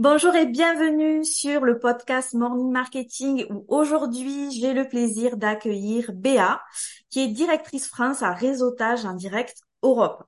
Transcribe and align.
Bonjour 0.00 0.34
et 0.34 0.46
bienvenue 0.46 1.26
sur 1.26 1.60
le 1.60 1.78
podcast 1.78 2.32
Morning 2.32 2.72
Marketing 2.72 3.44
où 3.50 3.66
aujourd'hui 3.68 4.50
j'ai 4.50 4.72
le 4.72 4.88
plaisir 4.88 5.36
d'accueillir 5.36 6.14
Béa 6.14 6.62
qui 7.10 7.20
est 7.20 7.28
directrice 7.28 7.86
France 7.86 8.22
à 8.22 8.32
réseautage 8.32 9.04
en 9.04 9.12
direct 9.12 9.60
Europe. 9.82 10.24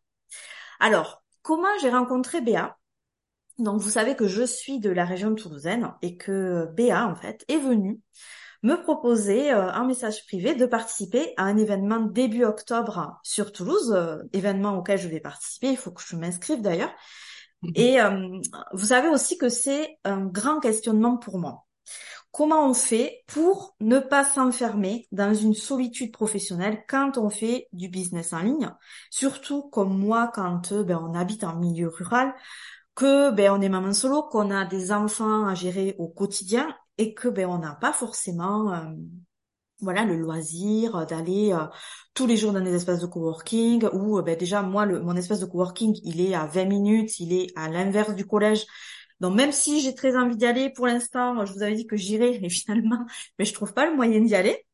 Alors, 0.79 1.25
comment 1.41 1.75
j'ai 1.81 1.89
rencontré 1.89 2.43
Béa? 2.43 2.77
Donc 3.57 3.81
vous 3.81 3.89
savez 3.89 4.15
que 4.15 4.29
je 4.29 4.43
suis 4.43 4.79
de 4.79 4.91
la 4.91 5.07
région 5.07 5.35
toulousaine 5.35 5.95
et 6.03 6.19
que 6.19 6.67
Béa 6.75 7.07
en 7.07 7.15
fait 7.15 7.43
est 7.49 7.57
venue 7.57 7.99
me 8.63 8.75
proposer 8.75 9.55
euh, 9.55 9.73
un 9.73 9.87
message 9.87 10.27
privé 10.27 10.55
de 10.55 10.67
participer 10.67 11.33
à 11.39 11.45
un 11.45 11.57
événement 11.57 12.01
début 12.01 12.45
octobre 12.45 13.19
sur 13.23 13.53
Toulouse, 13.53 13.95
euh, 13.97 14.19
événement 14.35 14.77
auquel 14.77 14.99
je 14.99 15.09
vais 15.09 15.19
participer, 15.19 15.71
il 15.71 15.79
faut 15.79 15.93
que 15.93 16.03
je 16.07 16.15
m'inscrive 16.15 16.61
d'ailleurs. 16.61 16.93
Et 17.75 18.01
euh, 18.01 18.41
vous 18.73 18.87
savez 18.87 19.09
aussi 19.09 19.39
que 19.39 19.49
c'est 19.49 19.99
un 20.05 20.27
grand 20.27 20.61
questionnement 20.61 21.17
pour 21.17 21.39
moi. 21.39 21.67
Comment 22.33 22.67
on 22.67 22.75
fait 22.75 23.25
pour 23.27 23.77
ne 23.81 23.99
pas 23.99 24.25
s'enfermer 24.25 25.07
dans 25.13 25.35
une 25.35 25.55
solitude 25.55 26.13
professionnelle 26.13 26.83
quand 26.89 27.19
on 27.19 27.29
fait 27.29 27.69
du 27.73 27.89
business 27.89 28.33
en 28.33 28.41
ligne, 28.41 28.71
surtout 29.11 29.69
comme 29.69 29.99
moi 29.99 30.31
quand 30.35 30.73
euh, 30.73 30.83
ben, 30.83 30.99
on 30.99 31.15
habite 31.15 31.45
en 31.45 31.57
milieu 31.57 31.89
rural, 31.89 32.35
que 32.95 33.31
ben, 33.33 33.53
on 33.53 33.61
est 33.61 33.69
maman 33.69 33.93
solo, 33.93 34.23
qu'on 34.23 34.51
a 34.51 34.65
des 34.65 34.93
enfants 34.93 35.47
à 35.47 35.55
gérer 35.55 35.95
au 35.99 36.09
quotidien 36.09 36.75
et 36.97 37.15
que 37.15 37.29
ben, 37.29 37.47
on 37.47 37.59
n'a 37.59 37.75
pas 37.75 37.93
forcément 37.93 38.73
euh, 38.73 38.81
voilà 39.83 40.05
le 40.05 40.17
loisir 40.17 40.97
euh, 40.97 41.05
d'aller 41.05 41.53
euh, 41.53 41.67
tous 42.15 42.27
les 42.27 42.37
jours 42.37 42.53
dans 42.53 42.61
des 42.61 42.75
espaces 42.75 43.01
de 43.01 43.07
coworking 43.07 43.87
ou 43.93 44.19
euh, 44.19 44.23
ben 44.23 44.37
déjà 44.37 44.63
moi 44.63 44.87
le, 44.87 45.03
mon 45.03 45.17
espace 45.17 45.41
de 45.41 45.47
coworking 45.47 45.99
il 46.05 46.21
est 46.21 46.35
à 46.35 46.47
20 46.47 46.65
minutes, 46.67 47.21
il 47.21 47.33
est 47.33 47.49
à 47.57 47.69
l'inverse 47.69 48.15
du 48.15 48.27
collège. 48.27 48.65
Donc 49.21 49.37
même 49.37 49.53
si 49.53 49.81
j'ai 49.81 49.95
très 49.95 50.17
envie 50.17 50.37
d'y 50.37 50.47
aller 50.47 50.71
pour 50.71 50.87
l'instant, 50.87 51.45
je 51.47 51.53
vous 51.53 51.63
avais 51.63 51.75
dit 51.75 51.87
que 51.87 51.97
j'irais 51.97 52.41
et 52.43 52.49
finalement 52.51 53.05
mais 53.39 53.45
je 53.45 53.53
trouve 53.53 53.75
pas 53.75 53.87
le 53.89 53.95
moyen 53.97 54.21
d'y 54.21 54.35
aller 54.35 54.65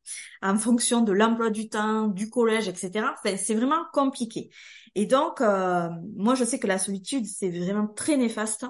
en 0.41 0.57
fonction 0.57 1.01
de 1.01 1.11
l'emploi 1.11 1.49
du 1.49 1.69
temps, 1.69 2.07
du 2.07 2.29
collège, 2.29 2.67
etc. 2.67 3.07
C'est 3.37 3.55
vraiment 3.55 3.85
compliqué. 3.93 4.49
Et 4.95 5.05
donc 5.05 5.41
moi 5.41 6.35
je 6.35 6.43
sais 6.43 6.59
que 6.59 6.67
la 6.67 6.79
solitude 6.79 7.25
c'est 7.25 7.49
vraiment 7.49 7.87
très 7.87 8.17
néfaste 8.17 8.65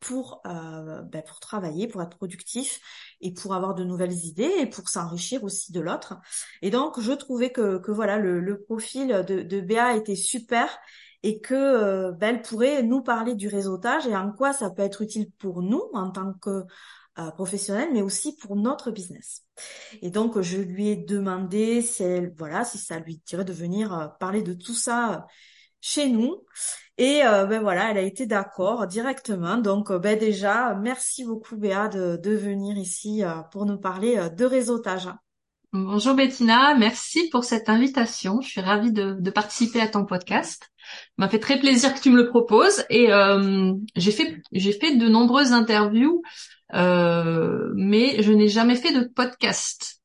pour 0.00 0.42
ben, 0.44 1.22
pour 1.26 1.40
travailler, 1.40 1.88
pour 1.88 2.02
être 2.02 2.16
productif 2.16 2.80
et 3.20 3.32
pour 3.32 3.54
avoir 3.54 3.74
de 3.74 3.84
nouvelles 3.84 4.24
idées 4.24 4.52
et 4.60 4.66
pour 4.66 4.88
s'enrichir 4.88 5.44
aussi 5.44 5.72
de 5.72 5.80
l'autre. 5.80 6.14
Et 6.62 6.70
donc, 6.70 7.00
je 7.00 7.12
trouvais 7.12 7.50
que, 7.50 7.78
que 7.78 7.92
voilà, 7.92 8.18
le, 8.18 8.40
le 8.40 8.60
profil 8.60 9.24
de, 9.26 9.42
de 9.42 9.60
Béa 9.60 9.96
était 9.96 10.16
super 10.16 10.68
et 11.22 11.40
que 11.40 11.54
euh, 11.54 12.12
ben, 12.12 12.36
elle 12.36 12.42
pourrait 12.42 12.82
nous 12.82 13.02
parler 13.02 13.34
du 13.34 13.48
réseautage 13.48 14.06
et 14.06 14.16
en 14.16 14.32
quoi 14.32 14.52
ça 14.52 14.70
peut 14.70 14.82
être 14.82 15.02
utile 15.02 15.30
pour 15.38 15.62
nous 15.62 15.82
en 15.92 16.10
tant 16.10 16.34
que 16.34 16.64
euh, 17.18 17.30
professionnels, 17.32 17.90
mais 17.92 18.02
aussi 18.02 18.36
pour 18.36 18.56
notre 18.56 18.90
business. 18.90 19.42
Et 20.00 20.10
donc, 20.10 20.40
je 20.40 20.58
lui 20.58 20.88
ai 20.88 20.96
demandé 20.96 21.82
si 21.82 22.02
elle, 22.02 22.32
voilà, 22.36 22.64
si 22.64 22.78
ça 22.78 22.98
lui 22.98 23.20
dirait 23.26 23.44
de 23.44 23.52
venir 23.52 23.92
euh, 23.92 24.08
parler 24.18 24.42
de 24.42 24.54
tout 24.54 24.74
ça 24.74 25.26
chez 25.82 26.08
nous. 26.08 26.38
Et 26.96 27.24
euh, 27.24 27.44
ben 27.46 27.60
voilà, 27.60 27.90
elle 27.90 27.98
a 27.98 28.02
été 28.02 28.24
d'accord 28.24 28.86
directement. 28.86 29.58
Donc 29.58 29.90
euh, 29.90 29.98
ben 29.98 30.18
déjà, 30.18 30.74
merci 30.74 31.24
beaucoup 31.24 31.56
Béa 31.56 31.88
de, 31.88 32.16
de 32.16 32.30
venir 32.30 32.78
ici 32.78 33.22
euh, 33.24 33.42
pour 33.50 33.66
nous 33.66 33.78
parler 33.78 34.28
de 34.34 34.44
réseautage. 34.44 35.08
Bonjour 35.74 36.14
Bettina, 36.14 36.74
merci 36.74 37.30
pour 37.30 37.44
cette 37.44 37.70
invitation. 37.70 38.42
Je 38.42 38.48
suis 38.48 38.60
ravie 38.60 38.92
de, 38.92 39.16
de 39.18 39.30
participer 39.30 39.80
à 39.80 39.88
ton 39.88 40.04
podcast. 40.04 40.68
m'a 41.16 41.30
fait 41.30 41.38
très 41.38 41.58
plaisir 41.58 41.94
que 41.94 42.00
tu 42.00 42.10
me 42.10 42.22
le 42.22 42.28
proposes 42.28 42.84
et 42.90 43.08
j'ai 43.96 44.12
fait 44.12 44.36
j'ai 44.52 44.72
fait 44.72 44.96
de 44.96 45.08
nombreuses 45.08 45.52
interviews, 45.52 46.22
mais 46.74 48.22
je 48.22 48.32
n'ai 48.32 48.48
jamais 48.48 48.76
fait 48.76 48.92
de 48.92 49.08
podcast. 49.08 50.01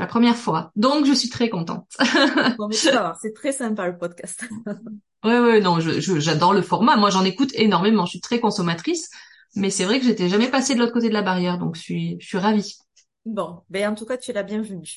La 0.00 0.06
première 0.06 0.36
fois, 0.36 0.72
donc 0.76 1.04
je 1.04 1.12
suis 1.12 1.28
très 1.28 1.48
contente. 1.48 1.86
c'est 2.72 3.34
très 3.34 3.52
sympa 3.52 3.86
le 3.86 3.98
podcast. 3.98 4.44
Ouais, 5.22 5.38
ouais, 5.38 5.60
non, 5.60 5.80
je, 5.80 6.00
j'adore 6.00 6.54
le 6.54 6.62
format. 6.62 6.96
Moi, 6.96 7.10
j'en 7.10 7.26
écoute 7.26 7.50
énormément. 7.52 8.06
Je 8.06 8.12
suis 8.12 8.20
très 8.22 8.40
consommatrice, 8.40 9.10
mais 9.54 9.68
c'est 9.68 9.84
vrai 9.84 10.00
que 10.00 10.06
j'étais 10.06 10.30
jamais 10.30 10.48
passée 10.48 10.74
de 10.74 10.78
l'autre 10.78 10.94
côté 10.94 11.10
de 11.10 11.12
la 11.12 11.20
barrière, 11.20 11.58
donc 11.58 11.76
je 11.76 11.82
suis, 11.82 12.16
je 12.20 12.26
suis 12.26 12.38
ravie. 12.38 12.78
Bon, 13.26 13.60
ben 13.68 13.90
en 13.90 13.94
tout 13.94 14.06
cas, 14.06 14.16
tu 14.16 14.30
es 14.30 14.34
la 14.34 14.42
bienvenue. 14.42 14.88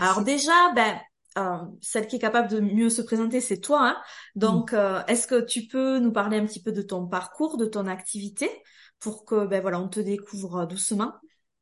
Alors 0.00 0.24
déjà, 0.24 0.72
ben 0.74 0.98
euh, 1.38 1.58
celle 1.82 2.06
qui 2.06 2.16
est 2.16 2.20
capable 2.20 2.48
de 2.48 2.60
mieux 2.60 2.88
se 2.88 3.02
présenter, 3.02 3.40
c'est 3.40 3.60
toi. 3.60 3.90
Hein 3.90 3.96
donc, 4.34 4.72
euh, 4.72 5.02
est-ce 5.06 5.26
que 5.26 5.44
tu 5.44 5.66
peux 5.66 5.98
nous 5.98 6.12
parler 6.12 6.38
un 6.38 6.46
petit 6.46 6.62
peu 6.62 6.72
de 6.72 6.82
ton 6.82 7.06
parcours, 7.06 7.58
de 7.58 7.66
ton 7.66 7.86
activité, 7.86 8.50
pour 8.98 9.24
que 9.24 9.46
ben 9.46 9.60
voilà, 9.60 9.78
on 9.78 9.88
te 9.88 10.00
découvre 10.00 10.66
doucement? 10.66 11.12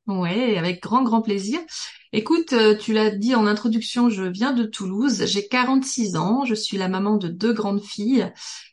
Ouais, 0.09 0.57
avec 0.57 0.83
grand 0.83 1.03
grand 1.03 1.21
plaisir. 1.21 1.61
Écoute, 2.15 2.55
euh, 2.55 2.75
tu 2.75 2.95
l'as 2.95 3.11
dit 3.11 3.35
en 3.35 3.47
introduction, 3.47 4.09
je 4.09 4.23
viens 4.23 4.53
de 4.53 4.65
Toulouse, 4.65 5.27
j'ai 5.27 5.47
46 5.47 6.17
ans, 6.17 6.47
je 6.47 6.55
suis 6.55 6.79
la 6.79 6.89
maman 6.89 7.19
de 7.19 7.29
deux 7.29 7.53
grandes 7.53 7.83
filles. 7.83 8.33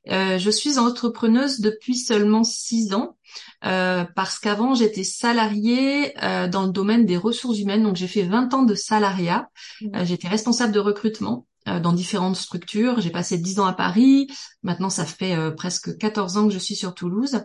Euh, 0.10 0.40
je 0.40 0.50
suis 0.50 0.80
entrepreneuse 0.80 1.60
depuis 1.60 1.98
seulement 1.98 2.46
6 2.46 2.94
ans 2.94 3.18
euh, 3.66 4.06
parce 4.16 4.40
qu'avant 4.40 4.76
j'étais 4.76 5.04
salariée 5.04 6.14
dans 6.50 6.66
le 6.66 6.72
domaine 6.72 7.06
des 7.06 7.18
ressources 7.18 7.60
humaines, 7.60 7.84
donc 7.84 7.98
j'ai 7.98 8.08
fait 8.08 8.24
20 8.24 8.54
ans 8.54 8.64
de 8.64 8.76
salariat. 8.76 9.50
Mmh. 9.82 10.06
j'étais 10.06 10.30
responsable 10.30 10.72
de 10.72 10.80
recrutement 10.80 11.46
dans 11.66 11.92
différentes 11.92 12.38
structures. 12.38 13.02
J'ai 13.02 13.10
passé 13.10 13.38
10 13.38 13.60
ans 13.60 13.66
à 13.66 13.74
Paris. 13.74 14.28
Maintenant, 14.64 14.92
ça 14.92 15.04
fait 15.04 15.36
presque 15.58 15.98
14 15.98 16.38
ans 16.38 16.48
que 16.48 16.54
je 16.54 16.60
suis 16.60 16.76
sur 16.76 16.94
Toulouse. 16.94 17.42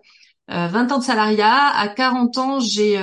20 0.50 0.93
ans 0.93 0.99
de 0.99 1.05
salariat. 1.05 1.69
À 1.75 1.88
40 1.88 2.38
ans, 2.38 2.61
j'ai 2.61 2.97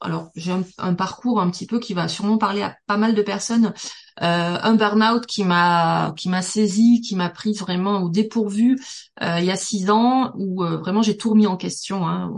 alors 0.00 0.30
j'ai 0.34 0.52
un, 0.78 0.94
parcours 0.94 1.40
un 1.40 1.50
petit 1.50 1.66
peu 1.66 1.78
qui 1.78 1.92
va 1.92 2.08
sûrement 2.08 2.38
parler 2.38 2.62
à 2.62 2.76
pas 2.86 2.96
mal 2.96 3.14
de 3.14 3.22
personnes. 3.22 3.74
Euh, 4.22 4.58
un 4.62 4.74
burn-out 4.74 5.26
qui 5.26 5.44
m'a 5.44 6.12
qui 6.16 6.28
m'a 6.28 6.42
saisi, 6.42 7.00
qui 7.00 7.16
m'a 7.16 7.28
pris 7.28 7.52
vraiment 7.52 8.02
au 8.02 8.08
dépourvu 8.08 8.78
euh, 9.22 9.38
il 9.38 9.44
y 9.44 9.50
a 9.50 9.56
six 9.56 9.90
ans, 9.90 10.32
où 10.36 10.64
euh, 10.64 10.78
vraiment 10.78 11.02
j'ai 11.02 11.16
tout 11.16 11.30
remis 11.30 11.46
en 11.46 11.56
question. 11.56 12.06
Hein. 12.08 12.30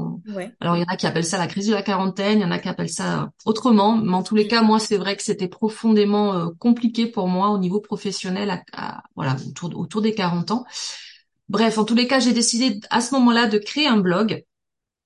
Alors 0.60 0.76
il 0.76 0.80
y 0.80 0.82
en 0.82 0.92
a 0.92 0.96
qui 0.96 1.06
appellent 1.06 1.24
ça 1.24 1.38
la 1.38 1.46
crise 1.46 1.68
de 1.68 1.74
la 1.74 1.82
quarantaine, 1.82 2.40
il 2.40 2.42
y 2.42 2.44
en 2.44 2.50
a 2.50 2.58
qui 2.58 2.68
appellent 2.68 2.88
ça 2.88 3.30
autrement, 3.44 3.96
mais 3.96 4.14
en 4.14 4.22
tous 4.22 4.34
les 4.34 4.44
mm. 4.44 4.48
cas, 4.48 4.62
moi 4.62 4.80
c'est 4.80 4.98
vrai 4.98 5.16
que 5.16 5.22
c'était 5.22 5.48
profondément 5.48 6.50
compliqué 6.58 7.06
pour 7.06 7.28
moi 7.28 7.50
au 7.50 7.58
niveau 7.58 7.80
professionnel, 7.80 8.62
à, 8.72 9.02
voilà 9.14 9.36
autour 9.48 9.78
autour 9.78 10.02
des 10.02 10.14
40 10.14 10.50
ans. 10.50 10.64
Bref, 11.48 11.78
en 11.78 11.84
tous 11.84 11.94
les 11.94 12.06
cas, 12.06 12.20
j'ai 12.20 12.32
décidé 12.32 12.80
à 12.90 13.00
ce 13.00 13.14
moment-là 13.14 13.46
de 13.46 13.58
créer 13.58 13.86
un 13.86 13.98
blog 13.98 14.44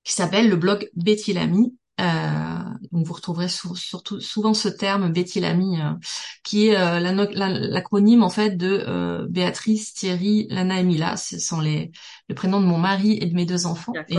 qui 0.03 0.13
s'appelle 0.13 0.49
le 0.49 0.55
blog 0.55 0.89
Betty 0.95 1.33
Lamy, 1.33 1.73
euh, 1.99 2.59
donc 2.91 3.07
vous 3.07 3.13
retrouverez 3.13 3.47
surtout 3.47 4.21
souvent 4.21 4.53
ce 4.53 4.69
terme 4.69 5.11
Betty 5.11 5.39
Lamy, 5.39 5.81
euh, 5.81 5.93
qui 6.43 6.67
est 6.67 6.77
euh, 6.77 6.99
l'acronyme 6.99 8.21
en 8.21 8.29
fait 8.29 8.55
de 8.55 9.25
Béatrice, 9.29 9.93
Thierry, 9.93 10.47
Lana 10.49 10.79
et 10.79 10.83
Mila. 10.83 11.17
Ce 11.17 11.39
sont 11.39 11.59
les 11.59 11.91
le 12.29 12.35
prénom 12.35 12.61
de 12.61 12.65
mon 12.65 12.77
mari 12.77 13.17
et 13.19 13.25
de 13.25 13.33
mes 13.33 13.45
deux 13.45 13.65
enfants. 13.65 13.93
Et 14.09 14.17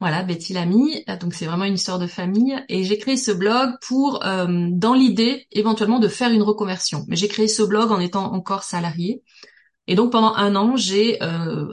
voilà, 0.00 0.22
Betty 0.22 0.52
Lamy. 0.52 1.04
Donc 1.20 1.32
c'est 1.34 1.46
vraiment 1.46 1.64
une 1.64 1.74
histoire 1.74 1.98
de 1.98 2.06
famille. 2.06 2.62
Et 2.68 2.84
j'ai 2.84 2.98
créé 2.98 3.16
ce 3.16 3.30
blog 3.30 3.70
pour, 3.86 4.20
dans 4.20 4.94
l'idée 4.94 5.46
éventuellement 5.52 5.98
de 5.98 6.08
faire 6.08 6.30
une 6.30 6.42
reconversion. 6.42 7.04
Mais 7.08 7.16
j'ai 7.16 7.28
créé 7.28 7.48
ce 7.48 7.62
blog 7.62 7.90
en 7.90 8.00
étant 8.00 8.32
encore 8.32 8.64
salarié. 8.64 9.22
Et 9.86 9.94
donc 9.94 10.12
pendant 10.12 10.34
un 10.34 10.54
an, 10.54 10.76
j'ai 10.76 11.20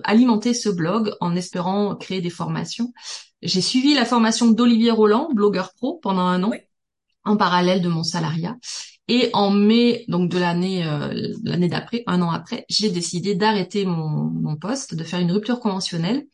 alimenté 0.04 0.54
ce 0.54 0.70
blog 0.70 1.14
en 1.20 1.36
espérant 1.36 1.96
créer 1.96 2.22
des 2.22 2.30
formations. 2.30 2.92
J'ai 3.42 3.62
suivi 3.62 3.94
la 3.94 4.06
formation 4.06 4.48
d'Olivier 4.48 4.92
Roland, 4.92 5.30
blogueur 5.34 5.74
pro, 5.74 6.00
pendant 6.02 6.26
un 6.26 6.44
an, 6.44 6.52
en 7.24 7.38
parallèle 7.38 7.82
de 7.82 7.90
mon 7.90 8.04
salariat. 8.04 8.58
Et 9.08 9.30
en 9.34 9.50
mai, 9.50 10.06
donc 10.08 10.30
de 10.30 10.38
l'année 10.38 10.86
euh, 10.86 11.34
l'année 11.44 11.68
d'après, 11.68 12.04
un 12.06 12.22
an 12.22 12.30
après, 12.30 12.66
j'ai 12.70 12.92
décidé 12.92 13.34
d'arrêter 13.34 13.86
mon, 13.86 14.08
mon, 14.08 14.56
poste, 14.56 14.94
de 14.94 15.04
faire 15.04 15.20
une 15.20 15.32
rupture 15.32 15.60
conventionnelle, 15.60 16.28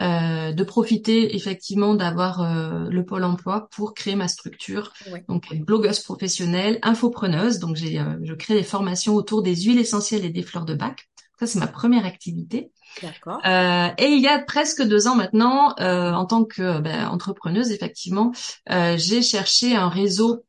euh, 0.00 0.52
de 0.52 0.64
profiter 0.64 1.34
effectivement 1.34 1.94
d'avoir 1.94 2.40
euh, 2.42 2.88
le 2.88 3.04
pôle 3.04 3.24
emploi 3.24 3.68
pour 3.70 3.94
créer 3.94 4.16
ma 4.16 4.28
structure. 4.28 4.92
Donc 5.28 5.54
blogueuse 5.54 6.00
professionnelle, 6.00 6.78
infopreneuse. 6.82 7.58
Donc 7.58 7.76
j'ai 7.76 7.98
euh, 7.98 8.16
je 8.22 8.34
crée 8.34 8.54
des 8.54 8.62
formations 8.62 9.14
autour 9.14 9.42
des 9.42 9.54
huiles 9.54 9.78
essentielles 9.78 10.24
et 10.24 10.30
des 10.30 10.42
fleurs 10.42 10.64
de 10.64 10.74
bac. 10.74 11.07
Ça 11.38 11.46
c'est 11.46 11.58
ma 11.58 11.66
première 11.66 12.04
activité. 12.04 12.72
D'accord. 13.02 13.40
Euh, 13.46 13.88
et 13.98 14.06
il 14.06 14.20
y 14.20 14.26
a 14.26 14.38
presque 14.40 14.82
deux 14.82 15.06
ans 15.06 15.14
maintenant, 15.14 15.74
euh, 15.78 16.12
en 16.12 16.26
tant 16.26 16.44
que 16.44 16.80
ben, 16.80 17.06
entrepreneuse, 17.08 17.70
effectivement, 17.70 18.32
euh, 18.70 18.96
j'ai 18.96 19.22
cherché 19.22 19.76
un 19.76 19.88
réseau 19.88 20.44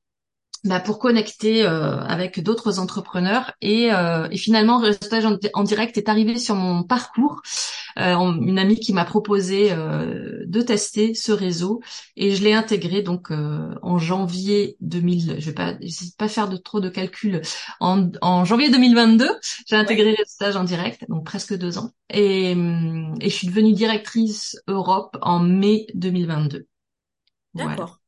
bah, 0.65 0.79
pour 0.79 0.99
connecter 0.99 1.63
euh, 1.63 1.99
avec 2.01 2.41
d'autres 2.43 2.79
entrepreneurs. 2.79 3.53
Et, 3.61 3.91
euh, 3.93 4.27
et 4.29 4.37
finalement 4.37 4.79
résultat 4.79 5.19
en, 5.27 5.37
en, 5.53 5.63
direct 5.63 5.97
est 5.97 6.09
arrivé 6.09 6.37
sur 6.37 6.55
mon 6.55 6.83
parcours. 6.83 7.41
Euh, 7.97 8.15
une 8.41 8.59
amie 8.59 8.79
qui 8.79 8.93
m'a 8.93 9.05
proposé 9.05 9.71
euh, 9.71 10.43
de 10.45 10.61
tester 10.61 11.13
ce 11.13 11.31
réseau. 11.31 11.81
Et 12.15 12.35
je 12.35 12.43
l'ai 12.43 12.53
intégré 12.53 13.01
donc 13.01 13.31
euh, 13.31 13.73
en 13.81 13.97
janvier 13.97 14.77
2000 14.81 15.35
je 15.39 15.45
vais 15.45 15.53
pas 15.53 15.73
je 15.81 16.05
vais 16.05 16.11
pas 16.17 16.27
faire 16.27 16.49
de 16.49 16.57
trop 16.57 16.79
de 16.79 16.89
calculs. 16.89 17.41
En, 17.79 18.09
en 18.21 18.45
janvier 18.45 18.69
2022 18.69 19.29
j'ai 19.67 19.75
intégré 19.75 20.15
le 20.17 20.25
stage 20.25 20.55
en 20.55 20.63
direct 20.63 21.05
donc 21.09 21.25
presque 21.25 21.57
deux 21.57 21.77
ans. 21.77 21.91
Et, 22.09 22.51
et 22.51 23.29
je 23.29 23.35
suis 23.35 23.47
devenue 23.47 23.73
directrice 23.73 24.57
Europe 24.67 25.17
en 25.21 25.39
mai 25.39 25.87
2022. 25.93 26.67
D'accord. 27.53 27.99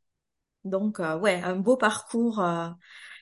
Donc, 0.63 0.99
euh, 0.99 1.17
ouais, 1.17 1.41
un 1.43 1.55
beau 1.55 1.77
parcours 1.77 2.39
euh, 2.39 2.69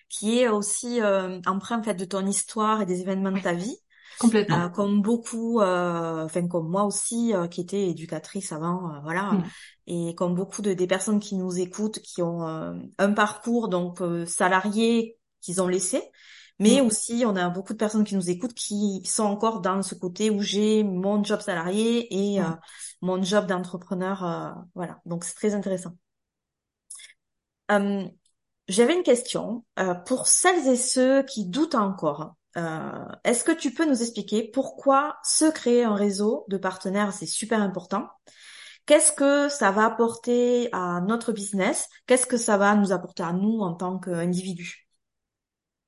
qui 0.09 0.39
est 0.39 0.49
aussi 0.49 1.01
euh, 1.01 1.39
empreint 1.45 1.79
en 1.79 1.83
fait 1.83 1.93
de 1.93 2.05
ton 2.05 2.25
histoire 2.25 2.81
et 2.81 2.85
des 2.85 3.01
événements 3.01 3.31
de 3.31 3.39
ta 3.39 3.53
vie. 3.53 3.77
Complètement. 4.19 4.69
comme 4.71 5.01
beaucoup, 5.01 5.61
enfin 5.61 6.45
comme 6.49 6.67
moi 6.67 6.83
aussi, 6.83 7.31
qui 7.51 7.61
était 7.61 7.87
éducatrice 7.87 8.51
avant, 8.51 8.99
voilà, 9.01 9.31
mm. 9.31 9.43
et 9.87 10.15
comme 10.15 10.35
beaucoup 10.35 10.61
de 10.61 10.73
des 10.73 10.87
personnes 10.87 11.21
qui 11.21 11.37
nous 11.37 11.57
écoutent, 11.57 11.99
qui 11.99 12.21
ont 12.21 12.41
un 12.97 13.13
parcours 13.13 13.69
donc 13.69 14.03
salarié 14.25 15.17
qu'ils 15.39 15.61
ont 15.61 15.69
laissé, 15.69 16.01
mais 16.57 16.81
mm. 16.81 16.85
aussi 16.85 17.23
on 17.25 17.37
a 17.37 17.47
beaucoup 17.47 17.71
de 17.71 17.77
personnes 17.77 18.03
qui 18.03 18.15
nous 18.15 18.29
écoutent 18.29 18.55
qui 18.55 19.01
sont 19.05 19.23
encore 19.23 19.61
dans 19.61 19.81
ce 19.83 19.95
côté 19.95 20.29
où 20.29 20.41
j'ai 20.41 20.83
mon 20.83 21.23
job 21.23 21.39
salarié 21.39 22.33
et 22.33 22.41
mm. 22.41 22.59
mon 23.01 23.23
job 23.23 23.45
d'entrepreneur, 23.45 24.57
voilà. 24.75 24.99
Donc 25.05 25.23
c'est 25.23 25.35
très 25.35 25.53
intéressant. 25.53 25.93
Euh, 27.71 28.05
j'avais 28.67 28.95
une 28.95 29.03
question 29.03 29.65
euh, 29.79 29.93
pour 29.93 30.27
celles 30.27 30.67
et 30.67 30.75
ceux 30.75 31.23
qui 31.23 31.45
doutent 31.47 31.75
encore. 31.75 32.35
Euh, 32.57 33.05
est-ce 33.23 33.43
que 33.43 33.51
tu 33.51 33.73
peux 33.73 33.85
nous 33.85 34.01
expliquer 34.01 34.49
pourquoi 34.51 35.17
se 35.23 35.49
créer 35.51 35.83
un 35.83 35.95
réseau 35.95 36.45
de 36.49 36.57
partenaires, 36.57 37.13
c'est 37.13 37.25
super 37.25 37.61
important? 37.61 38.07
Qu'est-ce 38.85 39.11
que 39.11 39.49
ça 39.49 39.71
va 39.71 39.85
apporter 39.85 40.69
à 40.71 40.99
notre 41.01 41.31
business? 41.31 41.87
Qu'est-ce 42.07 42.25
que 42.25 42.37
ça 42.37 42.57
va 42.57 42.75
nous 42.75 42.91
apporter 42.91 43.23
à 43.23 43.33
nous 43.33 43.59
en 43.59 43.75
tant 43.75 43.99
qu'individus? 43.99 44.88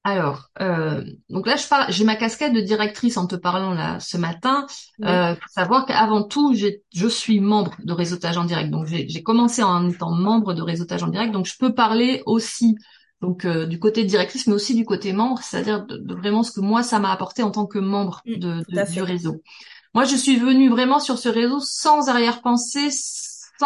Alors, 0.03 0.50
euh, 0.59 1.03
donc 1.30 1.45
là, 1.45 1.57
je 1.57 1.68
parle, 1.68 1.92
j'ai 1.92 2.03
ma 2.03 2.15
casquette 2.15 2.53
de 2.53 2.62
directrice 2.62 3.18
en 3.18 3.27
te 3.27 3.36
parlant 3.36 3.74
là 3.74 4.00
ce 4.00 4.18
matin. 4.18 4.65
Euh, 5.03 5.36
faut 5.36 5.50
savoir 5.50 5.86
qu'avant 5.86 6.24
tout, 6.24 6.56
je 6.56 7.07
suis 7.07 7.39
membre 7.39 7.75
de 7.83 7.94
réseautage 7.94 8.38
en 8.38 8.45
direct. 8.45 8.71
Donc, 8.71 8.88
j'ai 8.88 9.24
commencé 9.24 9.62
en 9.62 9.88
étant 9.88 10.12
membre 10.12 10.53
de 10.53 10.63
réseautage 10.63 11.03
en 11.03 11.07
direct. 11.07 11.31
Donc, 11.31 11.45
je 11.45 11.56
peux 11.57 11.75
parler 11.75 12.24
aussi 12.25 12.75
donc 13.21 13.45
euh, 13.45 13.68
du 13.68 13.77
côté 13.77 14.03
directrice, 14.03 14.48
mais 14.48 14.53
aussi 14.53 14.74
du 14.74 14.83
côté 14.83 15.13
membre, 15.13 15.39
c'est-à-dire 15.44 15.86
de, 15.86 16.15
vraiment 16.15 16.42
ce 16.42 16.51
que 16.51 16.59
moi 16.59 16.81
ça 16.81 16.97
m'a 16.97 17.12
apporté 17.12 17.44
en 17.44 17.51
tant 17.51 17.68
que 17.68 17.77
membre 17.77 18.24
mm, 18.25 18.36
de, 18.39 18.92
du 18.92 19.01
réseau. 19.04 19.44
Moi, 19.94 20.06
je 20.06 20.15
suis 20.15 20.38
venue 20.38 20.69
vraiment 20.69 21.00
sur 21.00 21.19
ce 21.19 21.30
réseau 21.30 21.59
sans 21.59 22.09
arrière-pensée, 22.09 22.89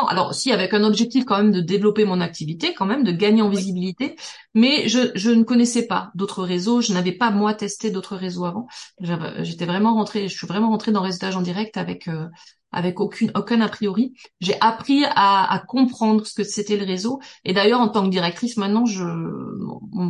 alors 0.04 0.34
si 0.34 0.52
avec 0.52 0.74
un 0.74 0.84
objectif 0.84 1.26
quand 1.26 1.38
même 1.38 1.52
de 1.52 1.62
développer 1.62 2.06
mon 2.06 2.22
activité, 2.22 2.74
quand 2.74 2.86
même 2.86 3.04
de 3.04 3.12
gagner 3.12 3.42
en 3.42 3.50
visibilité, 3.50 4.16
mais 4.54 4.88
je, 4.88 5.12
je 5.16 5.32
ne 5.32 5.44
connaissais 5.44 5.88
pas 5.88 6.12
d'autres 6.16 6.44
réseaux, 6.44 6.82
je 6.82 6.94
n'avais 6.94 7.12
pas 7.12 7.32
moi 7.32 7.54
testé 7.54 7.92
d'autres 7.92 8.16
réseaux 8.16 8.46
avant. 8.46 8.68
J'étais 9.00 9.66
vraiment 9.66 9.94
rentrée, 9.96 10.28
je 10.28 10.38
suis 10.38 10.48
vraiment 10.48 10.70
rentrée 10.70 10.92
dans 10.92 11.02
le 11.02 11.08
réseautage 11.08 11.36
en 11.36 11.42
direct 11.42 11.78
avec 11.78 12.08
euh, 12.08 12.28
avec 12.72 13.00
aucune 13.00 13.32
aucun 13.36 13.62
a 13.62 13.70
priori. 13.70 14.14
J'ai 14.42 14.60
appris 14.60 15.06
à, 15.06 15.52
à, 15.52 15.60
comprendre 15.60 16.28
ce 16.28 16.34
que 16.34 16.44
c'était 16.44 16.76
le 16.76 16.86
réseau. 16.86 17.22
Et 17.46 17.54
d'ailleurs, 17.54 17.80
en 17.80 17.88
tant 17.88 18.04
que 18.04 18.10
directrice, 18.10 18.58
maintenant, 18.58 18.86
je 18.86 19.04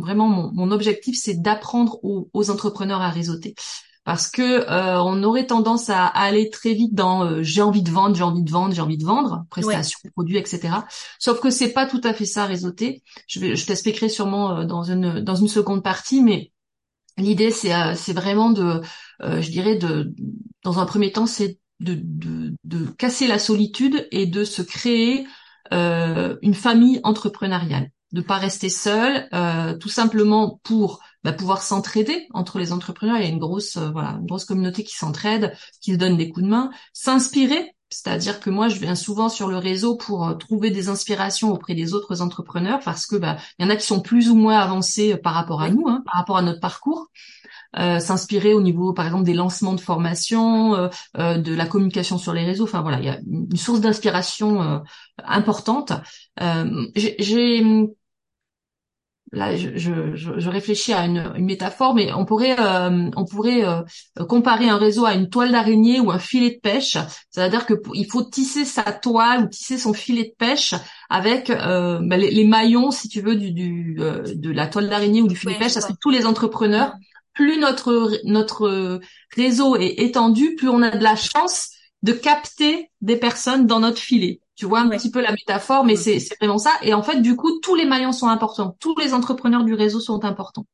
vraiment 0.00 0.28
mon, 0.28 0.50
mon 0.52 0.70
objectif, 0.72 1.16
c'est 1.16 1.40
d'apprendre 1.40 1.98
aux, 2.02 2.28
aux, 2.32 2.50
entrepreneurs 2.50 3.00
à 3.00 3.10
réseauter 3.10 3.54
parce 4.06 4.28
que 4.28 4.70
euh, 4.70 5.02
on 5.02 5.24
aurait 5.24 5.46
tendance 5.46 5.90
à, 5.90 6.06
aller 6.06 6.48
très 6.48 6.74
vite 6.74 6.94
dans 6.94 7.24
euh, 7.24 7.42
j'ai 7.42 7.60
envie 7.60 7.82
de 7.82 7.90
vendre, 7.90 8.14
j'ai 8.14 8.22
envie 8.22 8.44
de 8.44 8.50
vendre, 8.50 8.72
j'ai 8.72 8.80
envie 8.80 8.96
de 8.96 9.04
vendre, 9.04 9.44
prestations, 9.50 9.98
produits, 10.14 10.38
etc. 10.38 10.74
Sauf 11.18 11.40
que 11.40 11.50
c'est 11.50 11.72
pas 11.72 11.86
tout 11.86 12.00
à 12.04 12.14
fait 12.14 12.24
ça 12.24 12.46
réseauter. 12.46 13.02
Je 13.26 13.40
vais, 13.40 13.56
je 13.56 13.66
t'expliquerai 13.66 14.08
sûrement 14.08 14.58
euh, 14.58 14.64
dans 14.64 14.84
une 14.84 15.20
dans 15.20 15.34
une 15.34 15.48
seconde 15.48 15.82
partie, 15.82 16.22
mais 16.22 16.52
l'idée 17.18 17.50
c'est 17.50 17.72
c'est 17.96 18.12
vraiment 18.12 18.50
de, 18.50 18.80
je 19.20 19.50
dirais 19.50 19.74
de 19.74 20.14
dans 20.62 20.78
un 20.78 20.86
premier 20.86 21.10
temps 21.10 21.26
c'est 21.26 21.58
de, 21.80 21.98
de, 22.00 22.54
de 22.62 22.86
casser 22.86 23.26
la 23.26 23.40
solitude 23.40 24.06
et 24.12 24.26
de 24.26 24.44
se 24.44 24.62
créer 24.62 25.26
une 25.72 26.54
famille 26.54 27.00
entrepreneuriale, 27.02 27.90
de 28.12 28.20
pas 28.20 28.36
rester 28.36 28.68
seul, 28.68 29.28
tout 29.80 29.88
simplement 29.88 30.60
pour 30.62 31.00
bah, 31.26 31.32
pouvoir 31.32 31.62
s'entraider 31.62 32.28
entre 32.32 32.58
les 32.58 32.72
entrepreneurs. 32.72 33.16
Il 33.16 33.24
y 33.24 33.26
a 33.26 33.28
une 33.28 33.38
grosse, 33.38 33.76
euh, 33.76 33.90
voilà, 33.90 34.10
une 34.20 34.26
grosse 34.26 34.44
communauté 34.44 34.84
qui 34.84 34.94
s'entraide, 34.94 35.56
qui 35.80 35.92
se 35.92 35.98
donne 35.98 36.16
des 36.16 36.30
coups 36.30 36.44
de 36.44 36.50
main, 36.50 36.70
s'inspirer. 36.92 37.74
C'est-à-dire 37.90 38.40
que 38.40 38.48
moi, 38.48 38.68
je 38.68 38.78
viens 38.78 38.94
souvent 38.94 39.28
sur 39.28 39.48
le 39.48 39.58
réseau 39.58 39.96
pour 39.96 40.26
euh, 40.26 40.34
trouver 40.34 40.70
des 40.70 40.88
inspirations 40.88 41.52
auprès 41.52 41.74
des 41.74 41.94
autres 41.94 42.22
entrepreneurs 42.22 42.80
parce 42.84 43.06
que 43.06 43.16
bah, 43.16 43.36
il 43.58 43.64
y 43.64 43.68
en 43.68 43.70
a 43.70 43.76
qui 43.76 43.86
sont 43.86 44.00
plus 44.00 44.30
ou 44.30 44.36
moins 44.36 44.58
avancés 44.58 45.14
euh, 45.14 45.16
par 45.16 45.34
rapport 45.34 45.62
à 45.62 45.70
nous, 45.70 45.86
hein, 45.88 46.02
par 46.06 46.14
rapport 46.14 46.36
à 46.36 46.42
notre 46.42 46.60
parcours. 46.60 47.10
Euh, 47.78 47.98
s'inspirer 47.98 48.54
au 48.54 48.62
niveau, 48.62 48.94
par 48.94 49.04
exemple, 49.04 49.24
des 49.24 49.34
lancements 49.34 49.74
de 49.74 49.80
formation, 49.80 50.74
euh, 51.18 51.38
de 51.38 51.54
la 51.54 51.66
communication 51.66 52.16
sur 52.16 52.32
les 52.32 52.44
réseaux. 52.44 52.64
Enfin 52.64 52.80
voilà, 52.80 52.98
il 53.00 53.04
y 53.04 53.08
a 53.08 53.18
une 53.26 53.56
source 53.56 53.80
d'inspiration 53.80 54.62
euh, 54.62 54.78
importante. 55.24 55.92
J'ai 56.94 57.62
là 59.32 59.56
je, 59.56 59.76
je, 59.76 60.14
je, 60.14 60.48
réfléchis 60.48 60.92
à 60.92 61.04
une, 61.04 61.32
une, 61.36 61.44
métaphore, 61.44 61.94
mais 61.94 62.12
on 62.12 62.24
pourrait 62.24 62.58
euh, 62.58 63.10
on 63.16 63.24
pourrait 63.24 63.64
euh, 63.64 63.82
comparer 64.28 64.68
un 64.68 64.76
réseau 64.76 65.04
à 65.04 65.14
une 65.14 65.28
toile 65.28 65.52
d'araignée 65.52 66.00
ou 66.00 66.10
un 66.10 66.18
filet 66.18 66.50
de 66.50 66.60
pêche. 66.60 66.96
C'est-à-dire 67.30 67.66
que 67.66 67.74
il 67.94 68.06
faut 68.10 68.22
tisser 68.22 68.64
sa 68.64 68.84
toile 68.84 69.44
ou 69.44 69.48
tisser 69.48 69.78
son 69.78 69.92
filet 69.92 70.24
de 70.24 70.34
pêche 70.38 70.74
avec 71.10 71.50
euh, 71.50 71.98
bah, 72.02 72.16
les, 72.16 72.44
maillons, 72.44 72.90
si 72.90 73.08
tu 73.08 73.20
veux, 73.20 73.36
du, 73.36 73.52
du 73.52 73.96
de 73.96 74.50
la 74.50 74.66
toile 74.66 74.88
d'araignée 74.88 75.22
ou 75.22 75.28
du 75.28 75.36
filet 75.36 75.54
de 75.54 75.58
pêche. 75.58 75.72
Ça 75.72 75.80
c'est 75.80 75.98
tous 76.00 76.10
les 76.10 76.26
entrepreneurs. 76.26 76.94
Plus 77.34 77.58
notre 77.58 78.12
notre 78.24 79.00
réseau 79.34 79.76
est 79.76 79.98
étendu, 79.98 80.54
plus 80.54 80.68
on 80.68 80.82
a 80.82 80.90
de 80.90 81.02
la 81.02 81.16
chance 81.16 81.70
de 82.02 82.12
capter 82.12 82.90
des 83.00 83.16
personnes 83.16 83.66
dans 83.66 83.80
notre 83.80 83.98
filet. 83.98 84.40
Tu 84.56 84.64
vois 84.64 84.80
un 84.80 84.88
petit 84.88 85.10
peu 85.10 85.20
la 85.20 85.32
métaphore, 85.32 85.84
mais 85.84 85.96
c'est 85.96 86.18
vraiment 86.40 86.58
ça. 86.58 86.72
Et 86.82 86.94
en 86.94 87.02
fait, 87.02 87.20
du 87.20 87.36
coup, 87.36 87.60
tous 87.60 87.74
les 87.74 87.84
maillons 87.84 88.12
sont 88.12 88.28
importants. 88.28 88.74
Tous 88.80 88.96
les 88.98 89.12
entrepreneurs 89.12 89.64
du 89.64 89.74
réseau 89.74 90.00
sont 90.00 90.24
importants. 90.24 90.66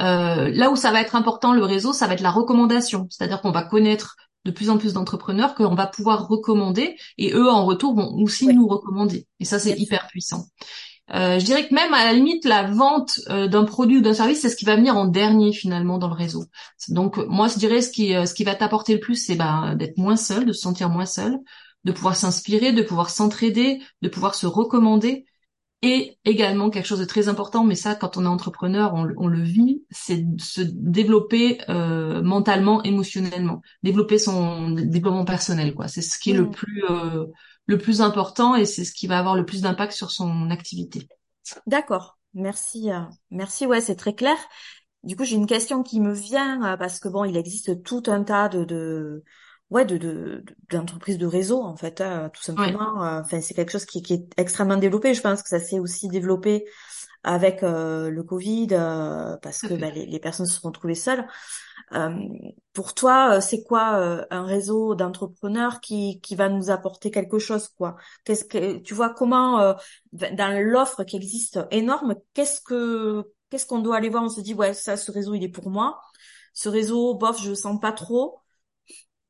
Euh, 0.00 0.50
là 0.50 0.70
où 0.70 0.76
ça 0.76 0.90
va 0.90 1.00
être 1.00 1.14
important, 1.14 1.52
le 1.52 1.64
réseau, 1.64 1.92
ça 1.92 2.06
va 2.08 2.14
être 2.14 2.20
la 2.20 2.32
recommandation. 2.32 3.06
C'est-à-dire 3.10 3.40
qu'on 3.40 3.52
va 3.52 3.62
connaître 3.62 4.16
de 4.44 4.50
plus 4.50 4.70
en 4.70 4.76
plus 4.76 4.92
d'entrepreneurs 4.92 5.54
qu'on 5.54 5.74
va 5.74 5.86
pouvoir 5.86 6.28
recommander 6.28 6.96
et 7.16 7.32
eux, 7.32 7.48
en 7.48 7.64
retour, 7.64 7.94
vont 7.94 8.12
aussi 8.16 8.46
nous 8.48 8.66
recommander. 8.66 9.26
Et 9.40 9.44
ça, 9.44 9.58
c'est 9.58 9.78
hyper 9.78 10.08
puissant. 10.08 10.46
Euh, 11.14 11.38
je 11.38 11.44
dirais 11.44 11.68
que 11.68 11.74
même 11.74 11.94
à 11.94 12.04
la 12.04 12.12
limite, 12.12 12.44
la 12.44 12.64
vente 12.64 13.20
euh, 13.28 13.46
d'un 13.46 13.64
produit 13.64 13.98
ou 13.98 14.00
d'un 14.00 14.14
service, 14.14 14.40
c'est 14.40 14.48
ce 14.48 14.56
qui 14.56 14.64
va 14.64 14.74
venir 14.74 14.96
en 14.96 15.04
dernier 15.04 15.52
finalement 15.52 15.98
dans 15.98 16.08
le 16.08 16.14
réseau. 16.14 16.44
Donc 16.88 17.18
moi, 17.28 17.46
je 17.46 17.58
dirais 17.58 17.82
ce 17.82 17.90
qui, 17.90 18.12
ce 18.12 18.34
qui 18.34 18.42
va 18.42 18.54
t'apporter 18.54 18.94
le 18.94 19.00
plus, 19.00 19.14
c'est 19.14 19.36
bah, 19.36 19.74
d'être 19.76 19.96
moins 19.98 20.16
seul, 20.16 20.44
de 20.44 20.52
se 20.52 20.62
sentir 20.62 20.88
moins 20.88 21.06
seul, 21.06 21.38
de 21.84 21.92
pouvoir 21.92 22.16
s'inspirer, 22.16 22.72
de 22.72 22.82
pouvoir 22.82 23.10
s'entraider, 23.10 23.82
de 24.02 24.08
pouvoir 24.08 24.34
se 24.34 24.46
recommander. 24.46 25.26
Et 25.82 26.18
également 26.24 26.70
quelque 26.70 26.86
chose 26.86 27.00
de 27.00 27.04
très 27.04 27.28
important, 27.28 27.62
mais 27.62 27.74
ça, 27.74 27.94
quand 27.94 28.16
on 28.16 28.24
est 28.24 28.28
entrepreneur, 28.28 28.94
on, 28.94 29.26
le 29.26 29.42
vit, 29.42 29.84
c'est 29.90 30.24
se 30.38 30.62
développer 30.62 31.58
euh, 31.68 32.22
mentalement, 32.22 32.82
émotionnellement, 32.84 33.60
développer 33.82 34.16
son 34.16 34.70
développement 34.70 35.26
personnel, 35.26 35.74
quoi. 35.74 35.86
C'est 35.86 36.00
ce 36.00 36.18
qui 36.18 36.30
est 36.30 36.34
le 36.34 36.44
mm. 36.44 36.50
plus 36.52 36.84
euh, 36.88 37.26
le 37.66 37.76
plus 37.76 38.00
important 38.00 38.54
et 38.54 38.64
c'est 38.64 38.84
ce 38.84 38.92
qui 38.92 39.06
va 39.06 39.18
avoir 39.18 39.36
le 39.36 39.44
plus 39.44 39.60
d'impact 39.60 39.92
sur 39.92 40.10
son 40.10 40.50
activité. 40.50 41.06
D'accord. 41.66 42.18
Merci. 42.32 42.90
Euh, 42.90 43.00
merci. 43.30 43.66
Ouais, 43.66 43.82
c'est 43.82 43.96
très 43.96 44.14
clair. 44.14 44.36
Du 45.02 45.16
coup, 45.16 45.24
j'ai 45.24 45.36
une 45.36 45.46
question 45.46 45.82
qui 45.82 46.00
me 46.00 46.14
vient 46.14 46.78
parce 46.78 46.98
que 46.98 47.08
bon, 47.08 47.24
il 47.24 47.36
existe 47.36 47.82
tout 47.82 48.04
un 48.06 48.24
tas 48.24 48.48
de, 48.48 48.64
de 48.64 49.22
ouais 49.74 49.84
de 49.84 49.98
de 49.98 50.44
d'entreprise 50.70 51.18
de 51.18 51.26
réseau 51.26 51.60
en 51.60 51.76
fait 51.76 52.00
hein, 52.00 52.30
tout 52.32 52.42
simplement. 52.42 53.04
Euh, 53.04 53.20
enfin 53.20 53.40
c'est 53.40 53.54
quelque 53.54 53.72
chose 53.72 53.84
qui, 53.84 54.02
qui 54.02 54.14
est 54.14 54.26
extrêmement 54.36 54.76
développé. 54.76 55.12
Je 55.14 55.20
pense 55.20 55.42
que 55.42 55.48
ça 55.48 55.58
s'est 55.58 55.80
aussi 55.80 56.08
développé 56.08 56.64
avec 57.24 57.62
euh, 57.62 58.08
le 58.08 58.22
Covid 58.22 58.68
euh, 58.72 59.36
parce 59.38 59.62
que 59.62 59.74
bah, 59.74 59.90
les, 59.90 60.06
les, 60.06 60.20
personnes 60.20 60.46
se 60.46 60.60
sont 60.60 60.68
retrouvées 60.68 60.94
seules. 60.94 61.26
Pour 62.72 62.94
toi 62.94 63.40
c'est 63.40 63.62
quoi 63.62 64.26
un 64.30 64.44
réseau 64.44 64.94
d'entrepreneurs 64.94 65.80
qui 65.80 66.20
qui 66.20 66.34
va 66.34 66.48
nous 66.48 66.70
apporter 66.70 67.10
quelque 67.10 67.38
chose 67.38 67.68
quoi? 67.68 67.96
Qu'est-ce 68.24 68.44
que 68.44 68.78
tu 68.78 68.94
vois 68.94 69.10
comment 69.10 69.76
dans 70.12 70.62
l'offre 70.62 71.04
qui 71.04 71.16
existe 71.16 71.60
énorme 71.70 72.16
qu'est-ce 72.32 72.60
que 72.60 73.30
qu'est-ce 73.50 73.66
qu'on 73.66 73.80
doit 73.80 73.96
aller 73.96 74.08
voir? 74.08 74.24
On 74.24 74.28
se 74.28 74.40
dit 74.40 74.54
ouais 74.54 74.72
ça 74.72 74.96
ce 74.96 75.12
réseau 75.12 75.34
il 75.34 75.44
est 75.44 75.48
pour 75.48 75.70
moi. 75.70 76.00
Ce 76.52 76.68
réseau 76.68 77.14
bof 77.14 77.40
je 77.40 77.50
le 77.50 77.54
sens 77.54 77.78
pas 77.80 77.92
trop 77.92 78.43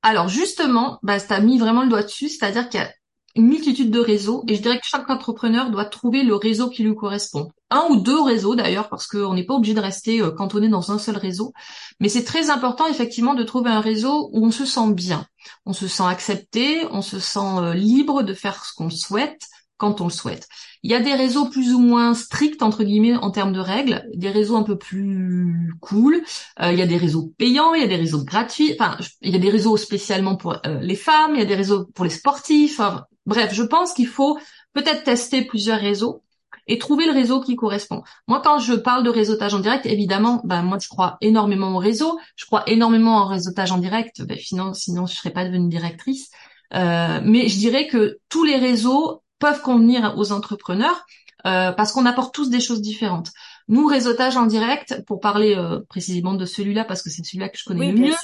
alors 0.04 0.28
justement, 0.28 0.99
bah, 1.02 1.18
tu 1.18 1.42
mis 1.42 1.58
vraiment 1.58 1.82
le 1.82 1.88
doigt 1.88 2.02
dessus, 2.02 2.28
c'est-à-dire 2.28 2.68
qu'il 2.68 2.78
y 2.78 2.82
a 2.82 2.92
une 3.37 3.46
multitude 3.49 3.90
de 3.90 3.99
réseaux 3.99 4.44
et 4.46 4.54
je 4.54 4.61
dirais 4.61 4.78
que 4.78 4.87
chaque 4.87 5.08
entrepreneur 5.08 5.70
doit 5.70 5.87
trouver 5.87 6.23
le 6.23 6.34
réseau 6.34 6.68
qui 6.68 6.84
lui 6.84 6.94
correspond. 6.94 7.50
Un 7.70 7.87
ou 7.88 7.96
deux 7.96 8.20
réseaux 8.20 8.54
d'ailleurs 8.54 8.90
parce 8.90 9.06
qu'on 9.06 9.32
n'est 9.32 9.46
pas 9.46 9.54
obligé 9.54 9.73
de 9.73 9.80
rester 9.80 10.20
euh, 10.20 10.30
cantonné 10.30 10.68
dans 10.68 10.92
un 10.92 10.99
seul 10.99 11.16
réseau. 11.16 11.54
Mais 12.00 12.11
c'est 12.11 12.23
très 12.23 12.50
important 12.50 12.87
effectivement 12.87 13.34
de 13.34 13.42
trouver 13.44 13.70
un 13.70 13.80
réseau 13.80 14.28
où 14.34 14.44
on 14.44 14.50
se 14.50 14.66
sent 14.66 14.92
bien, 14.92 15.26
on 15.64 15.73
se 15.73 15.88
sent 15.88 16.04
accepté, 16.06 16.87
on 16.90 17.00
se 17.00 17.18
sent 17.18 17.40
euh, 17.40 17.73
libre 17.73 18.23
de 18.23 18.34
faire 18.34 18.62
ce 18.62 18.75
qu'on 18.75 18.90
souhaite, 18.90 19.49
quand 19.76 20.00
on 20.00 20.04
le 20.04 20.10
souhaite. 20.10 20.48
Il 20.82 20.90
y 20.90 20.94
a 20.94 21.00
des 21.00 21.14
réseaux 21.14 21.46
plus 21.46 21.72
ou 21.72 21.80
moins 21.80 22.14
stricts 22.14 22.62
entre 22.62 22.84
guillemets 22.84 23.16
en 23.16 23.30
termes 23.30 23.52
de 23.52 23.60
règles, 23.60 24.04
des 24.14 24.30
réseaux 24.30 24.56
un 24.56 24.62
peu 24.62 24.78
plus 24.78 25.72
cool. 25.80 26.22
Euh, 26.60 26.72
il 26.72 26.78
y 26.78 26.82
a 26.82 26.86
des 26.86 26.96
réseaux 26.96 27.32
payants, 27.38 27.74
il 27.74 27.80
y 27.80 27.84
a 27.84 27.88
des 27.88 27.96
réseaux 27.96 28.24
gratuits. 28.24 28.76
Enfin, 28.78 28.96
il 29.22 29.32
y 29.32 29.36
a 29.36 29.38
des 29.38 29.50
réseaux 29.50 29.76
spécialement 29.76 30.36
pour 30.36 30.60
euh, 30.66 30.80
les 30.80 30.96
femmes, 30.96 31.32
il 31.34 31.38
y 31.38 31.42
a 31.42 31.46
des 31.46 31.54
réseaux 31.54 31.86
pour 31.94 32.04
les 32.04 32.10
sportifs. 32.10 32.80
bref, 33.26 33.52
je 33.52 33.62
pense 33.62 33.92
qu'il 33.94 34.06
faut 34.06 34.38
peut-être 34.74 35.04
tester 35.04 35.44
plusieurs 35.44 35.80
réseaux 35.80 36.22
et 36.66 36.78
trouver 36.78 37.06
le 37.06 37.12
réseau 37.12 37.40
qui 37.40 37.56
correspond. 37.56 38.02
Moi, 38.28 38.40
quand 38.42 38.58
je 38.58 38.74
parle 38.74 39.04
de 39.04 39.10
réseautage 39.10 39.54
en 39.54 39.60
direct, 39.60 39.86
évidemment, 39.86 40.40
ben 40.44 40.62
moi 40.62 40.78
je 40.80 40.88
crois 40.88 41.16
énormément 41.20 41.74
au 41.74 41.78
réseau, 41.78 42.18
je 42.36 42.46
crois 42.46 42.62
énormément 42.68 43.16
en 43.16 43.26
réseautage 43.26 43.72
en 43.72 43.78
direct, 43.78 44.22
ben, 44.22 44.38
sinon, 44.40 44.72
sinon 44.72 45.06
je 45.06 45.14
serais 45.14 45.30
pas 45.30 45.44
devenue 45.44 45.68
directrice. 45.68 46.30
Euh, 46.74 47.20
mais 47.22 47.48
je 47.48 47.58
dirais 47.58 47.86
que 47.86 48.18
tous 48.28 48.44
les 48.44 48.56
réseaux 48.56 49.22
peuvent 49.44 49.60
convenir 49.60 50.14
aux 50.16 50.32
entrepreneurs 50.32 51.04
euh, 51.46 51.72
parce 51.72 51.92
qu'on 51.92 52.06
apporte 52.06 52.34
tous 52.34 52.48
des 52.48 52.60
choses 52.60 52.80
différentes. 52.80 53.30
Nous, 53.68 53.86
réseautage 53.86 54.38
en 54.38 54.46
direct, 54.46 55.02
pour 55.06 55.20
parler 55.20 55.54
euh, 55.54 55.80
précisément 55.88 56.32
de 56.32 56.46
celui-là, 56.46 56.84
parce 56.84 57.02
que 57.02 57.10
c'est 57.10 57.22
celui-là 57.22 57.50
que 57.50 57.58
je 57.58 57.64
connais 57.64 57.92
le 57.92 57.98
mieux, 57.98 58.14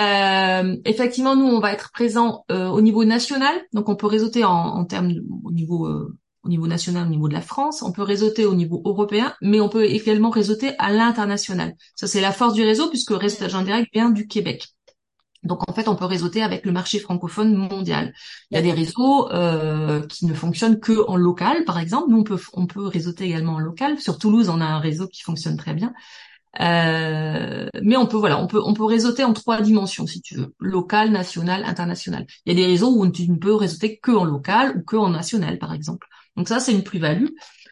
Euh, 0.00 0.76
effectivement, 0.84 1.34
nous, 1.34 1.46
on 1.46 1.58
va 1.58 1.72
être 1.72 1.90
présent 1.90 2.44
au 2.48 2.80
niveau 2.80 3.04
national, 3.04 3.54
donc 3.72 3.88
on 3.88 3.96
peut 3.96 4.06
réseauter 4.06 4.44
en, 4.44 4.52
en 4.52 4.84
termes 4.84 5.12
au 5.44 5.50
niveau 5.50 5.80
au 6.44 6.48
niveau 6.48 6.66
national, 6.66 7.06
au 7.06 7.10
niveau 7.10 7.28
de 7.28 7.34
la 7.34 7.40
France, 7.40 7.82
on 7.82 7.92
peut 7.92 8.02
réseauter 8.02 8.44
au 8.46 8.54
niveau 8.54 8.82
européen, 8.84 9.32
mais 9.40 9.60
on 9.60 9.68
peut 9.68 9.84
également 9.84 10.30
réseauter 10.30 10.72
à 10.78 10.92
l'international. 10.92 11.74
Ça, 11.94 12.08
c'est 12.08 12.20
la 12.20 12.32
force 12.32 12.54
du 12.54 12.62
réseau, 12.62 12.88
puisque 12.88 13.12
réseautage 13.12 13.54
en 13.54 13.62
direct 13.62 13.88
vient 13.92 14.10
du 14.10 14.26
Québec. 14.26 14.68
Donc 15.42 15.68
en 15.68 15.72
fait, 15.72 15.88
on 15.88 15.96
peut 15.96 16.04
réseauter 16.04 16.42
avec 16.42 16.64
le 16.64 16.72
marché 16.72 16.98
francophone 16.98 17.54
mondial. 17.54 18.12
Il 18.50 18.54
y 18.54 18.58
a 18.58 18.62
des 18.62 18.72
réseaux 18.72 19.30
euh, 19.32 20.06
qui 20.06 20.26
ne 20.26 20.34
fonctionnent 20.34 20.78
que 20.78 21.06
en 21.08 21.16
local, 21.16 21.64
par 21.64 21.78
exemple. 21.78 22.10
Nous, 22.10 22.18
on 22.20 22.24
peut 22.24 22.38
on 22.52 22.66
peut 22.66 22.86
réseauter 22.86 23.24
également 23.24 23.54
en 23.54 23.58
local. 23.58 23.98
Sur 24.00 24.18
Toulouse, 24.18 24.48
on 24.48 24.60
a 24.60 24.66
un 24.66 24.78
réseau 24.78 25.08
qui 25.08 25.22
fonctionne 25.22 25.56
très 25.56 25.74
bien. 25.74 25.92
Euh, 26.60 27.68
mais 27.82 27.96
on 27.96 28.06
peut 28.06 28.18
voilà, 28.18 28.38
on 28.38 28.46
peut 28.46 28.60
on 28.62 28.74
peut 28.74 28.84
réseauter 28.84 29.24
en 29.24 29.32
trois 29.32 29.62
dimensions 29.62 30.06
si 30.06 30.20
tu 30.20 30.36
veux, 30.36 30.54
local, 30.60 31.10
national, 31.10 31.64
international. 31.64 32.26
Il 32.44 32.52
y 32.52 32.60
a 32.60 32.64
des 32.64 32.70
réseaux 32.70 32.94
où 32.94 33.10
tu 33.10 33.30
ne 33.30 33.36
peux 33.36 33.54
réseauter 33.54 33.98
que 33.98 34.12
en 34.12 34.24
local 34.24 34.76
ou 34.76 34.82
que 34.82 34.96
en 34.96 35.08
national, 35.08 35.58
par 35.58 35.72
exemple. 35.72 36.06
Donc 36.36 36.48
ça, 36.48 36.60
c'est 36.60 36.72
une 36.72 36.84
plus-value. 36.84 37.28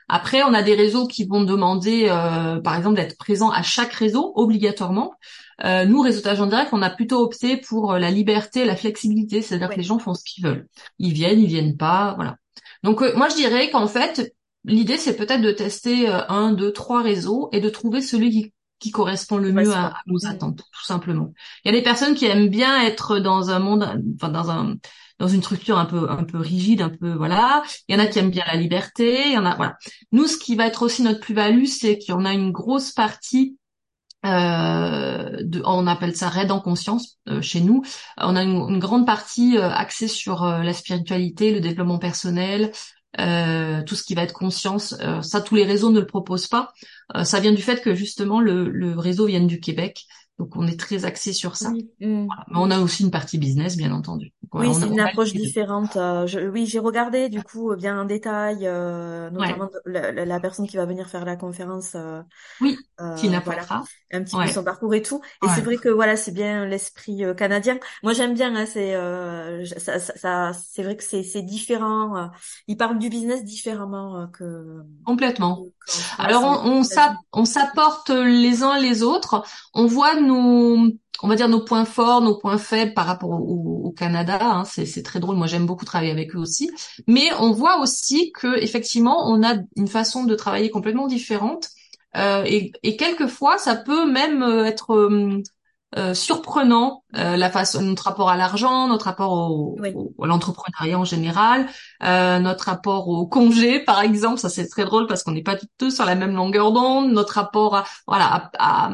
Après, 0.08 0.42
on 0.42 0.54
a 0.54 0.62
des 0.62 0.74
réseaux 0.74 1.06
qui 1.06 1.24
vont 1.24 1.44
demander, 1.44 2.06
euh, 2.08 2.60
par 2.60 2.74
exemple, 2.74 2.96
d'être 2.96 3.16
présent 3.16 3.50
à 3.50 3.62
chaque 3.62 3.92
réseau 3.92 4.32
obligatoirement. 4.34 5.14
Euh, 5.64 5.84
nous, 5.84 6.00
réseautage 6.00 6.40
en 6.40 6.46
direct, 6.46 6.70
on 6.72 6.82
a 6.82 6.90
plutôt 6.90 7.22
opté 7.22 7.56
pour 7.56 7.92
euh, 7.92 7.98
la 7.98 8.10
liberté, 8.10 8.64
la 8.64 8.76
flexibilité, 8.76 9.42
c'est-à-dire 9.42 9.68
que 9.68 9.76
les 9.76 9.82
gens 9.82 9.98
font 9.98 10.14
ce 10.14 10.24
qu'ils 10.24 10.44
veulent. 10.44 10.66
Ils 10.98 11.12
viennent, 11.12 11.40
ils 11.40 11.48
viennent 11.48 11.76
pas, 11.76 12.14
voilà. 12.16 12.36
Donc 12.82 13.00
moi, 13.14 13.28
je 13.28 13.36
dirais 13.36 13.70
qu'en 13.70 13.86
fait, 13.86 14.34
l'idée, 14.64 14.96
c'est 14.96 15.16
peut-être 15.16 15.42
de 15.42 15.52
tester 15.52 16.08
un, 16.08 16.52
deux, 16.52 16.72
trois 16.72 17.02
réseaux 17.02 17.50
et 17.52 17.60
de 17.60 17.68
trouver 17.68 18.00
celui 18.00 18.30
qui 18.30 18.52
qui 18.80 18.90
correspond 18.90 19.36
le 19.36 19.52
mieux 19.52 19.72
à, 19.72 19.94
nos 20.06 20.26
attentes, 20.26 20.62
tout 20.72 20.84
simplement. 20.84 21.32
Il 21.64 21.70
y 21.70 21.74
a 21.74 21.78
des 21.78 21.84
personnes 21.84 22.14
qui 22.14 22.24
aiment 22.24 22.48
bien 22.48 22.82
être 22.82 23.18
dans 23.18 23.50
un 23.50 23.58
monde, 23.60 23.86
enfin 24.16 24.30
dans 24.30 24.50
un 24.50 24.76
dans 25.18 25.28
une 25.28 25.42
structure 25.42 25.78
un 25.78 25.84
peu 25.84 26.10
un 26.10 26.24
peu 26.24 26.38
rigide, 26.38 26.80
un 26.80 26.88
peu 26.88 27.12
voilà. 27.12 27.62
Il 27.86 27.94
y 27.94 27.98
en 27.98 28.02
a 28.02 28.06
qui 28.06 28.18
aiment 28.18 28.30
bien 28.30 28.44
la 28.46 28.56
liberté, 28.56 29.26
il 29.26 29.34
y 29.34 29.38
en 29.38 29.44
a 29.44 29.54
voilà. 29.54 29.76
Nous, 30.12 30.26
ce 30.26 30.38
qui 30.38 30.56
va 30.56 30.66
être 30.66 30.82
aussi 30.82 31.02
notre 31.02 31.20
plus-value, 31.20 31.66
c'est 31.66 31.98
qu'il 31.98 32.14
y 32.14 32.16
en 32.16 32.24
a 32.24 32.32
une 32.32 32.52
grosse 32.52 32.90
partie 32.90 33.58
euh, 34.26 35.42
on 35.64 35.86
appelle 35.86 36.14
ça 36.14 36.28
raid 36.28 36.50
en 36.50 36.60
conscience 36.60 37.18
euh, 37.28 37.40
chez 37.40 37.60
nous. 37.60 37.82
On 38.18 38.36
a 38.36 38.42
une, 38.42 38.78
grande 38.78 39.06
partie 39.06 39.56
euh, 39.56 39.70
axée 39.70 40.08
sur 40.08 40.44
la 40.44 40.72
spiritualité, 40.72 41.52
le 41.52 41.60
développement 41.60 41.98
personnel, 41.98 42.72
tout 43.16 43.94
ce 43.94 44.02
qui 44.04 44.14
va 44.14 44.22
être 44.22 44.32
conscience. 44.32 44.94
ça, 45.22 45.40
tous 45.40 45.56
les 45.56 45.64
réseaux 45.64 45.90
ne 45.90 46.00
le 46.00 46.06
proposent 46.06 46.46
pas. 46.46 46.72
ça 47.24 47.40
vient 47.40 47.52
du 47.52 47.62
fait 47.62 47.82
que 47.82 47.94
justement 47.94 48.40
le, 48.40 48.68
le 48.68 48.96
réseau 48.96 49.26
vient 49.26 49.40
du 49.40 49.58
Québec 49.58 50.06
donc 50.40 50.56
on 50.56 50.66
est 50.66 50.80
très 50.80 51.04
axé 51.04 51.34
sur 51.34 51.54
ça. 51.54 51.68
Mm. 51.68 51.84
Mais 52.00 52.26
on 52.54 52.70
a 52.70 52.80
aussi 52.80 53.02
une 53.02 53.10
partie 53.10 53.36
business, 53.36 53.76
bien 53.76 53.92
entendu. 53.92 54.32
oui, 54.54 54.72
c'est 54.72 54.86
une 54.86 54.98
approche 54.98 55.34
différente. 55.34 55.96
Euh, 55.96 56.26
oui, 56.50 56.64
j'ai 56.64 56.78
regardé 56.78 57.28
du 57.28 57.42
coup 57.42 57.76
bien 57.76 58.00
en 58.00 58.06
détail, 58.06 58.60
euh, 58.62 59.28
notamment 59.28 59.68
la, 59.84 60.40
personne 60.40 60.66
qui 60.66 60.78
va 60.78 60.86
venir 60.86 61.10
faire 61.10 61.26
la 61.26 61.36
conférence. 61.36 61.92
Euh, 61.94 62.22
oui, 62.62 62.78
qui 63.18 63.28
n'a 63.28 63.40
voilà, 63.40 63.66
un 64.12 64.22
petit 64.22 64.34
peu 64.34 64.46
son 64.46 64.64
parcours 64.64 64.94
et 64.94 65.02
tout. 65.02 65.20
Et 65.44 65.48
c'est 65.54 65.60
vrai 65.60 65.76
que 65.76 65.90
voilà, 65.90 66.16
c'est 66.16 66.32
bien 66.32 66.64
l'esprit 66.64 67.22
canadien. 67.36 67.78
Moi, 68.02 68.14
j'aime 68.14 68.32
bien. 68.32 68.56
Hein, 68.56 68.64
c'est 68.64 68.94
ça, 69.78 69.98
ça, 69.98 70.52
c'est 70.54 70.82
vrai 70.82 70.96
que 70.96 71.04
c'est 71.04 71.22
c'est 71.22 71.42
différent. 71.42 72.30
Ils 72.66 72.78
parlent 72.78 72.98
du 72.98 73.10
business 73.10 73.44
différemment 73.44 74.26
que 74.28 74.80
complètement. 75.04 75.66
Alors 76.16 76.62
on, 76.64 76.82
on 77.32 77.44
s'apporte 77.44 78.08
les 78.08 78.62
uns 78.62 78.78
les 78.78 79.02
autres. 79.02 79.44
On 79.74 79.86
voit 79.86 80.18
on 80.30 81.28
va 81.28 81.36
dire 81.36 81.48
nos 81.48 81.64
points 81.64 81.84
forts, 81.84 82.22
nos 82.22 82.36
points 82.38 82.58
faibles 82.58 82.94
par 82.94 83.06
rapport 83.06 83.30
au, 83.30 83.92
Canada. 83.96 84.38
Hein, 84.40 84.64
c'est 84.64 85.02
très 85.02 85.20
drôle. 85.20 85.36
Moi, 85.36 85.46
j'aime 85.46 85.66
beaucoup 85.66 85.84
travailler 85.84 86.12
avec 86.12 86.34
eux 86.34 86.38
aussi. 86.38 86.70
Mais 87.06 87.28
on 87.38 87.52
voit 87.52 87.80
aussi 87.80 88.32
que 88.32 88.58
effectivement, 88.62 89.28
on 89.28 89.42
a 89.42 89.56
une 89.76 89.88
façon 89.88 90.24
de 90.24 90.34
travailler 90.34 90.70
complètement 90.70 91.08
différente. 91.08 91.68
Euh, 92.16 92.44
et, 92.46 92.96
quelquefois, 92.96 93.58
ça 93.58 93.76
peut 93.76 94.10
même 94.10 94.42
euh, 94.42 94.64
être 94.64 95.10
euh, 95.96 96.10
euh, 96.10 96.14
surprenant 96.14 97.04
euh, 97.16 97.36
la 97.36 97.50
façon 97.50 97.82
notre 97.82 98.04
rapport 98.04 98.30
à 98.30 98.36
l'argent, 98.36 98.88
notre 98.88 99.06
rapport 99.06 99.32
au, 99.32 99.76
à 99.82 100.26
l'entrepreneuriat 100.26 100.98
en 100.98 101.04
général, 101.04 101.66
euh, 102.02 102.38
notre 102.38 102.64
rapport 102.66 103.08
au 103.08 103.26
congé 103.26 103.80
par 103.80 104.00
exemple, 104.00 104.38
ça 104.38 104.48
c'est 104.48 104.68
très 104.68 104.84
drôle 104.84 105.06
parce 105.06 105.22
qu'on 105.22 105.32
n'est 105.32 105.42
pas 105.42 105.56
tous 105.78 105.94
sur 105.94 106.04
la 106.04 106.14
même 106.14 106.34
longueur 106.34 106.72
d'onde, 106.72 107.12
notre 107.12 107.34
rapport 107.34 107.76
à 107.76 107.84
voilà 108.06 108.50
à, 108.58 108.90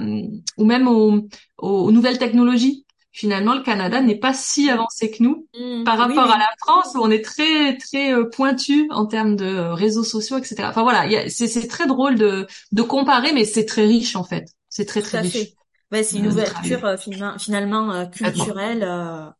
ou 0.56 0.64
même 0.64 0.88
aux, 0.88 1.90
nouvelles 1.90 2.18
technologies. 2.18 2.84
Finalement, 3.12 3.54
le 3.54 3.62
Canada 3.62 4.02
n'est 4.02 4.18
pas 4.18 4.34
si 4.34 4.68
avancé 4.68 5.10
que 5.10 5.22
nous 5.22 5.46
mmh. 5.58 5.84
par 5.84 5.96
rapport 5.96 6.30
à 6.30 6.36
la 6.36 6.50
France 6.58 6.92
où 6.94 6.98
on 6.98 7.10
est 7.10 7.24
très 7.24 7.78
très 7.78 8.12
euh, 8.12 8.24
pointu 8.24 8.88
en 8.90 9.06
termes 9.06 9.36
de 9.36 9.56
réseaux 9.70 10.04
sociaux, 10.04 10.36
etc. 10.36 10.64
Enfin 10.64 10.82
voilà, 10.82 11.28
c'est 11.28 11.66
très 11.66 11.86
drôle 11.86 12.16
de 12.16 12.46
de 12.72 12.82
comparer, 12.82 13.32
mais 13.32 13.46
c'est 13.46 13.64
très 13.64 13.86
riche 13.86 14.16
en 14.16 14.24
fait. 14.24 14.48
C'est 14.68 14.84
très 14.84 15.00
très 15.00 15.20
riche. 15.20 15.56
Ouais, 15.92 16.02
c'est 16.02 16.18
une 16.18 16.26
ouverture 16.26 16.84
euh, 16.84 16.96
finalement 16.96 17.92
euh, 17.92 18.06
culturelle 18.06 18.82
euh, 18.82 19.30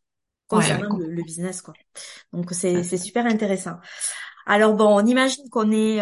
concernant 0.47 0.95
le, 0.95 1.23
business 1.23 1.61
quoi. 1.61 1.73
Donc 2.31 2.51
c'est 2.51 2.83
c'est 2.83 2.97
super 2.97 3.25
intéressant. 3.25 3.77
Alors 4.45 4.75
bon, 4.75 4.87
on 4.87 5.05
imagine 5.05 5.49
qu'on 5.49 5.71
est 5.71 6.01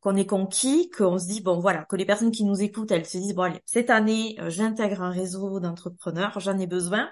qu'on 0.00 0.14
est 0.14 0.26
conquis, 0.26 0.90
qu'on 0.90 1.18
se 1.18 1.26
dit 1.26 1.40
bon 1.40 1.58
voilà, 1.58 1.84
que 1.86 1.96
les 1.96 2.06
personnes 2.06 2.30
qui 2.30 2.44
nous 2.44 2.62
écoutent, 2.62 2.92
elles 2.92 3.06
se 3.06 3.18
disent 3.18 3.34
bon 3.34 3.42
allez, 3.42 3.60
cette 3.64 3.90
année, 3.90 4.36
j'intègre 4.46 5.02
un 5.02 5.10
réseau 5.10 5.58
d'entrepreneurs, 5.58 6.38
j'en 6.38 6.58
ai 6.58 6.68
besoin. 6.68 7.08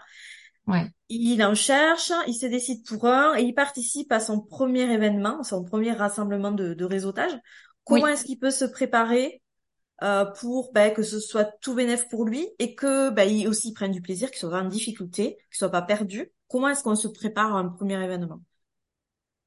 Ouais. 0.69 0.89
Il 1.09 1.43
en 1.45 1.55
cherche, 1.55 2.13
il 2.27 2.35
se 2.35 2.47
décide 2.47 2.85
pour 2.87 3.07
un 3.07 3.37
et 3.37 3.43
il 3.43 3.55
participe 3.55 4.11
à 4.13 4.21
son 4.21 4.41
premier 4.41 4.93
événement, 4.93 5.43
son 5.43 5.65
premier 5.65 5.93
rassemblement 5.93 6.53
de, 6.53 6.75
de 6.75 6.85
réseautage. 6.85 7.37
Comment 7.85 8.09
est-ce 8.09 8.25
qu'il 8.25 8.39
peut 8.39 8.51
se 8.51 8.65
préparer 8.65 9.43
euh, 10.03 10.25
pour 10.25 10.73
ben, 10.73 10.93
que 10.93 11.03
ce 11.03 11.21
soit 11.21 11.45
tout 11.61 11.75
bénéf 11.75 12.09
pour 12.09 12.25
lui 12.25 12.47
et 12.59 12.75
que 12.75 13.11
ben, 13.11 13.29
il 13.29 13.49
aussi 13.49 13.73
prenne 13.73 13.93
du 13.93 14.03
plaisir, 14.03 14.31
qu'il 14.31 14.39
soit 14.39 14.51
pas 14.51 14.63
en 14.63 14.69
difficulté, 14.69 15.37
qu'il 15.51 15.59
soit 15.59 15.71
pas 15.71 15.83
perdu. 15.83 16.31
Comment 16.49 16.69
est-ce 16.69 16.83
qu'on 16.83 16.95
se 16.95 17.09
prépare 17.09 17.57
à 17.57 17.59
un 17.59 17.69
premier 17.69 18.03
événement? 18.03 18.41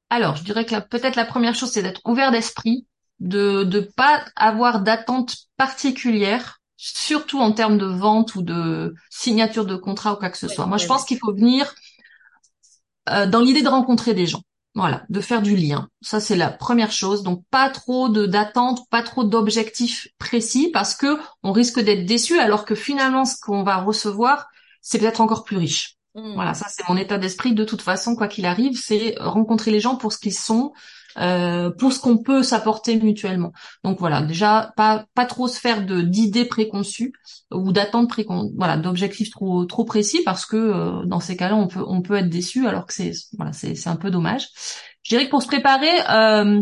Alors, 0.09 0.35
je 0.35 0.43
dirais 0.43 0.65
que 0.65 0.79
peut-être 0.79 1.15
la 1.15 1.25
première 1.25 1.53
chose, 1.53 1.71
c'est 1.71 1.83
d'être 1.83 2.01
ouvert 2.05 2.31
d'esprit, 2.31 2.87
de 3.19 3.63
ne 3.63 3.79
pas 3.79 4.25
avoir 4.35 4.81
d'attente 4.81 5.35
particulière, 5.55 6.59
surtout 6.77 7.39
en 7.39 7.51
termes 7.51 7.77
de 7.77 7.85
vente 7.85 8.35
ou 8.35 8.41
de 8.41 8.95
signature 9.09 9.65
de 9.65 9.75
contrat 9.75 10.13
ou 10.13 10.15
quoi 10.15 10.29
que 10.29 10.37
ce 10.37 10.47
soit. 10.47 10.65
Moi, 10.65 10.77
je 10.77 10.87
pense 10.87 11.05
qu'il 11.05 11.19
faut 11.19 11.33
venir 11.33 11.73
euh, 13.09 13.27
dans 13.27 13.41
l'idée 13.41 13.61
de 13.61 13.69
rencontrer 13.69 14.13
des 14.13 14.25
gens. 14.25 14.41
Voilà, 14.75 15.03
de 15.09 15.19
faire 15.19 15.41
du 15.41 15.55
lien. 15.55 15.89
Ça, 16.01 16.19
c'est 16.19 16.35
la 16.35 16.49
première 16.51 16.91
chose. 16.91 17.23
Donc, 17.23 17.43
pas 17.49 17.69
trop 17.69 18.07
de 18.09 18.25
d'attentes, 18.25 18.87
pas 18.89 19.03
trop 19.03 19.23
d'objectifs 19.23 20.07
précis, 20.17 20.69
parce 20.71 20.95
que 20.95 21.19
on 21.43 21.51
risque 21.51 21.79
d'être 21.79 22.05
déçu, 22.05 22.39
alors 22.39 22.65
que 22.65 22.75
finalement, 22.75 23.25
ce 23.25 23.35
qu'on 23.41 23.63
va 23.63 23.77
recevoir, 23.77 24.47
c'est 24.81 24.99
peut-être 24.99 25.21
encore 25.21 25.43
plus 25.43 25.57
riche. 25.57 25.98
Voilà, 26.15 26.53
ça, 26.53 26.65
c'est 26.69 26.87
mon 26.89 26.97
état 26.97 27.17
d'esprit. 27.17 27.53
De 27.53 27.63
toute 27.63 27.81
façon, 27.81 28.15
quoi 28.15 28.27
qu'il 28.27 28.45
arrive, 28.45 28.77
c'est 28.77 29.15
rencontrer 29.19 29.71
les 29.71 29.79
gens 29.79 29.95
pour 29.95 30.11
ce 30.11 30.17
qu'ils 30.17 30.33
sont, 30.33 30.73
euh, 31.17 31.69
pour 31.69 31.93
ce 31.93 31.99
qu'on 31.99 32.17
peut 32.17 32.43
s'apporter 32.43 32.97
mutuellement. 32.97 33.51
Donc 33.83 33.99
voilà, 33.99 34.21
déjà 34.21 34.73
pas 34.75 35.05
pas 35.13 35.25
trop 35.25 35.47
se 35.47 35.59
faire 35.59 35.85
d'idées 35.85 36.45
préconçues 36.45 37.13
ou 37.51 37.71
d'attentes 37.71 38.09
précon 38.09 38.51
voilà 38.57 38.77
d'objectifs 38.77 39.29
trop 39.31 39.65
trop 39.65 39.85
précis 39.85 40.21
parce 40.25 40.45
que 40.45 40.57
euh, 40.57 41.05
dans 41.05 41.19
ces 41.19 41.37
cas-là 41.37 41.55
on 41.55 41.67
peut 41.67 41.83
on 41.87 42.01
peut 42.01 42.15
être 42.15 42.29
déçu 42.29 42.67
alors 42.67 42.85
que 42.85 42.93
c'est 42.93 43.11
voilà 43.37 43.53
c'est 43.53 43.75
c'est 43.75 43.89
un 43.89 43.95
peu 43.95 44.11
dommage. 44.11 44.49
Je 45.03 45.09
dirais 45.09 45.25
que 45.25 45.31
pour 45.31 45.41
se 45.41 45.47
préparer, 45.47 46.01
euh, 46.09 46.61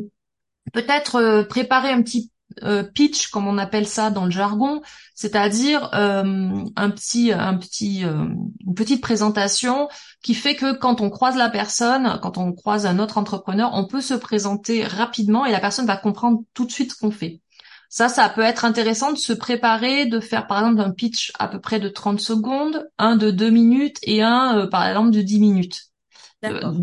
peut-être 0.73 1.43
préparer 1.49 1.89
un 1.89 2.01
petit 2.03 2.31
euh, 2.63 2.83
pitch, 2.83 3.27
comme 3.27 3.47
on 3.47 3.57
appelle 3.57 3.87
ça 3.87 4.09
dans 4.09 4.25
le 4.25 4.31
jargon, 4.31 4.81
c'est-à-dire 5.15 5.89
euh, 5.93 6.63
un 6.75 6.89
petit, 6.89 7.31
un 7.31 7.55
petit, 7.55 8.01
une 8.01 8.73
petite 8.75 9.01
présentation 9.01 9.89
qui 10.21 10.33
fait 10.33 10.55
que 10.55 10.73
quand 10.73 11.01
on 11.01 11.09
croise 11.09 11.35
la 11.35 11.49
personne, 11.49 12.19
quand 12.21 12.37
on 12.37 12.53
croise 12.53 12.85
un 12.85 12.99
autre 12.99 13.17
entrepreneur, 13.17 13.71
on 13.73 13.85
peut 13.85 14.01
se 14.01 14.13
présenter 14.13 14.83
rapidement 14.83 15.45
et 15.45 15.51
la 15.51 15.59
personne 15.59 15.85
va 15.85 15.97
comprendre 15.97 16.41
tout 16.53 16.65
de 16.65 16.71
suite 16.71 16.91
ce 16.93 16.97
qu'on 16.97 17.11
fait. 17.11 17.41
Ça, 17.89 18.09
ça 18.09 18.27
peut 18.27 18.41
être 18.41 18.65
intéressant 18.65 19.13
de 19.13 19.17
se 19.17 19.31
préparer, 19.31 20.05
de 20.05 20.19
faire 20.19 20.45
par 20.47 20.59
exemple 20.59 20.81
un 20.81 20.91
pitch 20.91 21.31
à 21.39 21.47
peu 21.47 21.59
près 21.61 21.79
de 21.79 21.87
30 21.87 22.19
secondes, 22.19 22.89
un 22.97 23.15
de 23.15 23.31
2 23.31 23.49
minutes 23.49 23.97
et 24.03 24.21
un 24.21 24.67
par 24.67 24.87
exemple 24.87 25.11
de 25.11 25.21
10 25.21 25.39
minutes. 25.39 25.87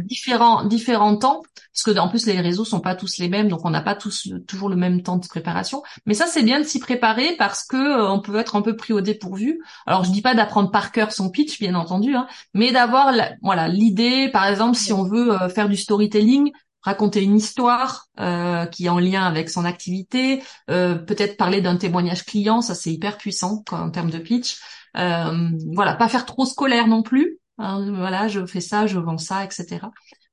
Différents 0.04 0.64
différents 0.64 1.16
temps 1.16 1.42
parce 1.74 1.82
que 1.82 1.98
en 1.98 2.08
plus 2.08 2.26
les 2.26 2.40
réseaux 2.40 2.64
sont 2.64 2.80
pas 2.80 2.94
tous 2.94 3.18
les 3.18 3.28
mêmes, 3.28 3.48
donc 3.48 3.64
on 3.64 3.70
n'a 3.70 3.82
pas 3.82 3.96
tous 3.96 4.32
toujours 4.46 4.68
le 4.68 4.76
même 4.76 5.02
temps 5.02 5.16
de 5.16 5.26
préparation. 5.26 5.82
Mais 6.06 6.14
ça 6.14 6.26
c'est 6.26 6.44
bien 6.44 6.60
de 6.60 6.64
s'y 6.64 6.78
préparer 6.78 7.34
parce 7.36 7.64
que 7.64 7.76
euh, 7.76 8.10
on 8.10 8.20
peut 8.20 8.36
être 8.36 8.54
un 8.54 8.62
peu 8.62 8.76
pris 8.76 8.92
au 8.92 9.00
dépourvu. 9.00 9.60
Alors 9.86 10.04
je 10.04 10.12
dis 10.12 10.22
pas 10.22 10.34
d'apprendre 10.34 10.70
par 10.70 10.92
cœur 10.92 11.12
son 11.12 11.30
pitch, 11.30 11.58
bien 11.58 11.74
entendu, 11.74 12.14
hein, 12.14 12.28
mais 12.54 12.70
d'avoir 12.70 13.12
voilà 13.42 13.66
l'idée, 13.66 14.28
par 14.32 14.46
exemple, 14.46 14.76
si 14.76 14.92
on 14.92 15.02
veut 15.02 15.32
euh, 15.32 15.48
faire 15.48 15.68
du 15.68 15.76
storytelling, 15.76 16.52
raconter 16.80 17.22
une 17.22 17.36
histoire 17.36 18.06
euh, 18.20 18.66
qui 18.66 18.86
est 18.86 18.90
en 18.90 19.00
lien 19.00 19.24
avec 19.24 19.50
son 19.50 19.64
activité, 19.64 20.42
peut-être 20.68 21.36
parler 21.36 21.60
d'un 21.60 21.76
témoignage 21.76 22.24
client, 22.24 22.60
ça 22.60 22.74
c'est 22.74 22.92
hyper 22.92 23.16
puissant 23.16 23.64
en 23.72 23.90
termes 23.90 24.10
de 24.10 24.18
pitch. 24.18 24.58
voilà, 24.94 25.94
pas 25.98 26.08
faire 26.08 26.26
trop 26.26 26.44
scolaire 26.44 26.86
non 26.86 27.02
plus. 27.02 27.40
Hein, 27.58 27.92
voilà, 27.92 28.28
je 28.28 28.44
fais 28.46 28.60
ça, 28.60 28.86
je 28.86 28.98
vends 28.98 29.18
ça, 29.18 29.44
etc. 29.44 29.86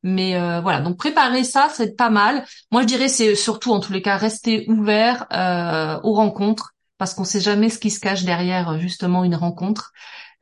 Mais 0.04 0.36
euh, 0.36 0.62
voilà, 0.62 0.82
donc 0.82 0.98
préparer 0.98 1.44
ça, 1.44 1.70
c'est 1.72 1.96
pas 1.96 2.10
mal. 2.10 2.44
Moi, 2.72 2.82
je 2.82 2.88
dirais 2.88 3.08
c'est 3.08 3.36
surtout 3.36 3.72
en 3.72 3.80
tous 3.80 3.94
les 3.94 4.02
cas 4.02 4.18
rester 4.18 4.66
ouvert 4.70 5.28
euh, 5.32 6.00
aux 6.04 6.14
rencontres 6.14 6.74
parce 6.98 7.14
qu'on 7.14 7.24
sait 7.24 7.40
jamais 7.40 7.70
ce 7.70 7.80
qui 7.80 7.92
se 7.92 8.00
cache 8.00 8.24
derrière 8.24 8.80
justement 8.80 9.24
une 9.24 9.36
rencontre. 9.36 9.92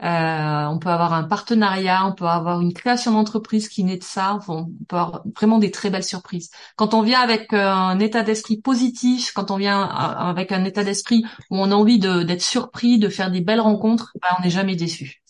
Euh, 0.01 0.65
on 0.65 0.79
peut 0.79 0.89
avoir 0.89 1.13
un 1.13 1.23
partenariat, 1.23 2.05
on 2.05 2.13
peut 2.13 2.25
avoir 2.25 2.61
une 2.61 2.73
création 2.73 3.11
d'entreprise 3.11 3.67
qui 3.67 3.83
naît 3.83 3.97
de 3.97 4.03
ça. 4.03 4.39
on 4.47 4.67
peut 4.87 4.95
avoir 4.95 5.23
vraiment 5.35 5.57
des 5.57 5.71
très 5.71 5.89
belles 5.89 6.05
surprises. 6.05 6.49
Quand 6.77 6.93
on 6.93 7.01
vient 7.01 7.19
avec 7.19 7.51
un 7.53 7.99
état 7.99 8.23
d'esprit 8.23 8.61
positif, 8.61 9.33
quand 9.33 9.51
on 9.51 9.57
vient 9.57 9.81
avec 9.81 10.53
un 10.53 10.63
état 10.63 10.85
d'esprit 10.85 11.23
où 11.49 11.57
on 11.57 11.71
a 11.71 11.75
envie 11.75 11.99
d'être 11.99 12.41
surpris, 12.41 12.97
de 12.97 13.09
faire 13.09 13.29
des 13.31 13.41
belles 13.41 13.59
rencontres, 13.59 14.13
bah, 14.21 14.29
on 14.39 14.43
n'est 14.43 14.49
jamais 14.49 14.77
déçu. 14.77 15.21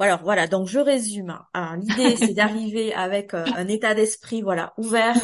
Alors 0.00 0.20
voilà, 0.22 0.46
donc 0.46 0.68
je 0.68 0.78
résume. 0.78 1.36
Hein. 1.54 1.76
L'idée, 1.78 2.16
c'est 2.16 2.32
d'arriver 2.34 2.94
avec 2.94 3.34
euh, 3.34 3.44
un 3.56 3.66
état 3.66 3.94
d'esprit 3.94 4.42
voilà 4.42 4.72
ouvert, 4.78 5.16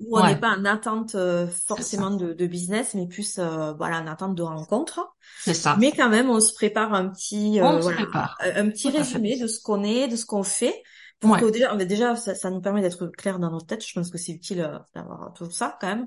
où 0.00 0.18
on 0.18 0.26
n'est 0.26 0.36
pas 0.36 0.50
en 0.50 0.64
attente 0.66 1.14
euh, 1.14 1.46
forcément 1.66 2.10
de, 2.10 2.46
business, 2.46 2.94
mais 2.94 3.06
plus 3.06 3.38
euh, 3.38 3.72
voilà 3.74 4.00
en 4.00 4.06
attente 4.06 4.34
de 4.34 4.42
rencontre. 4.42 5.00
C'est 5.40 5.54
ça. 5.54 5.76
Mais 5.78 5.92
quand 5.92 6.10
même, 6.10 6.28
on 6.28 6.40
se 6.40 6.52
prépare 6.52 6.92
un 6.92 7.08
petit 7.08 7.58
voilà, 7.58 8.06
un 8.42 8.68
petit 8.68 8.90
résumé 8.90 9.38
de 9.38 9.46
ce 9.46 9.60
qu'on 9.62 9.82
est, 9.82 10.08
de 10.08 10.16
ce 10.16 10.26
qu'on 10.26 10.42
fait. 10.42 10.82
Pour 11.20 11.36
que 11.36 11.50
déjà, 11.50 11.74
déjà 11.74 12.14
ça, 12.14 12.36
ça, 12.36 12.48
nous 12.48 12.60
permet 12.60 12.80
d'être 12.80 13.08
clair 13.08 13.40
dans 13.40 13.50
notre 13.50 13.66
tête. 13.66 13.84
Je 13.84 13.92
pense 13.92 14.08
que 14.08 14.18
c'est 14.18 14.30
utile 14.30 14.70
d'avoir 14.94 15.32
tout 15.34 15.50
ça 15.50 15.76
quand 15.80 15.88
même, 15.88 16.06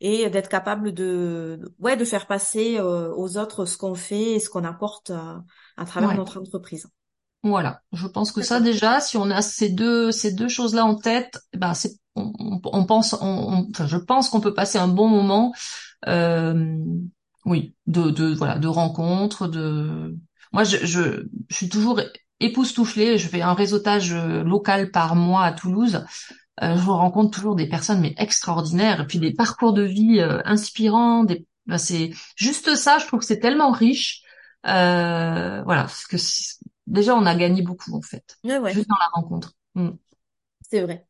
et 0.00 0.30
d'être 0.30 0.48
capable 0.48 0.92
de, 0.92 1.58
ouais, 1.80 1.96
de 1.96 2.04
faire 2.04 2.26
passer 2.26 2.78
aux 2.80 3.38
autres 3.38 3.64
ce 3.64 3.78
qu'on 3.78 3.94
fait 3.94 4.34
et 4.34 4.38
ce 4.38 4.50
qu'on 4.50 4.64
apporte 4.64 5.10
à 5.76 5.84
travers 5.86 6.14
notre 6.14 6.38
entreprise. 6.38 6.86
Voilà, 7.44 7.82
je 7.92 8.06
pense 8.06 8.32
que 8.32 8.40
ça 8.40 8.58
déjà, 8.58 9.00
si 9.00 9.18
on 9.18 9.30
a 9.30 9.42
ces 9.42 9.68
deux 9.68 10.10
ces 10.10 10.32
deux 10.32 10.48
choses-là 10.48 10.86
en 10.86 10.94
tête, 10.94 11.38
eh 11.52 11.58
ben 11.58 11.74
c'est 11.74 11.92
on, 12.16 12.32
on, 12.64 12.86
pense, 12.86 13.14
on, 13.20 13.66
enfin 13.70 13.86
je 13.86 13.98
pense 13.98 14.30
qu'on 14.30 14.40
peut 14.40 14.54
passer 14.54 14.78
un 14.78 14.88
bon 14.88 15.08
moment, 15.08 15.52
euh, 16.08 16.76
oui, 17.44 17.74
de, 17.86 18.10
de 18.10 18.32
voilà 18.32 18.58
de 18.58 18.66
rencontres, 18.66 19.46
de 19.46 20.16
moi 20.54 20.64
je, 20.64 20.78
je, 20.86 21.26
je 21.50 21.54
suis 21.54 21.68
toujours 21.68 22.00
époustouflée, 22.40 23.18
je 23.18 23.28
fais 23.28 23.42
un 23.42 23.52
réseautage 23.52 24.14
local 24.14 24.90
par 24.90 25.14
mois 25.14 25.44
à 25.44 25.52
Toulouse. 25.52 26.02
Euh, 26.62 26.76
je 26.76 26.88
rencontre 26.88 27.30
toujours 27.36 27.56
des 27.56 27.68
personnes 27.68 28.00
mais 28.00 28.14
extraordinaires 28.16 29.00
et 29.00 29.06
puis 29.06 29.18
des 29.18 29.34
parcours 29.34 29.72
de 29.72 29.82
vie 29.82 30.20
euh, 30.20 30.40
inspirants. 30.44 31.24
Des, 31.24 31.46
ben, 31.66 31.78
c'est 31.78 32.12
juste 32.36 32.74
ça, 32.76 32.98
je 32.98 33.06
trouve 33.06 33.20
que 33.20 33.26
c'est 33.26 33.40
tellement 33.40 33.72
riche. 33.72 34.22
Euh, 34.66 35.62
voilà, 35.64 35.82
parce 35.82 36.06
que 36.06 36.16
déjà 36.86 37.14
on 37.14 37.26
a 37.26 37.34
gagné 37.34 37.62
beaucoup 37.62 37.94
en 37.94 38.02
fait, 38.02 38.36
juste 38.44 38.88
dans 38.88 38.98
la 38.98 39.08
rencontre. 39.12 39.52
Mm. 39.74 39.90
C'est 40.70 40.82
vrai. 40.82 41.06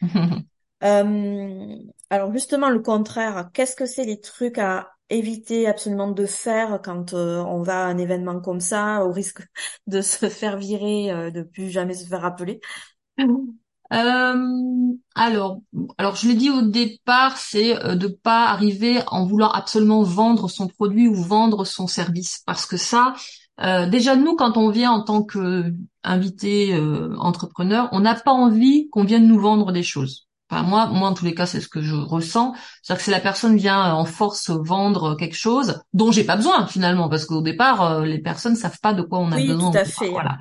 euh, 0.84 1.76
alors 2.10 2.32
justement 2.32 2.70
le 2.70 2.80
contraire, 2.80 3.50
qu'est-ce 3.52 3.76
que 3.76 3.86
c'est 3.86 4.04
les 4.04 4.20
trucs 4.20 4.58
à 4.58 4.90
éviter 5.10 5.66
absolument 5.66 6.10
de 6.10 6.26
faire 6.26 6.80
quand 6.82 7.14
euh, 7.14 7.38
on 7.38 7.62
va 7.62 7.84
à 7.84 7.88
un 7.88 7.98
événement 7.98 8.40
comme 8.40 8.60
ça, 8.60 9.04
au 9.04 9.12
risque 9.12 9.42
de 9.86 10.00
se 10.00 10.28
faire 10.28 10.56
virer, 10.56 11.10
euh, 11.10 11.30
de 11.30 11.42
plus 11.42 11.70
jamais 11.70 11.94
se 11.94 12.06
faire 12.06 12.24
appeler 12.24 12.60
euh, 13.90 14.92
alors, 15.14 15.62
alors 15.96 16.14
je 16.14 16.28
l'ai 16.28 16.34
dit 16.34 16.50
au 16.50 16.60
départ, 16.60 17.38
c'est 17.38 17.74
de 17.96 18.06
pas 18.06 18.44
arriver 18.48 19.00
en 19.06 19.24
vouloir 19.24 19.56
absolument 19.56 20.02
vendre 20.02 20.48
son 20.48 20.68
produit 20.68 21.08
ou 21.08 21.14
vendre 21.14 21.64
son 21.64 21.86
service, 21.86 22.42
parce 22.44 22.66
que 22.66 22.76
ça, 22.76 23.14
euh, 23.60 23.86
déjà 23.86 24.16
nous, 24.16 24.36
quand 24.36 24.56
on 24.56 24.70
vient 24.70 24.92
en 24.92 25.02
tant 25.02 25.22
qu'invité 25.22 26.74
euh, 26.74 27.14
entrepreneur, 27.18 27.88
on 27.92 28.00
n'a 28.00 28.14
pas 28.14 28.32
envie 28.32 28.88
qu'on 28.90 29.04
vienne 29.04 29.26
nous 29.26 29.40
vendre 29.40 29.72
des 29.72 29.82
choses. 29.82 30.28
Enfin, 30.50 30.62
moi, 30.62 30.86
moi 30.86 31.08
en 31.08 31.14
tous 31.14 31.24
les 31.24 31.34
cas, 31.34 31.46
c'est 31.46 31.60
ce 31.60 31.68
que 31.68 31.82
je 31.82 31.94
ressens. 31.94 32.54
C'est-à-dire 32.82 32.98
que 32.98 33.04
si 33.04 33.10
la 33.10 33.20
personne 33.20 33.56
vient 33.56 33.92
en 33.92 34.04
force 34.04 34.50
vendre 34.50 35.14
quelque 35.16 35.36
chose 35.36 35.82
dont 35.92 36.10
j'ai 36.10 36.24
pas 36.24 36.36
besoin 36.36 36.66
finalement, 36.66 37.08
parce 37.08 37.26
qu'au 37.26 37.42
départ, 37.42 37.82
euh, 37.82 38.04
les 38.04 38.18
personnes 38.18 38.56
savent 38.56 38.78
pas 38.80 38.94
de 38.94 39.02
quoi 39.02 39.18
on 39.18 39.32
a 39.32 39.36
oui, 39.36 39.48
besoin. 39.48 39.70
Tout 39.70 39.78
à 39.78 39.84
fait. 39.84 40.08
Voilà. 40.08 40.38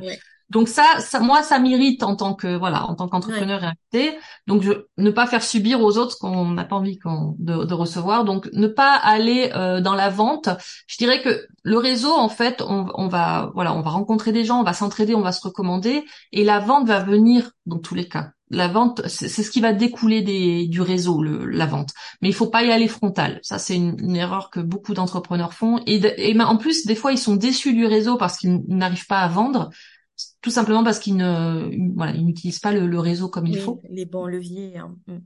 Donc 0.49 0.69
ça, 0.69 0.85
ça, 0.99 1.19
moi, 1.19 1.43
ça 1.43 1.59
m'irrite 1.59 2.03
en 2.03 2.15
tant 2.15 2.33
que 2.33 2.55
voilà, 2.55 2.85
en 2.85 2.95
tant 2.95 3.09
qu'entrepreneur 3.09 3.63
et 3.63 3.67
invité. 3.67 4.17
Donc 4.47 4.61
je, 4.61 4.71
ne 4.97 5.11
pas 5.11 5.27
faire 5.27 5.43
subir 5.43 5.81
aux 5.81 5.97
autres 5.97 6.17
qu'on 6.19 6.45
n'a 6.51 6.63
pas 6.63 6.77
envie 6.77 6.99
de, 7.39 7.65
de, 7.65 7.73
recevoir. 7.73 8.23
Donc 8.23 8.49
ne 8.53 8.67
pas 8.67 8.93
aller 8.93 9.51
euh, 9.55 9.81
dans 9.81 9.93
la 9.93 10.09
vente. 10.09 10.49
Je 10.87 10.97
dirais 10.97 11.21
que 11.21 11.45
le 11.63 11.77
réseau, 11.77 12.13
en 12.13 12.29
fait, 12.29 12.61
on, 12.61 12.87
on 12.93 13.07
va 13.09 13.51
voilà, 13.55 13.73
on 13.73 13.81
va 13.81 13.89
rencontrer 13.89 14.31
des 14.31 14.45
gens, 14.45 14.61
on 14.61 14.63
va 14.63 14.73
s'entraider, 14.73 15.15
on 15.15 15.21
va 15.21 15.33
se 15.33 15.45
recommander, 15.45 16.05
et 16.31 16.45
la 16.45 16.59
vente 16.59 16.87
va 16.87 16.99
venir 16.99 17.51
dans 17.65 17.79
tous 17.79 17.95
les 17.95 18.07
cas. 18.07 18.31
La 18.49 18.69
vente, 18.69 19.05
c'est 19.07 19.27
ce 19.27 19.51
qui 19.51 19.59
va 19.59 19.73
découler 19.73 20.21
des, 20.21 20.67
du 20.67 20.79
réseau, 20.79 21.21
le, 21.21 21.45
la 21.45 21.65
vente. 21.65 21.89
Mais 22.21 22.29
il 22.29 22.33
faut 22.33 22.47
pas 22.47 22.63
y 22.63 22.71
aller 22.71 22.87
frontal. 22.87 23.41
Ça, 23.43 23.59
c'est 23.59 23.75
une, 23.75 23.97
une, 23.99 24.15
erreur 24.15 24.49
que 24.49 24.61
beaucoup 24.61 24.93
d'entrepreneurs 24.93 25.53
font. 25.53 25.81
Et, 25.85 25.95
et 26.29 26.33
ben, 26.33 26.45
en 26.45 26.55
plus, 26.55 26.85
des 26.85 26.95
fois, 26.95 27.11
ils 27.11 27.17
sont 27.17 27.35
déçus 27.35 27.73
du 27.73 27.85
réseau 27.85 28.15
parce 28.15 28.37
qu'ils 28.37 28.63
n'arrivent 28.69 29.07
pas 29.07 29.19
à 29.19 29.27
vendre 29.27 29.69
tout 30.41 30.51
simplement 30.51 30.83
parce 30.83 30.99
qu'ils 30.99 31.15
ne 31.15 31.69
voilà 31.95 32.13
ils 32.13 32.25
n'utilisent 32.25 32.59
pas 32.59 32.71
le, 32.71 32.99
réseau 32.99 33.29
comme 33.29 33.47
il 33.47 33.59
faut. 33.59 33.81
Les 33.89 34.05
bons 34.05 34.25
leviers. 34.25 34.77
Hein. 34.77 34.95
Mm. 35.07 35.17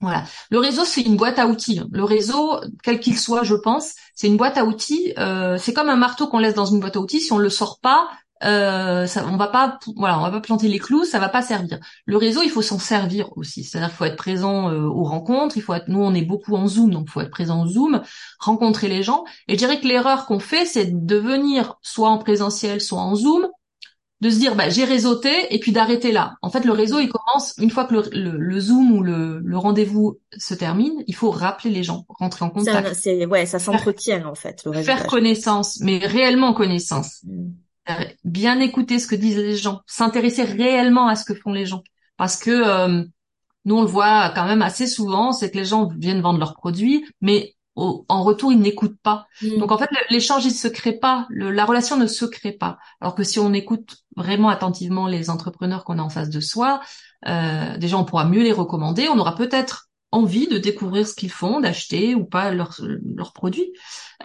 Voilà. 0.00 0.24
Le 0.50 0.58
réseau, 0.58 0.84
c'est 0.84 1.00
une 1.00 1.16
boîte 1.16 1.38
à 1.38 1.46
outils. 1.46 1.80
Le 1.90 2.04
réseau, 2.04 2.60
quel 2.82 3.00
qu'il 3.00 3.18
soit, 3.18 3.42
je 3.42 3.54
pense, 3.54 3.94
c'est 4.14 4.26
une 4.26 4.36
boîte 4.36 4.58
à 4.58 4.64
outils. 4.64 5.14
Euh, 5.18 5.56
c'est 5.58 5.72
comme 5.72 5.88
un 5.88 5.96
marteau 5.96 6.26
qu'on 6.26 6.38
laisse 6.38 6.54
dans 6.54 6.66
une 6.66 6.78
boîte 6.78 6.96
à 6.96 7.00
outils. 7.00 7.20
Si 7.20 7.32
on 7.32 7.38
le 7.38 7.48
sort 7.48 7.80
pas, 7.80 8.10
euh, 8.42 9.06
ça, 9.06 9.24
on 9.26 9.36
va 9.36 9.46
pas, 9.46 9.78
voilà, 9.96 10.18
on 10.18 10.22
va 10.22 10.30
pas 10.30 10.40
planter 10.40 10.68
les 10.68 10.78
clous, 10.78 11.04
ça 11.04 11.18
va 11.18 11.28
pas 11.28 11.40
servir. 11.40 11.78
Le 12.04 12.16
réseau, 12.16 12.42
il 12.42 12.50
faut 12.50 12.60
s'en 12.60 12.78
servir 12.78 13.30
aussi. 13.36 13.64
C'est-à-dire 13.64 13.88
qu'il 13.88 13.96
faut 13.96 14.04
être 14.04 14.16
présent 14.16 14.70
euh, 14.70 14.82
aux 14.82 15.04
rencontres. 15.04 15.56
Il 15.56 15.62
faut 15.62 15.72
être, 15.72 15.88
nous, 15.88 16.00
on 16.02 16.12
est 16.14 16.22
beaucoup 16.22 16.54
en 16.54 16.66
Zoom, 16.66 16.90
donc 16.90 17.06
il 17.08 17.10
faut 17.10 17.20
être 17.22 17.30
présent 17.30 17.60
en 17.60 17.66
Zoom, 17.66 18.02
rencontrer 18.38 18.88
les 18.88 19.02
gens. 19.02 19.24
Et 19.48 19.54
je 19.54 19.58
dirais 19.58 19.80
que 19.80 19.86
l'erreur 19.86 20.26
qu'on 20.26 20.40
fait, 20.40 20.66
c'est 20.66 21.06
de 21.06 21.16
venir 21.16 21.76
soit 21.80 22.10
en 22.10 22.18
présentiel, 22.18 22.80
soit 22.80 23.00
en 23.00 23.14
Zoom, 23.14 23.48
de 24.24 24.30
se 24.30 24.38
dire 24.38 24.56
bah, 24.56 24.70
j'ai 24.70 24.84
réseauté 24.84 25.54
et 25.54 25.60
puis 25.60 25.70
d'arrêter 25.70 26.10
là. 26.10 26.36
En 26.40 26.48
fait, 26.48 26.64
le 26.64 26.72
réseau 26.72 26.98
il 26.98 27.10
commence 27.10 27.54
une 27.58 27.70
fois 27.70 27.84
que 27.84 27.94
le, 27.94 28.38
le, 28.38 28.58
zoom 28.58 28.92
ou 28.92 29.02
le, 29.02 29.38
le 29.44 29.58
rendez-vous 29.58 30.18
se 30.34 30.54
termine, 30.54 31.04
il 31.06 31.14
faut 31.14 31.30
rappeler 31.30 31.68
les 31.68 31.82
gens, 31.82 32.06
rentrer 32.08 32.46
en 32.46 32.50
contact. 32.50 32.94
C'est 32.94 33.26
ouais, 33.26 33.44
ça 33.44 33.58
s'entretient 33.58 34.24
en 34.24 34.34
fait. 34.34 34.64
Le 34.64 34.82
faire 34.82 35.06
connaissance, 35.06 35.78
mais 35.80 35.98
réellement 35.98 36.54
connaissance. 36.54 37.20
Mm. 37.24 37.50
Bien 38.24 38.60
écouter 38.60 38.98
ce 38.98 39.06
que 39.06 39.14
disent 39.14 39.36
les 39.36 39.56
gens, 39.56 39.82
s'intéresser 39.86 40.44
réellement 40.44 41.06
à 41.06 41.16
ce 41.16 41.26
que 41.26 41.34
font 41.34 41.52
les 41.52 41.66
gens, 41.66 41.82
parce 42.16 42.38
que 42.38 42.50
euh, 42.50 43.04
nous 43.66 43.76
on 43.76 43.82
le 43.82 43.88
voit 43.88 44.32
quand 44.34 44.46
même 44.46 44.62
assez 44.62 44.86
souvent, 44.86 45.32
c'est 45.32 45.50
que 45.50 45.58
les 45.58 45.66
gens 45.66 45.90
viennent 45.98 46.22
vendre 46.22 46.38
leurs 46.38 46.54
produits, 46.54 47.04
mais 47.20 47.54
en 47.76 48.22
retour, 48.22 48.52
ils 48.52 48.60
n'écoutent 48.60 49.00
pas. 49.02 49.26
Mm. 49.42 49.58
Donc 49.58 49.72
en 49.72 49.78
fait, 49.78 49.88
l'échange 50.10 50.44
il 50.44 50.52
se 50.52 50.68
crée 50.68 50.92
pas, 50.92 51.26
la 51.30 51.64
relation 51.64 51.96
ne 51.96 52.06
se 52.06 52.24
crée 52.24 52.52
pas. 52.52 52.78
Alors 53.00 53.14
que 53.14 53.24
si 53.24 53.38
on 53.38 53.52
écoute 53.52 53.96
vraiment 54.16 54.48
attentivement 54.48 55.06
les 55.06 55.30
entrepreneurs 55.30 55.84
qu'on 55.84 55.98
a 55.98 56.02
en 56.02 56.10
face 56.10 56.30
de 56.30 56.40
soi, 56.40 56.80
euh, 57.26 57.76
déjà 57.78 57.98
on 57.98 58.04
pourra 58.04 58.24
mieux 58.24 58.42
les 58.42 58.52
recommander. 58.52 59.08
On 59.08 59.18
aura 59.18 59.34
peut-être 59.34 59.88
envie 60.12 60.46
de 60.46 60.58
découvrir 60.58 61.08
ce 61.08 61.14
qu'ils 61.14 61.30
font, 61.30 61.60
d'acheter 61.60 62.14
ou 62.14 62.24
pas 62.24 62.52
leurs 62.52 63.32
produits. 63.34 63.72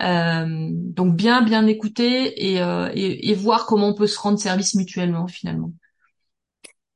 Euh, 0.02 0.70
donc 0.72 1.16
bien 1.16 1.42
bien 1.42 1.66
écouter 1.66 2.52
et, 2.52 2.62
euh, 2.62 2.90
et, 2.94 3.32
et 3.32 3.34
voir 3.34 3.66
comment 3.66 3.88
on 3.88 3.96
peut 3.96 4.08
se 4.08 4.20
rendre 4.20 4.40
service 4.40 4.76
mutuellement 4.76 5.28
finalement. 5.28 5.74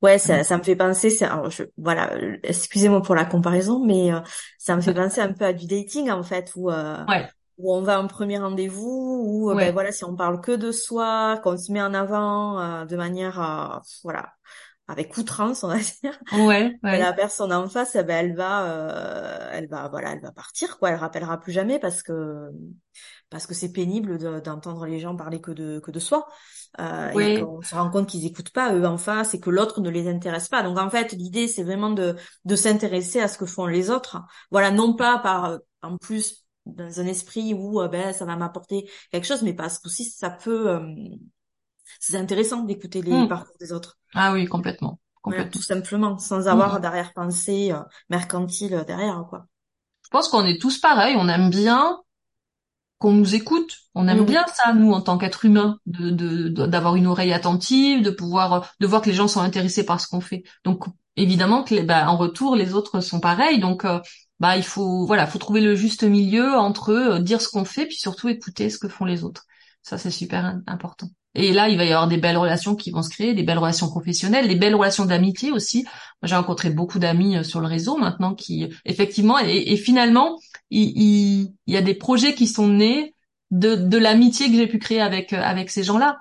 Ouais, 0.04 0.20
ça, 0.20 0.44
ça 0.44 0.58
me 0.58 0.64
fait 0.64 0.76
penser, 0.76 1.10
c'est, 1.10 1.28
je, 1.50 1.64
voilà, 1.78 2.12
excusez-moi 2.44 3.02
pour 3.02 3.16
la 3.16 3.24
comparaison, 3.24 3.84
mais 3.84 4.12
euh, 4.12 4.20
ça 4.60 4.76
me 4.76 4.82
fait 4.82 4.94
penser 4.94 5.22
un 5.22 5.32
peu 5.32 5.46
à 5.46 5.54
du 5.54 5.66
dating 5.66 6.12
en 6.12 6.24
fait, 6.24 6.52
où, 6.58 6.70
euh, 6.70 6.98
où 7.58 7.74
on 7.74 7.82
va 7.82 7.98
un 7.98 8.08
premier 8.08 8.38
rendez-vous, 8.38 9.24
où 9.26 9.52
euh, 9.52 9.56
ben 9.56 9.72
voilà, 9.72 9.94
si 9.94 10.04
on 10.04 10.16
parle 10.16 10.42
que 10.42 10.52
de 10.52 10.74
soi, 10.74 11.40
qu'on 11.42 11.58
se 11.58 11.72
met 11.72 11.82
en 11.82 11.94
avant 11.94 12.60
euh, 12.60 12.86
de 12.86 12.98
manière, 12.98 13.40
euh, 13.42 13.80
voilà, 14.04 14.34
avec 14.90 15.16
outrance, 15.18 15.64
on 15.64 15.70
va 15.70 15.78
dire. 15.78 16.20
Ouais, 16.34 16.78
ben, 16.84 17.00
la 17.00 17.14
personne 17.14 17.54
en 17.54 17.70
face, 17.70 17.96
eh 17.96 18.04
ben 18.04 18.26
elle 18.26 18.36
va, 18.36 19.50
elle 19.54 19.70
va, 19.70 19.88
voilà, 19.88 20.12
elle 20.12 20.22
va 20.22 20.34
partir, 20.34 20.78
quoi. 20.80 20.90
Elle 20.90 20.98
rappellera 20.98 21.40
plus 21.40 21.54
jamais 21.54 21.80
parce 21.80 22.04
que 22.04 22.50
parce 23.34 23.48
que 23.48 23.54
c'est 23.54 23.72
pénible 23.72 24.20
d'entendre 24.42 24.86
les 24.86 25.00
gens 25.00 25.16
parler 25.16 25.42
que 25.42 25.52
de 25.52 25.80
que 25.80 25.92
de 25.92 26.00
soi. 26.00 26.28
Euh, 26.80 27.10
et 27.20 27.42
qu'on 27.42 27.62
se 27.62 27.76
rend 27.76 27.90
compte 27.92 28.08
qu'ils 28.08 28.26
écoutent 28.26 28.52
pas 28.52 28.74
eux 28.74 28.86
en 28.86 28.98
face 28.98 29.34
et 29.34 29.40
que 29.40 29.50
l'autre 29.50 29.82
ne 29.82 29.90
les 29.90 30.08
intéresse 30.08 30.48
pas. 30.48 30.64
Donc 30.64 30.78
en 30.80 30.90
fait, 30.90 31.12
l'idée 31.12 31.48
c'est 31.48 31.64
vraiment 31.64 31.90
de 31.90 32.16
de 32.46 32.56
s'intéresser 32.56 33.20
à 33.20 33.28
ce 33.28 33.38
que 33.38 33.46
font 33.46 33.66
les 33.66 33.90
autres. 33.90 34.22
Voilà, 34.52 34.72
non 34.72 34.96
pas 34.96 35.18
par 35.20 35.58
en 35.82 35.98
plus 35.98 36.46
dans 36.66 37.00
un 37.00 37.08
esprit 37.08 37.54
où 37.54 37.82
euh, 37.82 37.88
ben 37.88 38.14
ça 38.14 38.26
va 38.26 38.36
m'apporter 38.36 38.90
quelque 39.12 39.28
chose, 39.28 39.42
mais 39.42 39.54
parce 39.54 39.80
que 39.80 39.88
aussi 39.88 40.06
ça 40.06 40.30
peut 40.30 40.70
euh, 40.70 40.80
c'est 42.00 42.16
intéressant 42.16 42.64
d'écouter 42.64 43.02
les 43.02 43.14
hmm. 43.14 43.28
parcours 43.28 43.58
des 43.60 43.72
autres. 43.72 43.98
Ah 44.14 44.32
oui, 44.34 44.46
complètement. 44.46 45.00
complètement. 45.22 45.52
tout 45.52 45.62
simplement, 45.62 46.18
sans 46.20 46.48
avoir 46.48 46.78
hmm. 46.78 46.82
d'arrière-pensée 46.82 47.72
euh, 47.72 47.82
mercantile 48.10 48.84
derrière, 48.86 49.26
quoi. 49.30 49.48
Je 50.04 50.10
pense 50.10 50.28
qu'on 50.28 50.46
est 50.46 50.62
tous 50.62 50.78
pareils, 50.78 51.16
on 51.18 51.28
aime 51.28 51.50
bien 51.50 52.00
qu'on 53.04 53.12
nous 53.12 53.36
écoute. 53.36 53.80
On 53.96 54.08
aime 54.08 54.24
bien 54.24 54.46
ça, 54.54 54.74
nous, 54.74 54.94
en 54.94 55.02
tant 55.02 55.18
qu'être 55.18 55.44
humain, 55.44 55.78
de 55.86 56.48
d'avoir 56.48 56.96
une 56.96 57.08
oreille 57.08 57.34
attentive, 57.34 58.02
de 58.02 58.10
pouvoir, 58.10 58.74
de 58.80 58.88
voir 58.88 59.02
que 59.02 59.10
les 59.10 59.16
gens 59.16 59.28
sont 59.28 59.42
intéressés 59.42 59.86
par 59.86 60.00
ce 60.00 60.08
qu'on 60.08 60.22
fait. 60.22 60.44
Donc, 60.64 60.86
évidemment 61.18 61.64
que, 61.64 61.82
bah, 61.82 62.10
en 62.10 62.16
retour, 62.16 62.56
les 62.56 62.74
autres 62.74 63.02
sont 63.02 63.20
pareils. 63.20 63.60
Donc, 63.60 63.86
bah 64.40 64.58
il 64.58 64.64
faut 64.64 65.06
voilà, 65.06 65.28
faut 65.28 65.40
trouver 65.40 65.62
le 65.62 65.76
juste 65.76 66.04
milieu 66.04 66.54
entre 66.56 66.90
euh, 66.90 67.20
dire 67.20 67.42
ce 67.42 67.48
qu'on 67.50 67.66
fait 67.66 67.86
puis 67.86 67.96
surtout 67.96 68.30
écouter 68.30 68.70
ce 68.70 68.78
que 68.78 68.90
font 68.90 69.06
les 69.06 69.24
autres. 69.24 69.46
Ça 69.82 69.98
c'est 69.98 70.12
super 70.12 70.60
important. 70.68 71.08
Et 71.36 71.52
là, 71.52 71.68
il 71.68 71.78
va 71.78 71.86
y 71.86 71.92
avoir 71.92 72.08
des 72.08 72.18
belles 72.18 72.38
relations 72.38 72.76
qui 72.76 72.92
vont 72.92 73.02
se 73.02 73.10
créer, 73.10 73.34
des 73.34 73.44
belles 73.44 73.58
relations 73.58 73.90
professionnelles, 73.90 74.48
des 74.48 74.56
belles 74.56 74.76
relations 74.76 75.06
d'amitié 75.06 75.52
aussi. 75.52 75.86
J'ai 76.22 76.36
rencontré 76.36 76.70
beaucoup 76.70 77.00
d'amis 77.00 77.38
euh, 77.38 77.44
sur 77.44 77.60
le 77.60 77.68
réseau 77.68 77.98
maintenant 77.98 78.36
qui, 78.36 78.70
effectivement, 78.86 79.40
et, 79.40 79.76
finalement, 79.78 80.38
il, 80.70 81.52
y 81.68 81.78
a 81.78 81.82
des 81.82 81.96
projets 81.96 82.36
qui 82.36 82.48
sont 82.48 82.68
nés 82.68 83.16
de, 83.52 83.76
de 83.76 83.98
l'amitié 83.98 84.48
que 84.48 84.56
j'ai 84.56 84.68
pu 84.68 84.80
créer 84.80 85.02
avec 85.02 85.34
euh, 85.34 85.42
avec 85.42 85.70
ces 85.70 85.84
gens-là. 85.84 86.18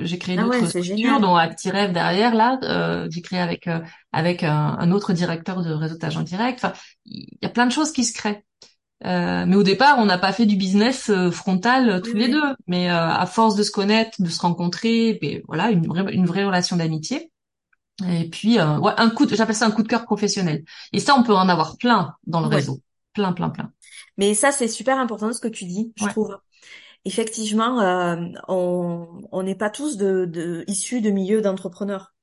J'ai 0.00 0.18
créé 0.18 0.36
ah 0.38 0.42
d'autres 0.42 0.66
structures, 0.66 1.20
dont 1.20 1.36
ActiRev 1.36 1.92
derrière 1.92 2.34
là. 2.34 2.58
Euh, 2.62 3.08
j'ai 3.10 3.20
créé 3.20 3.38
avec 3.38 3.68
euh, 3.68 3.80
avec 4.10 4.42
un, 4.42 4.76
un, 4.78 4.90
autre 4.90 5.12
directeur 5.12 5.62
de 5.62 5.70
réseautage 5.70 6.16
en 6.16 6.22
direct. 6.22 6.64
Enfin, 6.64 6.72
il 7.04 7.36
y 7.42 7.46
a 7.46 7.50
plein 7.50 7.66
de 7.66 7.72
choses 7.72 7.92
qui 7.92 8.04
se 8.04 8.14
créent. 8.14 8.42
Euh, 9.04 9.44
mais 9.46 9.56
au 9.56 9.62
départ, 9.62 9.98
on 9.98 10.06
n'a 10.06 10.18
pas 10.18 10.32
fait 10.32 10.46
du 10.46 10.56
business 10.56 11.10
euh, 11.10 11.30
frontal 11.30 12.00
tous 12.02 12.14
les 12.14 12.28
deux. 12.28 12.42
Mais 12.66 12.88
à 12.88 13.26
force 13.26 13.56
de 13.56 13.62
se 13.62 13.70
connaître, 13.70 14.20
de 14.20 14.28
se 14.28 14.40
rencontrer, 14.40 15.18
et 15.22 15.42
voilà, 15.46 15.70
une 15.70 15.86
vraie 15.86 16.14
une 16.14 16.26
vraie 16.26 16.44
relation 16.44 16.76
d'amitié. 16.76 17.30
Et 18.08 18.28
puis 18.28 18.58
ouais, 18.58 18.92
un 18.96 19.10
coup, 19.10 19.26
j'appelle 19.28 19.54
ça 19.54 19.66
un 19.66 19.70
coup 19.70 19.82
de 19.82 19.88
cœur 19.88 20.04
professionnel. 20.04 20.64
Et 20.92 21.00
ça, 21.00 21.14
on 21.16 21.22
peut 21.22 21.34
en 21.34 21.48
avoir 21.48 21.76
plein 21.78 22.14
dans 22.26 22.40
le 22.40 22.48
réseau, 22.48 22.80
plein, 23.12 23.32
plein, 23.32 23.50
plein. 23.50 23.72
Mais 24.18 24.34
ça, 24.34 24.52
c'est 24.52 24.68
super 24.68 24.98
important 24.98 25.32
ce 25.32 25.40
que 25.40 25.48
tu 25.48 25.64
dis, 25.64 25.92
je 25.96 26.06
trouve 26.06 26.36
effectivement, 27.06 27.80
euh, 27.80 28.16
on 28.48 29.42
n'est 29.42 29.54
pas 29.54 29.70
tous 29.70 29.96
de, 29.96 30.26
de, 30.26 30.64
issus 30.66 31.00
de 31.00 31.10
milieux 31.10 31.40
d'entrepreneurs. 31.40 32.14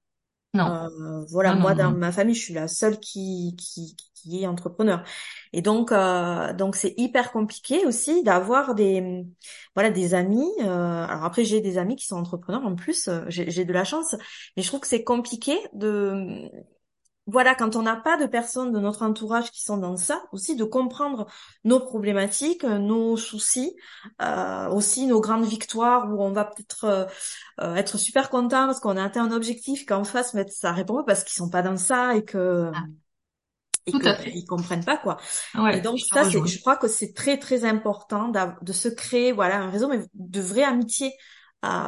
Non. 0.53 0.67
Euh, 0.67 1.25
voilà, 1.29 1.55
moi 1.55 1.73
dans 1.73 1.91
ma 1.91 2.11
famille, 2.11 2.35
je 2.35 2.43
suis 2.43 2.53
la 2.53 2.67
seule 2.67 2.99
qui 2.99 3.55
qui, 3.57 3.95
qui 3.95 4.11
est 4.41 4.47
entrepreneur. 4.47 5.03
Et 5.53 5.61
donc 5.61 5.91
euh, 5.91 6.53
donc 6.53 6.75
c'est 6.75 6.93
hyper 6.97 7.31
compliqué 7.31 7.85
aussi 7.85 8.23
d'avoir 8.23 8.75
des 8.75 9.25
voilà 9.75 9.89
des 9.89 10.13
amis. 10.13 10.49
alors 10.61 11.23
après 11.23 11.43
j'ai 11.45 11.61
des 11.61 11.77
amis 11.77 11.95
qui 11.95 12.05
sont 12.05 12.17
entrepreneurs 12.17 12.65
en 12.65 12.75
plus, 12.75 13.09
j'ai 13.27 13.65
de 13.65 13.73
la 13.73 13.83
chance, 13.83 14.15
mais 14.55 14.63
je 14.63 14.67
trouve 14.67 14.81
que 14.81 14.87
c'est 14.87 15.03
compliqué 15.03 15.57
de 15.73 16.49
voilà, 17.25 17.55
quand 17.55 17.77
on 17.77 17.83
n'a 17.83 17.95
pas 17.95 18.17
de 18.17 18.25
personnes 18.25 18.73
de 18.73 18.79
notre 18.79 19.01
entourage 19.03 19.49
qui 19.51 19.63
sont 19.63 19.77
dans 19.77 19.95
ça, 19.95 20.21
aussi 20.33 20.57
de 20.57 20.65
comprendre 20.65 21.25
nos 21.63 21.79
problématiques, 21.79 22.63
nos 22.65 23.15
soucis, 23.15 23.75
euh, 24.21 24.67
aussi 24.69 25.05
nos 25.05 25.21
grandes 25.21 25.45
victoires 25.45 26.11
où 26.11 26.21
on 26.21 26.33
va 26.33 26.43
peut-être 26.43 26.83
euh, 26.83 27.05
euh, 27.61 27.75
être 27.75 27.97
super 27.97 28.29
content 28.29 28.65
parce 28.65 28.81
qu'on 28.81 28.97
a 28.97 29.03
atteint 29.03 29.23
un 29.23 29.31
objectif, 29.31 29.85
qu'en 29.85 30.03
face, 30.03 30.33
mais 30.33 30.45
ça 30.49 30.73
répond 30.73 30.95
pas 30.97 31.03
parce 31.03 31.23
qu'ils 31.23 31.35
sont 31.35 31.49
pas 31.49 31.61
dans 31.61 31.77
ça 31.77 32.15
et 32.15 32.25
que 32.25 32.71
ah. 32.73 32.83
Et 33.85 33.91
qu'ils 33.91 34.45
comprennent 34.45 34.85
pas 34.85 34.97
quoi. 34.97 35.17
et 35.71 35.81
donc 35.81 35.99
ça, 35.99 36.23
c'est, 36.23 36.45
je 36.45 36.59
crois 36.59 36.77
que 36.77 36.87
c'est 36.87 37.13
très 37.13 37.37
très 37.37 37.65
important 37.65 38.31
de 38.61 38.73
se 38.73 38.87
créer 38.87 39.31
voilà 39.31 39.61
un 39.61 39.69
réseau 39.69 39.87
mais 39.87 39.99
de 40.13 40.41
vraie 40.41 40.63
amitié 40.63 41.13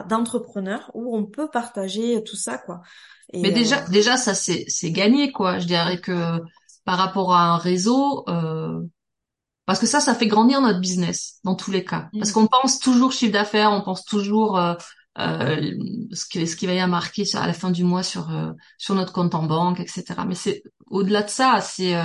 d'entrepreneurs 0.08 0.90
où 0.94 1.18
on 1.18 1.26
peut 1.26 1.50
partager 1.50 2.24
tout 2.24 2.38
ça 2.38 2.58
quoi. 2.58 2.82
Mais 3.34 3.52
déjà, 3.52 3.84
euh, 3.84 3.90
déjà 3.90 4.18
ça 4.18 4.34
c'est 4.34 4.66
c'est 4.68 4.92
gagné 4.92 5.32
quoi. 5.32 5.60
Je 5.60 5.66
dirais 5.66 6.00
que 6.00 6.40
par 6.86 6.98
rapport 6.98 7.34
à 7.34 7.42
un 7.42 7.58
réseau, 7.58 8.24
euh, 8.30 8.82
parce 9.66 9.80
que 9.80 9.88
ça, 9.88 10.00
ça 10.00 10.14
fait 10.14 10.28
grandir 10.28 10.62
notre 10.62 10.80
business 10.80 11.40
dans 11.44 11.56
tous 11.56 11.72
les 11.72 11.84
cas. 11.84 12.10
Parce 12.14 12.30
mm. 12.30 12.34
qu'on 12.34 12.48
pense 12.48 12.80
toujours 12.80 13.12
chiffre 13.12 13.34
d'affaires, 13.34 13.72
on 13.72 13.82
pense 13.82 14.06
toujours 14.06 14.58
euh, 14.58 14.76
euh, 15.18 15.72
ce 16.12 16.26
qui 16.26 16.46
ce 16.48 16.56
qui 16.56 16.66
va 16.66 16.74
y 16.74 16.80
avoir 16.80 16.90
marqué 16.90 17.24
à 17.36 17.48
la 17.48 17.54
fin 17.54 17.72
du 17.72 17.84
mois 17.84 18.04
sur 18.04 18.30
euh, 18.32 18.52
sur 18.78 18.96
notre 18.96 19.14
compte 19.14 19.36
en 19.36 19.44
banque, 19.44 19.80
etc. 19.80 20.04
Mais 20.28 20.36
c'est 20.36 20.64
au-delà 20.88 21.24
de 21.24 21.30
ça, 21.30 21.62
c'est 21.62 21.96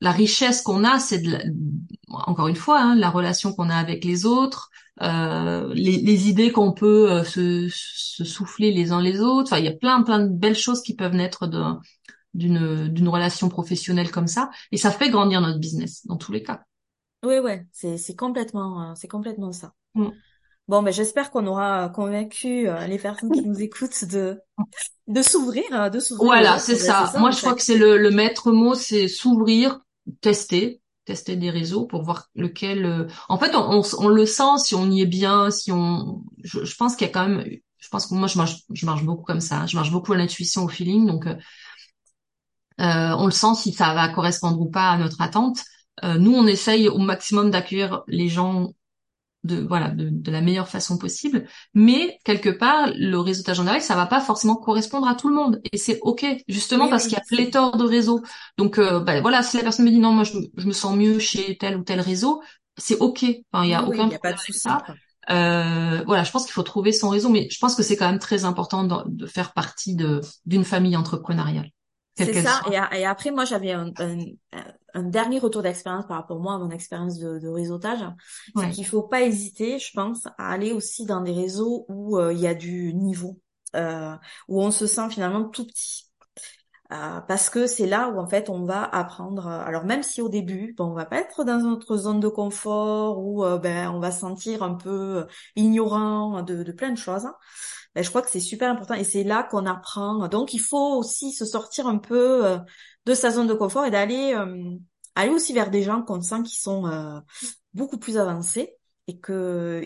la 0.00 0.12
richesse 0.12 0.62
qu'on 0.62 0.84
a, 0.84 0.98
c'est 0.98 1.22
encore 2.08 2.48
une 2.48 2.56
fois 2.56 2.80
hein, 2.80 2.94
la 2.94 3.10
relation 3.10 3.52
qu'on 3.52 3.70
a 3.70 3.76
avec 3.76 4.04
les 4.04 4.26
autres, 4.26 4.70
euh, 5.02 5.72
les, 5.74 5.98
les, 5.98 6.28
idées 6.28 6.52
qu'on 6.52 6.72
peut 6.72 7.10
euh, 7.10 7.24
se, 7.24 7.68
se, 7.70 8.24
souffler 8.24 8.72
les 8.72 8.92
uns 8.92 9.00
les 9.00 9.20
autres. 9.20 9.52
Enfin, 9.52 9.58
il 9.58 9.64
y 9.64 9.68
a 9.68 9.76
plein 9.76 10.02
plein 10.02 10.20
de 10.20 10.28
belles 10.28 10.56
choses 10.56 10.82
qui 10.82 10.94
peuvent 10.94 11.14
naître 11.14 11.48
d'une 12.34 12.88
d'une 12.88 13.08
relation 13.08 13.48
professionnelle 13.48 14.10
comme 14.10 14.28
ça, 14.28 14.50
et 14.70 14.76
ça 14.76 14.90
fait 14.90 15.10
grandir 15.10 15.40
notre 15.40 15.58
business 15.58 16.06
dans 16.06 16.16
tous 16.16 16.32
les 16.32 16.42
cas. 16.42 16.64
Oui, 17.24 17.38
ouais, 17.38 17.66
c'est 17.72 17.98
c'est 17.98 18.16
complètement 18.16 18.90
euh, 18.90 18.92
c'est 18.94 19.08
complètement 19.08 19.52
ça. 19.52 19.72
Mm. 19.94 20.08
Bon, 20.68 20.82
ben 20.82 20.92
j'espère 20.92 21.30
qu'on 21.30 21.46
aura 21.46 21.88
convaincu 21.88 22.68
les 22.86 22.98
personnes 22.98 23.32
qui 23.32 23.42
nous 23.42 23.60
écoutent 23.60 24.04
de 24.04 24.38
de 25.06 25.22
s'ouvrir, 25.22 25.90
de 25.90 25.98
s'ouvrir. 25.98 26.26
Voilà, 26.26 26.58
c'est 26.58 26.76
ça. 26.76 27.12
Moi, 27.18 27.30
je 27.30 27.38
crois 27.38 27.54
que 27.54 27.62
c'est 27.62 27.78
le, 27.78 27.96
le 27.96 28.10
maître 28.10 28.52
mot, 28.52 28.74
c'est 28.74 29.08
s'ouvrir, 29.08 29.80
tester, 30.20 30.82
tester 31.06 31.36
des 31.36 31.50
réseaux 31.50 31.86
pour 31.86 32.02
voir 32.02 32.28
lequel. 32.34 32.84
Euh, 32.84 33.06
en 33.28 33.38
fait, 33.38 33.54
on, 33.54 33.82
on, 33.98 34.08
le 34.08 34.26
sent 34.26 34.58
si 34.58 34.74
on 34.74 34.90
y 34.90 35.00
est 35.00 35.06
bien, 35.06 35.50
si 35.50 35.72
on. 35.72 36.22
Je, 36.44 36.64
je 36.64 36.76
pense 36.76 36.94
qu'il 36.94 37.06
y 37.06 37.10
a 37.10 37.12
quand 37.12 37.26
même. 37.28 37.44
Je 37.78 37.88
pense 37.88 38.06
que 38.06 38.14
moi, 38.14 38.28
je 38.28 38.36
marche, 38.36 38.56
je 38.72 38.84
marche 38.84 39.04
beaucoup 39.04 39.24
comme 39.24 39.40
ça. 39.40 39.64
Je 39.66 39.76
marche 39.76 39.90
beaucoup 39.90 40.12
à 40.12 40.16
l'intuition, 40.16 40.64
au 40.64 40.68
feeling. 40.68 41.06
Donc, 41.06 41.26
euh, 41.26 41.36
euh, 42.80 43.14
on 43.16 43.24
le 43.24 43.32
sent 43.32 43.54
si 43.56 43.72
ça 43.72 43.94
va 43.94 44.08
correspondre 44.08 44.60
ou 44.60 44.70
pas 44.70 44.90
à 44.90 44.98
notre 44.98 45.20
attente. 45.22 45.58
nous, 46.02 46.34
on 46.34 46.46
essaye 46.46 46.88
au 46.88 46.98
maximum 46.98 47.50
d'accueillir 47.50 48.02
les 48.06 48.28
gens 48.28 48.72
de 49.44 49.60
voilà 49.60 49.90
de, 49.90 50.08
de, 50.10 50.30
la 50.30 50.40
meilleure 50.40 50.68
façon 50.68 50.98
possible. 50.98 51.46
Mais 51.74 52.18
quelque 52.24 52.50
part 52.50 52.90
le 52.94 53.16
réseautage 53.18 53.60
en 53.60 53.64
direct 53.64 53.84
ça 53.84 53.94
va 53.94 54.06
pas 54.06 54.20
forcément 54.20 54.56
correspondre 54.56 55.06
à 55.06 55.14
tout 55.14 55.28
le 55.28 55.34
monde. 55.34 55.60
Et 55.72 55.78
c'est 55.78 55.98
ok 56.02 56.26
justement 56.48 56.88
parce 56.88 57.04
qu'il 57.04 57.14
y 57.14 57.16
a 57.16 57.22
pléthore 57.26 57.76
de 57.76 57.84
réseaux. 57.84 58.22
Donc 58.56 58.78
euh, 58.78 59.00
bah, 59.00 59.20
voilà 59.20 59.42
si 59.42 59.56
la 59.56 59.62
personne 59.62 59.84
me 59.84 59.90
dit 59.90 59.98
non 59.98 60.12
moi 60.12 60.24
je, 60.24 60.38
je, 60.56 60.66
me 60.66 60.72
sens 60.72 60.96
mieux 60.96 61.18
chez 61.18 61.56
tel 61.56 61.76
ou 61.76 61.84
tel 61.84 62.00
réseau 62.00 62.42
c'est 62.76 62.98
ok. 62.98 63.24
Enfin 63.52 63.64
il 63.64 63.70
y 63.70 63.74
a 63.74 63.84
aucun 63.84 64.08
a 64.10 64.18
pas 64.18 64.32
de 64.32 64.38
souci 64.38 64.68
euh, 65.30 66.02
voilà 66.06 66.24
je 66.24 66.30
pense 66.30 66.44
qu'il 66.44 66.54
faut 66.54 66.62
trouver 66.62 66.90
son 66.90 67.10
réseau 67.10 67.28
mais 67.28 67.48
je 67.50 67.58
pense 67.58 67.74
que 67.74 67.82
c'est 67.82 67.96
quand 67.96 68.08
même 68.08 68.18
très 68.18 68.46
important 68.46 68.84
de, 68.84 68.94
de 69.06 69.26
faire 69.26 69.52
partie 69.52 69.94
de 69.94 70.22
d'une 70.46 70.64
famille 70.64 70.96
entrepreneuriale 70.96 71.70
c'est 72.24 72.42
ça. 72.42 72.60
Et, 72.92 73.04
après, 73.04 73.30
moi, 73.30 73.44
j'avais 73.44 73.72
un, 73.72 73.92
un, 74.94 75.02
dernier 75.02 75.38
retour 75.38 75.62
d'expérience 75.62 76.06
par 76.06 76.16
rapport 76.18 76.40
moi 76.40 76.54
à 76.54 76.58
mon 76.58 76.70
expérience 76.70 77.18
de, 77.18 77.38
de 77.38 77.48
réseautage. 77.48 78.00
C'est 78.56 78.70
qu'il 78.70 78.86
faut 78.86 79.02
pas 79.02 79.22
hésiter, 79.22 79.78
je 79.78 79.92
pense, 79.92 80.26
à 80.38 80.50
aller 80.50 80.72
aussi 80.72 81.06
dans 81.06 81.20
des 81.20 81.32
réseaux 81.32 81.86
où 81.88 82.18
euh, 82.18 82.32
il 82.32 82.40
y 82.40 82.46
a 82.46 82.54
du 82.54 82.92
niveau, 82.94 83.38
euh, 83.76 84.14
où 84.48 84.62
on 84.62 84.70
se 84.70 84.86
sent 84.86 85.10
finalement 85.10 85.44
tout 85.44 85.66
petit. 85.66 86.08
Euh, 86.90 87.20
parce 87.20 87.50
que 87.50 87.66
c'est 87.66 87.86
là 87.86 88.08
où 88.08 88.18
en 88.18 88.26
fait 88.26 88.48
on 88.48 88.64
va 88.64 88.82
apprendre. 88.82 89.46
Alors 89.46 89.84
même 89.84 90.02
si 90.02 90.22
au 90.22 90.30
début, 90.30 90.74
bon, 90.76 90.86
on 90.86 90.94
va 90.94 91.04
pas 91.04 91.18
être 91.18 91.44
dans 91.44 91.58
notre 91.58 91.98
zone 91.98 92.18
de 92.18 92.28
confort 92.28 93.18
où 93.22 93.44
euh, 93.44 93.58
ben 93.58 93.90
on 93.90 94.00
va 94.00 94.10
se 94.10 94.20
sentir 94.20 94.62
un 94.62 94.74
peu 94.74 95.26
ignorant 95.54 96.42
de, 96.42 96.62
de 96.62 96.72
plein 96.72 96.90
de 96.90 96.96
choses. 96.96 97.26
Hein, 97.26 97.34
ben, 97.94 98.04
je 98.04 98.08
crois 98.10 98.22
que 98.22 98.30
c'est 98.30 98.40
super 98.40 98.70
important 98.70 98.94
et 98.94 99.04
c'est 99.04 99.24
là 99.24 99.42
qu'on 99.42 99.66
apprend. 99.66 100.28
Donc 100.28 100.54
il 100.54 100.60
faut 100.60 100.96
aussi 100.96 101.32
se 101.32 101.44
sortir 101.44 101.86
un 101.86 101.98
peu 101.98 102.46
euh, 102.46 102.58
de 103.06 103.14
sa 103.14 103.30
zone 103.30 103.46
de 103.46 103.54
confort 103.54 103.84
et 103.84 103.90
d'aller 103.90 104.34
euh, 104.34 104.76
aller 105.14 105.30
aussi 105.30 105.52
vers 105.52 105.70
des 105.70 105.82
gens 105.82 106.02
qu'on 106.02 106.20
sent 106.20 106.42
qui 106.44 106.56
sont 106.56 106.86
euh, 106.86 107.18
beaucoup 107.74 107.98
plus 107.98 108.18
avancés 108.18 108.76
et 109.06 109.18
que 109.18 109.84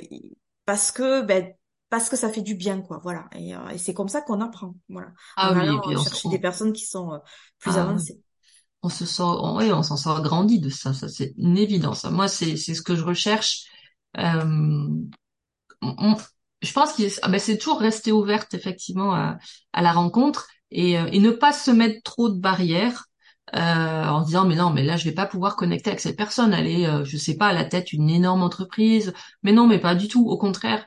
parce 0.64 0.92
que 0.92 1.22
ben 1.22 1.52
parce 1.88 2.08
que 2.08 2.16
ça 2.16 2.30
fait 2.30 2.42
du 2.42 2.54
bien 2.54 2.80
quoi 2.80 3.00
voilà 3.02 3.28
et, 3.36 3.52
et 3.72 3.78
c'est 3.78 3.92
comme 3.92 4.08
ça 4.08 4.22
qu'on 4.22 4.40
apprend 4.40 4.74
voilà 4.88 5.08
ah 5.36 5.52
oui, 5.52 5.78
bien 5.88 6.02
chercher 6.02 6.28
des 6.30 6.38
personnes 6.38 6.72
qui 6.72 6.86
sont 6.86 7.20
plus 7.58 7.72
ah 7.76 7.82
avancées 7.82 8.20
on 8.82 8.88
se 8.88 9.06
sort, 9.06 9.54
ouais, 9.54 9.72
on 9.72 9.82
s'en 9.82 9.96
sort 9.96 10.22
grandi 10.22 10.58
de 10.58 10.68
ça. 10.68 10.92
Ça, 10.92 11.08
c'est 11.08 11.34
une 11.38 11.56
évidence. 11.56 12.04
Moi, 12.04 12.28
c'est, 12.28 12.56
c'est 12.56 12.74
ce 12.74 12.82
que 12.82 12.96
je 12.96 13.04
recherche. 13.04 13.66
Euh, 14.18 14.88
je 16.62 16.72
pense 16.72 16.92
qu'il 16.92 17.10
ah 17.22 17.28
ben, 17.28 17.38
c'est 17.38 17.58
toujours 17.58 17.80
rester 17.80 18.12
ouverte 18.12 18.54
effectivement 18.54 19.14
à, 19.14 19.38
à 19.72 19.82
la 19.82 19.92
rencontre 19.92 20.48
et, 20.70 20.98
euh, 20.98 21.06
et, 21.12 21.18
ne 21.18 21.30
pas 21.30 21.52
se 21.52 21.70
mettre 21.70 22.02
trop 22.02 22.28
de 22.28 22.38
barrières 22.38 23.06
euh, 23.54 24.06
en 24.06 24.22
disant 24.22 24.46
mais 24.46 24.54
non 24.54 24.70
mais 24.70 24.84
là 24.84 24.96
je 24.96 25.04
vais 25.04 25.14
pas 25.14 25.26
pouvoir 25.26 25.56
connecter 25.56 25.90
avec 25.90 26.00
cette 26.00 26.16
personne. 26.16 26.54
Elle 26.54 26.68
est 26.68 26.86
euh, 26.86 27.04
je 27.04 27.16
sais 27.16 27.36
pas 27.36 27.48
à 27.48 27.52
la 27.52 27.64
tête 27.64 27.92
une 27.92 28.08
énorme 28.08 28.42
entreprise. 28.42 29.12
Mais 29.42 29.52
non 29.52 29.66
mais 29.66 29.78
pas 29.78 29.94
du 29.94 30.08
tout. 30.08 30.26
Au 30.28 30.38
contraire 30.38 30.86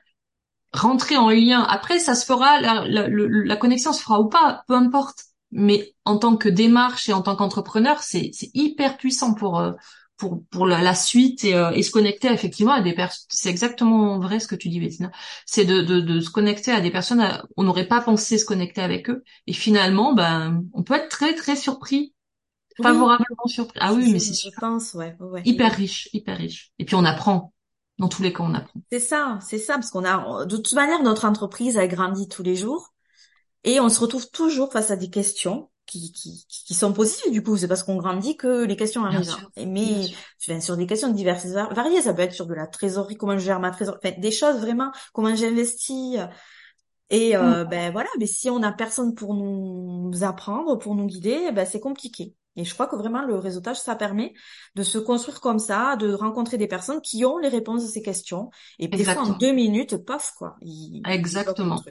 rentrer 0.74 1.18
en 1.18 1.30
lien. 1.30 1.62
Après 1.64 2.00
ça 2.00 2.16
se 2.16 2.26
fera 2.26 2.60
la, 2.62 2.86
la, 2.88 3.08
la 3.10 3.56
connexion 3.58 3.94
se 3.94 4.02
fera 4.02 4.20
ou 4.22 4.30
pas 4.30 4.64
peu 4.68 4.76
importe. 4.76 5.26
Mais 5.52 5.94
en 6.06 6.18
tant 6.18 6.38
que 6.38 6.50
démarche 6.50 7.08
et 7.10 7.14
en 7.14 7.22
tant 7.22 7.36
qu'entrepreneur 7.36 8.02
c'est 8.02 8.32
c'est 8.34 8.50
hyper 8.54 8.98
puissant 8.98 9.34
pour 9.34 9.60
euh, 9.60 9.74
pour 10.18 10.44
pour 10.50 10.66
la, 10.66 10.96
suite 10.96 11.44
et, 11.44 11.56
euh, 11.56 11.72
et, 11.72 11.84
se 11.84 11.92
connecter 11.92 12.30
effectivement 12.32 12.74
à 12.74 12.82
des 12.82 12.94
personnes. 12.94 13.26
C'est 13.30 13.50
exactement 13.50 14.20
vrai 14.20 14.40
ce 14.40 14.48
que 14.48 14.56
tu 14.56 14.70
dis, 14.70 14.80
Bettina. 14.80 15.12
C'est 15.46 15.66
de, 15.66 15.82
de, 15.82 16.00
de, 16.00 16.20
se 16.20 16.30
connecter 16.30 16.72
à 16.72 16.82
des 16.82 16.92
personnes. 16.92 17.24
on 17.58 17.64
n'aurait 17.64 17.88
pas 17.88 18.02
pensé 18.02 18.38
se 18.38 18.46
connecter 18.46 18.82
avec 18.82 19.10
eux. 19.10 19.24
Et 19.48 19.54
finalement, 19.54 20.14
ben, 20.14 20.64
on 20.74 20.84
peut 20.84 20.94
être 20.94 21.10
très 21.10 21.34
très 21.36 21.56
surpris, 21.56 22.14
favorablement 22.82 23.48
surpris. 23.48 23.80
Ah 23.82 23.94
oui, 23.94 24.12
mais 24.12 24.20
c'est 24.20 24.34
je 24.34 24.56
pense, 24.60 24.94
ouais, 24.94 25.16
ouais, 25.20 25.42
hyper 25.46 25.74
riche, 25.74 26.10
hyper 26.14 26.38
riche. 26.38 26.72
Et 26.80 26.86
puis 26.86 26.96
on 26.96 27.06
apprend. 27.06 27.52
Dans 27.98 28.10
tous 28.10 28.24
les 28.24 28.34
cas, 28.34 28.44
on 28.44 28.54
apprend. 28.54 28.82
C'est 28.92 29.00
ça, 29.00 29.40
c'est 29.42 29.58
ça, 29.58 29.76
parce 29.76 29.90
qu'on 29.90 30.04
a, 30.04 30.46
de 30.46 30.58
toute 30.58 30.74
manière, 30.74 31.02
notre 31.02 31.24
entreprise 31.24 31.78
a 31.78 31.88
grandi 31.88 32.28
tous 32.28 32.44
les 32.44 32.58
jours, 32.58 32.94
et 33.64 33.80
on 33.80 33.88
se 33.88 34.02
retrouve 34.02 34.30
toujours 34.30 34.72
face 34.74 34.92
à 34.92 34.98
des 34.98 35.10
questions 35.10 35.70
qui, 35.86 36.12
qui, 36.12 36.46
qui 36.48 36.74
sont 36.74 36.94
positives 36.94 37.32
du 37.32 37.44
coup. 37.44 37.58
C'est 37.58 37.68
parce 37.68 37.84
qu'on 37.84 37.98
grandit 37.98 38.38
que 38.38 38.64
les 38.64 38.76
questions 38.76 39.06
arrivent. 39.06 39.36
mais 39.58 40.60
sur 40.60 40.78
des 40.78 40.88
questions 40.88 41.12
diverses 41.12 41.46
et 41.46 41.54
variées. 41.54 42.02
Ça 42.02 42.14
peut 42.14 42.22
être 42.22 42.34
sur 42.34 42.48
de 42.48 42.54
la 42.54 42.68
trésorerie 42.68 43.16
comment 43.16 43.38
je 43.38 43.46
gère 43.46 43.60
ma 43.60 43.72
trésorerie 43.72 44.00
enfin, 44.04 44.20
des 44.20 44.32
choses 44.32 44.60
vraiment 44.60 44.92
comment 45.14 45.36
j'investis. 45.36 46.18
Et 47.10 47.36
euh, 47.36 47.64
mm. 47.64 47.70
ben 47.70 47.92
voilà. 47.92 48.10
Mais 48.20 48.28
si 48.28 48.50
on 48.50 48.60
n'a 48.60 48.72
personne 48.72 49.16
pour 49.16 49.34
nous 49.34 50.12
apprendre 50.24 50.78
pour 50.78 50.96
nous 50.96 51.06
guider 51.06 51.52
ben 51.52 51.66
c'est 51.66 51.80
compliqué. 51.80 52.36
Et 52.58 52.64
je 52.64 52.74
crois 52.74 52.88
que 52.88 52.96
vraiment 52.96 53.26
le 53.26 53.36
réseautage 53.36 53.78
ça 53.78 53.96
permet 53.96 54.34
de 54.76 54.84
se 54.84 54.98
construire 54.98 55.42
comme 55.42 55.60
ça 55.60 55.98
de 55.98 56.14
rencontrer 56.14 56.58
des 56.58 56.68
personnes 56.68 57.02
qui 57.02 57.26
ont 57.26 57.38
les 57.38 57.50
réponses 57.50 57.84
à 57.84 57.88
ces 57.88 58.02
questions. 58.02 58.50
Et 58.80 59.04
fois 59.04 59.24
en 59.24 59.38
deux 59.38 59.52
minutes 59.52 59.98
paf 59.98 60.34
quoi. 60.38 60.56
Exactement 61.06 61.82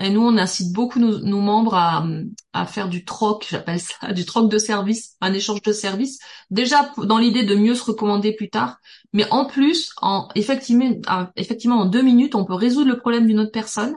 et 0.00 0.10
nous, 0.10 0.22
on 0.22 0.38
incite 0.38 0.72
beaucoup 0.72 0.98
nos, 0.98 1.40
membres 1.40 1.74
à, 1.74 2.06
à, 2.52 2.66
faire 2.66 2.88
du 2.88 3.04
troc, 3.04 3.46
j'appelle 3.50 3.80
ça, 3.80 4.12
du 4.12 4.24
troc 4.24 4.50
de 4.50 4.58
service, 4.58 5.16
un 5.20 5.32
échange 5.32 5.62
de 5.62 5.72
services. 5.72 6.18
Déjà 6.50 6.90
dans 6.96 7.18
l'idée 7.18 7.44
de 7.44 7.54
mieux 7.54 7.74
se 7.74 7.84
recommander 7.84 8.32
plus 8.32 8.50
tard, 8.50 8.78
mais 9.12 9.26
en 9.30 9.44
plus, 9.44 9.92
en 10.00 10.28
effectivement, 10.34 11.76
en 11.76 11.84
deux 11.84 12.02
minutes, 12.02 12.34
on 12.34 12.44
peut 12.44 12.54
résoudre 12.54 12.90
le 12.90 12.98
problème 12.98 13.26
d'une 13.26 13.40
autre 13.40 13.52
personne 13.52 13.94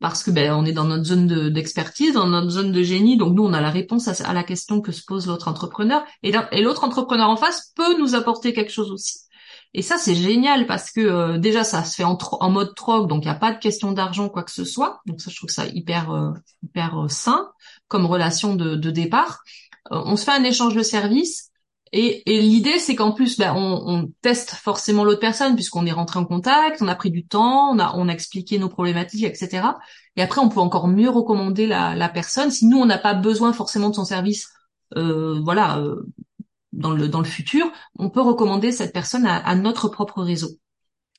parce 0.00 0.22
que 0.22 0.30
ben 0.30 0.52
on 0.52 0.64
est 0.66 0.72
dans 0.72 0.84
notre 0.84 1.04
zone 1.04 1.50
d'expertise, 1.50 2.14
dans 2.14 2.26
notre 2.26 2.50
zone 2.50 2.72
de 2.72 2.82
génie, 2.82 3.16
donc 3.16 3.34
nous 3.34 3.44
on 3.44 3.52
a 3.52 3.60
la 3.60 3.70
réponse 3.70 4.08
à, 4.08 4.32
la 4.32 4.42
question 4.42 4.80
que 4.80 4.92
se 4.92 5.02
pose 5.02 5.26
l'autre 5.26 5.48
entrepreneur, 5.48 6.04
et 6.22 6.32
l'autre 6.60 6.84
entrepreneur 6.84 7.28
en 7.30 7.36
face 7.36 7.72
peut 7.74 7.98
nous 7.98 8.14
apporter 8.14 8.52
quelque 8.52 8.72
chose 8.72 8.90
aussi. 8.90 9.20
Et 9.74 9.82
ça, 9.82 9.98
c'est 9.98 10.14
génial 10.14 10.66
parce 10.66 10.90
que 10.90 11.00
euh, 11.00 11.38
déjà, 11.38 11.64
ça 11.64 11.84
se 11.84 11.96
fait 11.96 12.04
en, 12.04 12.16
en 12.20 12.50
mode 12.50 12.74
troc, 12.74 13.08
donc 13.08 13.24
il 13.24 13.28
n'y 13.28 13.34
a 13.34 13.38
pas 13.38 13.52
de 13.52 13.58
question 13.58 13.92
d'argent, 13.92 14.28
quoi 14.28 14.42
que 14.42 14.50
ce 14.50 14.64
soit. 14.64 15.00
Donc 15.06 15.20
ça, 15.20 15.30
je 15.30 15.36
trouve 15.36 15.50
ça 15.50 15.66
hyper, 15.66 16.10
euh, 16.10 16.30
hyper 16.62 17.04
euh, 17.04 17.08
sain 17.08 17.50
comme 17.88 18.06
relation 18.06 18.54
de, 18.54 18.74
de 18.74 18.90
départ. 18.90 19.42
on 19.90 20.16
se 20.16 20.24
fait 20.24 20.32
un 20.32 20.44
échange 20.44 20.74
de 20.74 20.82
services. 20.82 21.50
Et, 21.92 22.22
et 22.26 22.40
l'idée, 22.40 22.78
c'est 22.78 22.96
qu'en 22.96 23.12
plus, 23.12 23.38
ben, 23.38 23.54
on, 23.54 23.82
on, 23.86 24.12
teste 24.20 24.50
forcément 24.50 25.04
l'autre 25.04 25.20
personne 25.20 25.54
puisqu'on 25.54 25.86
est 25.86 25.92
rentré 25.92 26.18
en 26.18 26.24
contact, 26.24 26.82
on 26.82 26.88
a 26.88 26.96
pris 26.96 27.10
du 27.10 27.26
temps, 27.26 27.70
on 27.70 27.78
a, 27.78 27.92
on 27.96 28.08
a 28.08 28.12
expliqué 28.12 28.58
nos 28.58 28.68
problématiques, 28.68 29.24
etc. 29.24 29.68
Et 30.16 30.22
après, 30.22 30.40
on 30.40 30.48
peut 30.48 30.60
encore 30.60 30.88
mieux 30.88 31.08
recommander 31.10 31.66
la, 31.66 31.94
la 31.94 32.08
personne. 32.08 32.50
Si 32.50 32.66
nous, 32.66 32.78
on 32.78 32.86
n'a 32.86 32.98
pas 32.98 33.14
besoin 33.14 33.52
forcément 33.52 33.90
de 33.90 33.94
son 33.94 34.04
service, 34.04 34.48
euh, 34.96 35.40
voilà, 35.44 35.80
dans 36.76 36.92
le, 36.92 37.08
dans 37.08 37.20
le 37.20 37.26
futur, 37.26 37.70
on 37.98 38.10
peut 38.10 38.20
recommander 38.20 38.70
cette 38.70 38.92
personne 38.92 39.26
à, 39.26 39.54
notre 39.54 39.88
propre 39.88 40.22
réseau, 40.22 40.50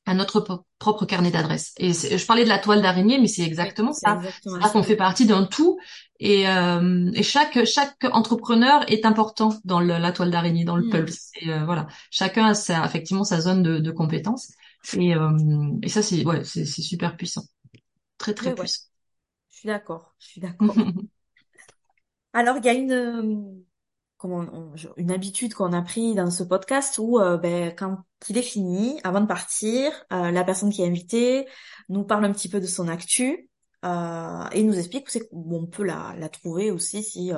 à 0.06 0.14
notre 0.14 0.64
propre 0.78 1.04
carnet 1.04 1.30
d'adresses. 1.30 1.74
Et 1.78 1.92
je 1.92 2.26
parlais 2.26 2.44
de 2.44 2.48
la 2.48 2.58
toile 2.58 2.80
d'araignée, 2.80 3.18
mais 3.18 3.26
c'est 3.26 3.42
exactement 3.42 3.92
ça. 3.92 4.20
C'est 4.42 4.72
qu'on 4.72 4.82
fait 4.82 4.96
partie 4.96 5.26
d'un 5.26 5.44
tout. 5.44 5.78
Et, 6.20 6.48
euh, 6.48 7.10
et, 7.14 7.22
chaque 7.22 7.64
chaque 7.64 8.04
entrepreneur 8.12 8.84
est 8.90 9.04
important 9.04 9.54
dans 9.64 9.80
la 9.80 10.12
toile 10.12 10.30
d'araignée, 10.30 10.64
dans 10.64 10.76
le 10.76 10.86
mm. 10.86 10.90
pulse. 10.90 11.30
Et 11.40 11.50
euh, 11.50 11.64
voilà, 11.64 11.86
chacun 12.10 12.46
a 12.46 12.54
sa, 12.54 12.84
effectivement 12.84 13.24
sa 13.24 13.40
zone 13.40 13.62
de, 13.62 13.78
de 13.78 13.90
compétences. 13.90 14.52
Et, 14.96 15.14
euh, 15.14 15.30
et 15.82 15.88
ça, 15.88 16.02
c'est 16.02 16.24
ouais, 16.24 16.44
c'est 16.44 16.64
super 16.64 17.16
puissant, 17.16 17.44
très 18.16 18.34
très 18.34 18.54
puissant. 18.54 18.84
Je 19.50 19.58
suis 19.58 19.66
d'accord, 19.66 20.14
je 20.20 20.26
suis 20.26 20.40
d'accord. 20.40 20.74
Alors, 22.32 22.56
il 22.58 22.64
y 22.64 22.68
a 22.68 22.74
une 22.74 23.64
comment 24.18 24.44
une 24.96 25.10
habitude 25.12 25.54
qu'on 25.54 25.72
a 25.72 25.80
pris 25.80 26.14
dans 26.14 26.30
ce 26.30 26.42
podcast 26.42 26.98
où 26.98 27.20
euh, 27.20 27.36
ben, 27.38 27.72
quand 27.74 27.98
il 28.28 28.36
est 28.36 28.42
fini, 28.42 29.00
avant 29.04 29.20
de 29.20 29.26
partir, 29.26 29.92
euh, 30.12 30.30
la 30.32 30.44
personne 30.44 30.70
qui 30.70 30.82
est 30.82 30.86
invitée 30.86 31.46
nous 31.88 32.04
parle 32.04 32.24
un 32.24 32.32
petit 32.32 32.48
peu 32.48 32.60
de 32.60 32.66
son 32.66 32.88
actu 32.88 33.48
euh, 33.84 34.44
et 34.52 34.64
nous 34.64 34.76
explique 34.76 35.08
où, 35.30 35.56
on 35.56 35.66
peut 35.66 35.84
la, 35.84 36.14
la 36.18 36.28
trouver 36.28 36.72
aussi 36.72 37.04
si 37.04 37.30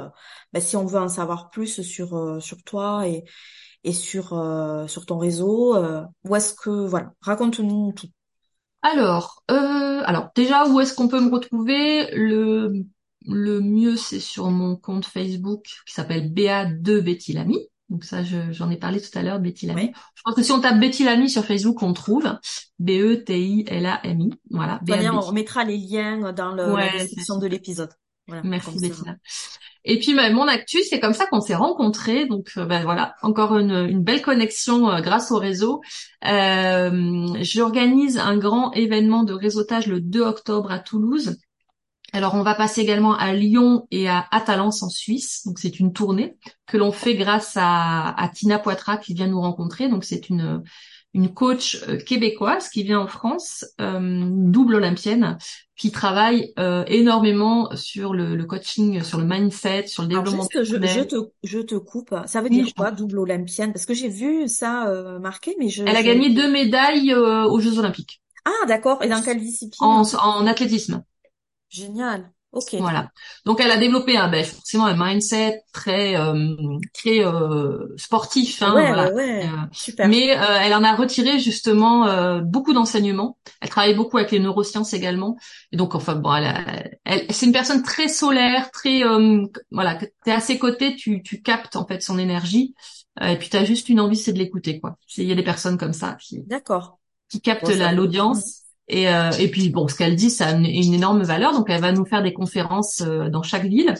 ben, 0.52 0.60
si 0.60 0.76
on 0.76 0.86
veut 0.86 0.98
en 0.98 1.08
savoir 1.08 1.50
plus 1.50 1.82
sur 1.82 2.42
sur 2.42 2.62
toi 2.64 3.06
et 3.06 3.24
et 3.84 3.92
sur 3.92 4.28
sur 4.88 5.06
ton 5.06 5.18
réseau. 5.18 5.76
où 6.24 6.36
est-ce 6.36 6.54
que 6.54 6.86
voilà, 6.86 7.12
raconte-nous 7.20 7.92
tout. 7.92 8.08
Alors, 8.82 9.44
alors 9.48 10.30
déjà 10.34 10.66
où 10.66 10.80
est-ce 10.80 10.94
qu'on 10.94 11.08
peut 11.08 11.20
me 11.20 11.30
retrouver? 11.30 12.10
Le 12.12 12.86
le 13.26 13.60
mieux, 13.60 13.96
c'est 13.96 14.20
sur 14.20 14.50
mon 14.50 14.76
compte 14.76 15.04
Facebook 15.04 15.64
qui 15.86 15.94
s'appelle 15.94 16.32
BA2 16.32 17.00
Betty 17.00 17.32
Lamy. 17.32 17.58
Donc 17.88 18.04
ça, 18.04 18.22
j'en 18.22 18.70
ai 18.70 18.76
parlé 18.76 19.00
tout 19.00 19.18
à 19.18 19.22
l'heure, 19.22 19.40
Betty 19.40 19.66
Lamy. 19.66 19.92
Je 20.14 20.22
pense 20.24 20.34
que 20.34 20.42
si 20.42 20.52
on 20.52 20.60
tape 20.60 20.78
Betty 20.78 21.04
Lamy 21.04 21.28
sur 21.28 21.44
Facebook, 21.44 21.82
on 21.82 21.92
trouve 21.92 22.32
B-E-T-I-L-A-M-I. 22.78 24.30
Voilà. 24.50 24.80
on 25.12 25.32
mettra 25.32 25.64
les 25.64 25.76
liens 25.76 26.32
dans 26.32 26.54
le, 26.54 26.76
la 26.76 26.92
description 26.92 27.38
de 27.38 27.46
l'épisode. 27.46 27.90
Merci 28.44 28.78
Bettina. 28.80 29.16
Et 29.84 29.98
puis 29.98 30.14
bah, 30.14 30.30
mon 30.30 30.46
actu, 30.46 30.82
c'est 30.82 31.00
comme 31.00 31.14
ça 31.14 31.26
qu'on 31.26 31.40
s'est 31.40 31.54
rencontrés. 31.54 32.26
Donc 32.26 32.50
euh, 32.56 32.66
ben 32.66 32.82
voilà, 32.82 33.14
encore 33.22 33.56
une, 33.56 33.88
une 33.88 34.02
belle 34.02 34.22
connexion 34.22 34.90
euh, 34.90 35.00
grâce 35.00 35.30
au 35.30 35.38
réseau. 35.38 35.80
Euh, 36.26 37.26
J'organise 37.40 38.18
un 38.18 38.36
grand 38.36 38.72
événement 38.72 39.24
de 39.24 39.32
réseautage 39.32 39.86
le 39.86 40.00
2 40.00 40.20
octobre 40.20 40.70
à 40.70 40.78
Toulouse 40.78 41.38
alors 42.12 42.34
on 42.34 42.42
va 42.42 42.54
passer 42.54 42.80
également 42.80 43.16
à 43.16 43.32
Lyon 43.32 43.86
et 43.90 44.08
à 44.08 44.26
Atalance 44.30 44.82
en 44.82 44.88
Suisse. 44.88 45.42
Donc 45.46 45.58
c'est 45.58 45.80
une 45.80 45.92
tournée 45.92 46.36
que 46.66 46.76
l'on 46.76 46.92
fait 46.92 47.14
grâce 47.14 47.52
à, 47.56 48.30
Tina 48.34 48.58
Poitras 48.58 48.98
qui 48.98 49.14
vient 49.14 49.28
nous 49.28 49.40
rencontrer. 49.40 49.88
Donc 49.88 50.04
c'est 50.04 50.28
une 50.28 50.62
une 51.12 51.34
coach 51.34 51.82
euh, 51.88 51.96
québécoise 51.96 52.68
qui 52.68 52.84
vient 52.84 53.00
en 53.00 53.08
France, 53.08 53.64
euh, 53.80 54.28
double 54.30 54.76
olympienne, 54.76 55.38
qui 55.76 55.90
travaille 55.90 56.52
euh, 56.58 56.84
énormément 56.86 57.74
sur 57.74 58.14
le, 58.14 58.36
coaching, 58.44 59.02
sur 59.02 59.18
le 59.18 59.24
mindset, 59.24 59.88
sur 59.88 60.04
le 60.04 60.08
développement. 60.08 60.46
Alors, 60.54 60.64
je, 60.64 60.76
je, 60.76 61.02
te, 61.02 61.16
je 61.42 61.58
te 61.58 61.74
coupe. 61.74 62.14
Ça 62.26 62.40
veut 62.40 62.48
dire 62.48 62.68
quoi, 62.76 62.92
double 62.92 63.18
olympienne? 63.18 63.72
Parce 63.72 63.86
que 63.86 63.94
j'ai 63.94 64.08
vu 64.08 64.46
ça 64.46 64.86
marqué, 65.20 65.56
mais 65.58 65.68
je. 65.68 65.82
Elle 65.82 65.96
a 65.96 66.02
gagné 66.02 66.30
deux 66.30 66.50
médailles 66.50 67.12
aux 67.14 67.58
Jeux 67.58 67.78
olympiques. 67.78 68.22
Ah 68.44 68.66
d'accord. 68.68 69.02
Et 69.02 69.08
dans 69.08 69.20
quelle 69.20 69.40
discipline? 69.40 69.88
en 69.88 70.46
athlétisme. 70.46 71.02
Génial. 71.70 72.30
Ok. 72.52 72.74
Voilà. 72.80 73.10
Donc 73.44 73.60
elle 73.60 73.70
a 73.70 73.76
développé 73.76 74.16
un, 74.16 74.28
ben, 74.28 74.44
forcément 74.44 74.86
un 74.86 74.96
mindset 74.98 75.62
très 75.72 76.16
euh, 76.16 76.56
très 76.92 77.24
euh, 77.24 77.94
sportif. 77.96 78.60
Hein, 78.60 78.74
ouais, 78.74 79.12
ouais, 79.12 79.44
euh, 79.44 79.48
Super. 79.70 80.08
Mais 80.08 80.36
euh, 80.36 80.58
elle 80.60 80.74
en 80.74 80.82
a 80.82 80.96
retiré 80.96 81.38
justement 81.38 82.08
euh, 82.08 82.40
beaucoup 82.40 82.72
d'enseignements. 82.72 83.38
Elle 83.60 83.68
travaille 83.68 83.94
beaucoup 83.94 84.18
avec 84.18 84.32
les 84.32 84.40
neurosciences 84.40 84.94
également. 84.94 85.36
Et 85.70 85.76
donc 85.76 85.94
enfin 85.94 86.16
bon, 86.16 86.34
elle, 86.34 86.98
elle 87.04 87.26
c'est 87.30 87.46
une 87.46 87.52
personne 87.52 87.84
très 87.84 88.08
solaire, 88.08 88.72
très 88.72 89.02
voilà. 89.70 89.96
T'es 90.24 90.32
à 90.32 90.40
ses 90.40 90.58
côtés, 90.58 90.96
tu 90.96 91.22
tu 91.22 91.42
captes 91.42 91.76
en 91.76 91.86
fait 91.86 92.02
son 92.02 92.18
énergie. 92.18 92.74
et 93.20 93.36
puis 93.36 93.48
t'as 93.48 93.64
juste 93.64 93.88
une 93.88 94.00
envie, 94.00 94.16
c'est 94.16 94.32
de 94.32 94.38
l'écouter 94.38 94.80
quoi. 94.80 94.96
Il 95.16 95.24
y 95.24 95.32
a 95.32 95.36
des 95.36 95.44
personnes 95.44 95.78
comme 95.78 95.92
ça 95.92 96.16
qui. 96.20 96.42
D'accord. 96.48 96.98
Qui 97.28 97.40
captent 97.40 97.70
l'audience 97.94 98.59
et, 98.90 99.08
euh, 99.08 99.30
et 99.38 99.48
puis 99.48 99.70
bon, 99.70 99.86
ce 99.88 99.94
qu'elle 99.94 100.16
dit, 100.16 100.30
ça 100.30 100.48
a 100.48 100.52
une, 100.52 100.66
énorme 100.66 101.22
valeur. 101.22 101.52
Donc 101.52 101.70
elle 101.70 101.80
va 101.80 101.92
nous 101.92 102.04
faire 102.04 102.22
des 102.22 102.32
conférences 102.32 103.02
euh, 103.02 103.28
dans 103.28 103.42
chaque 103.42 103.64
ville. 103.64 103.94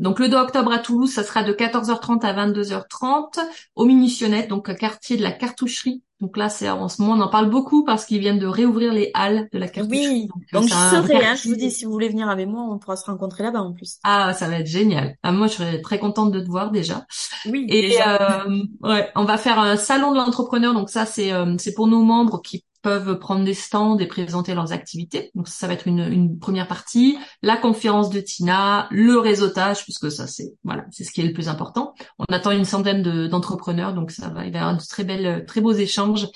Donc 0.00 0.18
le 0.18 0.28
2 0.28 0.36
octobre 0.36 0.72
à 0.72 0.80
Toulouse, 0.80 1.12
ça 1.12 1.22
sera 1.22 1.44
de 1.44 1.52
14h30 1.52 2.20
à 2.22 2.46
22h30 2.46 3.38
au 3.76 3.84
Minutionnette, 3.84 4.48
donc 4.48 4.74
quartier 4.76 5.16
de 5.16 5.22
la 5.22 5.30
Cartoucherie, 5.30 6.02
Donc 6.20 6.36
là, 6.36 6.48
c'est 6.48 6.68
en 6.68 6.88
ce 6.88 7.00
moment, 7.00 7.14
on 7.14 7.24
en 7.24 7.30
parle 7.30 7.48
beaucoup 7.48 7.84
parce 7.84 8.04
qu'ils 8.04 8.18
viennent 8.18 8.40
de 8.40 8.46
réouvrir 8.48 8.92
les 8.92 9.12
halles 9.14 9.48
de 9.52 9.58
la 9.58 9.68
cartoucherie. 9.68 10.28
Oui, 10.34 10.42
donc, 10.52 10.64
je 10.64 10.70
serai, 10.70 11.24
hein, 11.24 11.36
je 11.36 11.48
vous 11.48 11.54
dis, 11.54 11.70
si 11.70 11.84
vous 11.84 11.92
voulez 11.92 12.08
venir 12.08 12.28
avec 12.28 12.48
moi, 12.48 12.66
on 12.68 12.78
pourra 12.78 12.96
se 12.96 13.06
rencontrer 13.06 13.44
là-bas 13.44 13.62
en 13.62 13.72
plus. 13.72 13.98
Ah, 14.02 14.34
ça 14.34 14.48
va 14.48 14.58
être 14.58 14.66
génial. 14.66 15.14
Ah, 15.22 15.30
moi, 15.30 15.46
je 15.46 15.52
serais 15.52 15.80
très 15.80 16.00
contente 16.00 16.32
de 16.32 16.40
te 16.40 16.48
voir 16.48 16.72
déjà. 16.72 17.06
Oui. 17.46 17.64
Et 17.68 17.96
euh, 18.04 18.62
ouais, 18.82 19.12
on 19.14 19.24
va 19.24 19.36
faire 19.36 19.60
un 19.60 19.76
salon 19.76 20.10
de 20.10 20.16
l'entrepreneur. 20.16 20.74
Donc 20.74 20.90
ça, 20.90 21.06
c'est 21.06 21.32
euh, 21.32 21.54
c'est 21.58 21.72
pour 21.72 21.86
nos 21.86 22.02
membres 22.02 22.42
qui 22.42 22.64
peuvent 22.84 23.18
prendre 23.18 23.44
des 23.44 23.54
stands 23.54 23.98
et 23.98 24.06
présenter 24.06 24.54
leurs 24.54 24.72
activités. 24.72 25.30
Donc 25.34 25.48
ça 25.48 25.66
va 25.66 25.72
être 25.72 25.88
une, 25.88 26.00
une 26.00 26.38
première 26.38 26.68
partie, 26.68 27.18
la 27.42 27.56
conférence 27.56 28.10
de 28.10 28.20
Tina, 28.20 28.88
le 28.90 29.18
réseautage, 29.18 29.84
puisque 29.84 30.12
ça 30.12 30.26
c'est 30.26 30.52
voilà, 30.64 30.84
c'est 30.90 31.02
ce 31.02 31.10
qui 31.10 31.22
est 31.22 31.26
le 31.26 31.32
plus 31.32 31.48
important. 31.48 31.94
On 32.18 32.26
attend 32.26 32.50
une 32.50 32.66
centaine 32.66 33.02
d'entrepreneurs, 33.28 33.94
donc 33.94 34.10
ça 34.10 34.28
va, 34.28 34.44
il 34.44 34.52
va 34.52 34.58
y 34.58 34.60
avoir 34.60 34.76
de 34.76 34.82
très 34.86 35.02
belles, 35.02 35.46
très 35.46 35.62
beaux 35.62 35.72
échanges, 35.72 36.28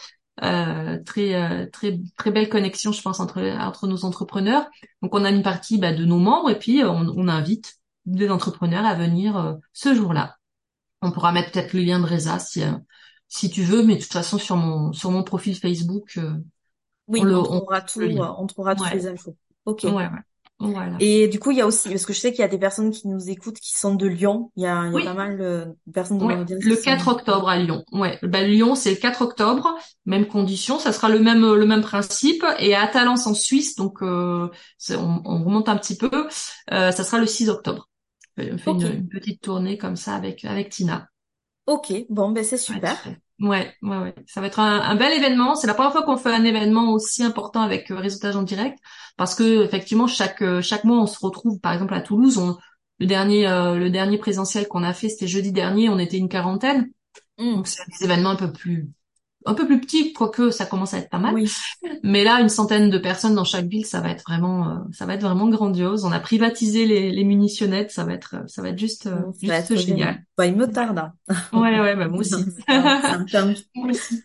euh, 0.43 0.99
très 1.05 1.35
euh, 1.35 1.67
très 1.71 2.01
très 2.17 2.31
belle 2.31 2.49
connexion, 2.49 2.93
je 2.93 3.03
pense 3.03 3.21
entre 3.21 3.43
entre 3.61 3.87
nos 3.87 4.07
entrepreneurs. 4.07 4.67
Donc 5.03 5.15
on 5.15 5.25
a 5.27 5.31
une 5.31 5.43
partie 5.43 5.77
bah, 5.77 5.93
de 5.93 6.07
nos 6.07 6.19
membres 6.19 6.49
et 6.49 6.59
puis 6.59 6.83
on, 6.83 7.13
on 7.15 7.29
invite 7.29 7.75
des 8.07 8.31
entrepreneurs 8.31 8.87
à 8.87 8.95
venir 8.95 9.37
euh, 9.37 9.53
ce 9.75 9.95
jour-là. 9.95 10.37
On 11.03 11.13
pourra 11.13 11.33
mettre 11.33 11.53
peut-être 11.53 11.75
le 11.75 11.81
lien 11.83 12.01
de 12.01 12.07
Reza 12.07 12.39
si 12.39 12.63
si 13.29 13.51
tu 13.51 13.63
veux, 13.63 13.83
mais 13.83 13.97
de 13.97 14.01
toute 14.01 14.13
façon 14.13 14.39
sur 14.39 14.57
mon 14.57 14.93
sur 14.93 15.11
mon 15.11 15.23
profil 15.23 15.57
Facebook, 15.57 16.15
euh, 16.17 16.33
oui, 17.07 17.21
on, 17.21 17.25
le, 17.25 17.37
on, 17.39 17.45
trouvera 17.45 17.81
tout, 17.81 18.01
on 18.01 18.47
trouvera 18.47 18.75
toutes 18.75 18.93
les 18.93 19.07
infos. 19.07 19.37
Ok. 19.65 19.85
Ouais, 19.85 19.93
ouais. 19.93 20.09
Voilà. 20.61 20.97
Et 20.99 21.29
du 21.29 21.39
coup, 21.39 21.53
il 21.53 21.59
y 21.59 21.61
a 21.61 21.67
aussi, 21.67 21.89
parce 21.89 22.05
que 22.05 22.13
je 22.13 22.19
sais 22.19 22.33
qu'il 22.33 22.41
y 22.41 22.45
a 22.45 22.49
des 22.49 22.59
personnes 22.59 22.91
qui 22.91 23.07
nous 23.07 23.31
écoutent 23.31 23.61
qui 23.61 23.79
sont 23.79 23.95
de 23.95 24.07
Lyon. 24.07 24.51
Il 24.57 24.65
y 24.65 24.67
a, 24.67 24.89
il 24.89 24.93
y 24.93 25.03
a 25.03 25.05
pas 25.05 25.15
mal 25.15 25.39
de 25.39 25.67
personnes 25.93 26.19
de 26.19 26.25
ouais. 26.25 26.45
Le 26.49 26.75
4 26.75 27.07
octobre 27.07 27.49
à 27.49 27.59
Lyon. 27.59 27.85
Ouais. 27.93 28.19
Ben, 28.23 28.45
Lyon, 28.45 28.75
c'est 28.75 28.91
le 28.91 28.97
4 28.97 29.23
octobre. 29.23 29.77
Même 30.05 30.27
condition. 30.27 30.81
Ça 30.81 30.93
sera 30.93 31.09
le 31.11 31.21
même, 31.21 31.43
le 31.55 31.65
même 31.65 31.83
principe. 31.83 32.45
Et 32.59 32.75
à 32.75 32.89
Talence 32.89 33.29
en 33.29 33.35
Suisse, 33.35 33.77
donc, 33.77 34.03
euh, 34.03 34.49
on, 34.91 35.23
on, 35.25 35.45
remonte 35.45 35.69
un 35.69 35.77
petit 35.77 35.97
peu, 35.97 36.11
euh, 36.73 36.91
ça 36.91 37.05
sera 37.05 37.21
le 37.21 37.27
6 37.27 37.51
octobre. 37.51 37.89
On 38.37 38.59
fait 38.59 38.71
une, 38.71 38.83
une, 38.83 39.09
petite 39.09 39.41
tournée 39.41 39.79
comme 39.79 39.97
ça 39.97 40.15
avec, 40.15 40.45
avec 40.45 40.71
Tina. 40.71 41.09
Ok, 41.69 41.93
bon, 42.09 42.31
ben 42.31 42.43
c'est 42.43 42.57
super. 42.57 42.97
Ouais, 43.41 43.75
ouais, 43.83 43.99
ouais. 43.99 44.15
Ça 44.27 44.41
va 44.41 44.47
être 44.47 44.59
un, 44.59 44.97
bel 44.97 45.13
événement. 45.13 45.55
C'est 45.55 45.67
la 45.67 45.75
première 45.75 45.93
fois 45.93 46.03
qu'on 46.03 46.17
fait 46.17 46.33
un 46.33 46.43
événement 46.45 46.93
aussi 46.95 47.23
important 47.23 47.61
avec 47.61 47.91
euh, 47.91 47.97
réseautage 47.97 48.37
en 48.37 48.43
direct, 48.43 48.79
parce 49.19 49.35
que 49.35 49.65
effectivement 49.65 50.07
chaque 50.07 50.41
euh, 50.41 50.63
chaque 50.63 50.85
mois 50.85 50.97
on 50.97 51.07
se 51.07 51.19
retrouve, 51.21 51.61
par 51.61 51.75
exemple 51.75 51.93
à 51.93 52.01
Toulouse, 52.01 52.39
on, 52.39 52.57
le 53.01 53.07
dernier 53.07 53.47
euh, 53.47 53.75
le 53.75 53.91
dernier 53.91 54.17
présentiel 54.17 54.67
qu'on 54.67 54.83
a 54.83 54.95
fait, 54.95 55.11
c'était 55.11 55.27
jeudi 55.27 55.53
dernier, 55.53 55.91
on 55.91 55.99
était 55.99 56.17
une 56.17 56.31
quarantaine. 56.31 56.91
Mmh. 57.37 57.57
Donc 57.57 57.67
c'est 57.69 57.83
des 57.87 58.07
événements 58.07 58.31
un 58.31 58.37
peu 58.37 58.51
plus 58.51 58.89
un 59.49 59.55
peu 59.55 59.67
plus 59.67 59.81
petit, 59.81 60.13
quoique 60.13 60.51
ça 60.51 60.67
commence 60.67 60.93
à 60.93 60.99
être 60.99 61.09
pas 61.09 61.19
mal. 61.19 61.35
Mais 62.03 62.23
là, 62.23 62.41
une 62.41 62.51
centaine 62.51 62.91
de 62.91 62.99
personnes 62.99 63.35
dans 63.35 63.45
chaque 63.45 63.67
ville, 63.67 63.87
ça 63.87 64.01
va 64.01 64.11
être 64.11 64.23
vraiment, 64.29 64.69
euh, 64.69 64.75
ça 64.93 65.07
va 65.07 65.15
être 65.15 65.23
vraiment 65.23 65.49
grandiose. 65.49 66.05
On 66.05 66.13
a 66.13 66.21
privatisé 66.21 66.85
les, 66.85 67.11
les 67.11 67.25
munitionnettes, 67.25 67.91
ça 67.91 68.05
va 68.05 68.13
être, 68.13 68.37
ça 68.47 68.61
va 68.61 68.69
être 68.69 68.79
juste, 68.79 69.07
euh, 69.07 69.33
juste 69.41 69.77
génial. 69.77 70.23
Bah, 70.37 70.47
il 70.47 70.55
me 70.55 70.71
tarde. 70.71 70.99
Hein. 70.99 71.13
Ouais, 71.55 71.81
ouais, 71.81 71.97
bah, 71.97 72.09
moi 72.09 72.21
aussi. 72.21 72.35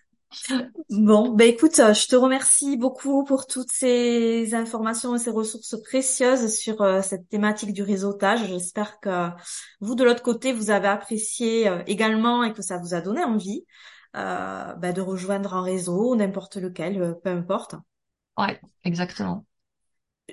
Bon, 0.90 1.30
ben 1.30 1.48
écoute, 1.48 1.78
euh, 1.78 1.94
je 1.94 2.08
te 2.08 2.16
remercie 2.16 2.76
beaucoup 2.76 3.24
pour 3.24 3.46
toutes 3.46 3.72
ces 3.72 4.56
informations 4.56 5.16
et 5.16 5.20
ces 5.20 5.30
ressources 5.30 5.80
précieuses 5.84 6.52
sur 6.56 6.84
cette 7.04 7.30
thématique 7.30 7.72
du 7.72 7.84
réseautage. 7.84 8.48
J'espère 8.48 9.00
que 9.00 9.30
vous, 9.80 9.94
de 9.94 10.04
l'autre 10.04 10.24
côté, 10.24 10.52
vous 10.52 10.72
avez 10.72 10.88
apprécié 10.88 11.72
également 11.86 12.44
et 12.44 12.52
que 12.52 12.64
ça 12.64 12.80
vous 12.80 12.96
a 12.96 13.02
donné 13.02 13.24
envie. 13.24 13.64
Euh, 14.16 14.74
bah, 14.76 14.92
de 14.92 15.02
rejoindre 15.02 15.56
un 15.56 15.64
réseau, 15.64 16.16
n'importe 16.16 16.58
lequel, 16.58 17.02
euh, 17.02 17.14
peu 17.14 17.32
importe. 17.32 17.76
Ouais, 18.38 18.62
exactement. 18.84 19.46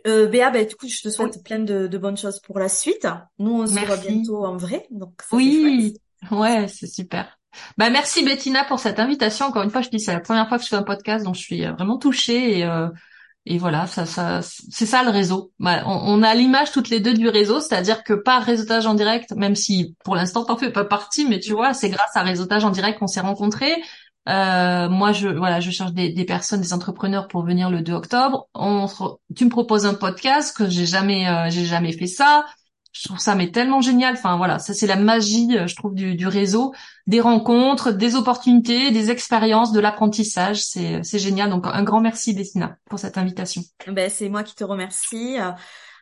Euh, 0.07 0.27
Béa, 0.27 0.51
bah, 0.51 0.65
du 0.65 0.77
coup, 0.77 0.87
je 0.87 1.01
te 1.01 1.09
souhaite 1.09 1.43
plein 1.43 1.61
de, 1.61 1.87
de, 1.87 1.99
bonnes 1.99 2.17
choses 2.17 2.41
pour 2.41 2.59
la 2.59 2.69
suite. 2.69 3.07
Nous, 3.39 3.51
on 3.51 3.67
se 3.67 3.79
voit 3.79 3.97
bientôt 3.97 4.45
en 4.45 4.57
vrai, 4.57 4.87
donc 4.91 5.15
ça, 5.23 5.37
oui, 5.37 5.97
ouais, 6.31 6.69
c'est 6.69 6.87
super. 6.87 7.39
Bah 7.77 7.91
merci 7.91 8.25
Bettina 8.25 8.65
pour 8.65 8.79
cette 8.79 9.01
invitation. 9.01 9.47
Encore 9.47 9.65
une 9.65 9.71
fois, 9.71 9.81
je 9.81 9.89
dis 9.89 9.99
c'est 9.99 10.13
la 10.13 10.21
première 10.21 10.49
fois 10.49 10.57
que 10.57 10.63
je 10.63 10.69
fais 10.69 10.77
un 10.77 10.85
podcast, 10.85 11.25
donc 11.25 11.35
je 11.35 11.41
suis 11.41 11.67
vraiment 11.67 11.99
touchée 11.99 12.59
et 12.59 12.65
euh, 12.65 12.89
et 13.47 13.59
voilà, 13.59 13.87
ça, 13.87 14.05
c'est 14.43 14.87
ça 14.87 15.03
le 15.03 15.11
réseau. 15.11 15.53
Bah, 15.59 15.83
on, 15.87 16.23
a 16.23 16.35
l'image 16.35 16.73
toutes 16.73 16.91
les 16.91 17.01
deux 17.01 17.15
du 17.15 17.29
réseau, 17.29 17.61
c'est-à-dire 17.61 18.05
que 18.05 18.13
par 18.13 18.43
réseautage 18.43 18.87
en 18.87 18.95
direct, 18.95 19.33
même 19.33 19.57
si 19.57 19.97
pour 20.05 20.15
l'instant 20.15 20.45
t'en 20.45 20.59
fais 20.59 20.71
pas 20.71 20.85
partie, 20.85 21.27
mais 21.27 21.41
tu 21.41 21.53
vois, 21.53 21.73
c'est 21.73 21.89
grâce 21.89 22.15
à 22.15 22.23
réseautage 22.23 22.65
en 22.65 22.71
direct 22.71 22.99
qu'on 22.99 23.07
s'est 23.07 23.21
rencontrés. 23.21 23.83
Euh, 24.29 24.89
moi, 24.91 25.13
je 25.13 25.29
voilà, 25.29 25.61
je 25.61 25.71
cherche 25.71 25.93
des, 25.93 26.25
personnes, 26.27 26.61
des 26.61 26.75
entrepreneurs 26.75 27.29
pour 27.29 27.43
venir 27.43 27.71
le 27.71 27.81
2 27.81 27.93
octobre. 27.95 28.49
Tu 29.35 29.45
me 29.47 29.51
proposes 29.51 29.87
un 29.87 29.95
podcast 29.95 30.55
que 30.55 30.69
j'ai 30.69 30.87
jamais, 30.87 31.27
euh, 31.27 31.49
j'ai 31.49 31.65
jamais 31.65 31.93
fait 31.93 32.07
ça 32.07 32.45
je 32.93 33.09
trouve 33.09 33.19
ça 33.19 33.35
mais 33.35 33.51
tellement 33.51 33.81
génial. 33.81 34.15
Enfin 34.15 34.37
voilà, 34.37 34.59
ça 34.59 34.75
c'est 34.75 34.87
la 34.87 34.97
magie, 34.97 35.57
euh, 35.57 35.67
je 35.67 35.77
trouve, 35.77 35.95
du, 35.95 36.15
du, 36.17 36.27
réseau, 36.27 36.75
des 37.07 37.21
rencontres, 37.21 37.93
des 37.93 38.17
opportunités, 38.17 38.91
des 38.91 39.11
expériences, 39.11 39.73
de 39.73 39.81
l'apprentissage. 39.81 40.63
C'est 40.65 41.03
c'est 41.03 41.19
génial. 41.19 41.51
Donc 41.51 41.67
un 41.67 41.83
grand 41.83 42.01
merci 42.01 42.35
Dessina 42.35 42.77
pour 42.89 42.99
cette 42.99 43.19
invitation. 43.19 43.63
Ben 43.87 44.11
c'est 44.11 44.29
moi 44.29 44.43
qui 44.43 44.55
te 44.55 44.65
remercie. 44.65 45.37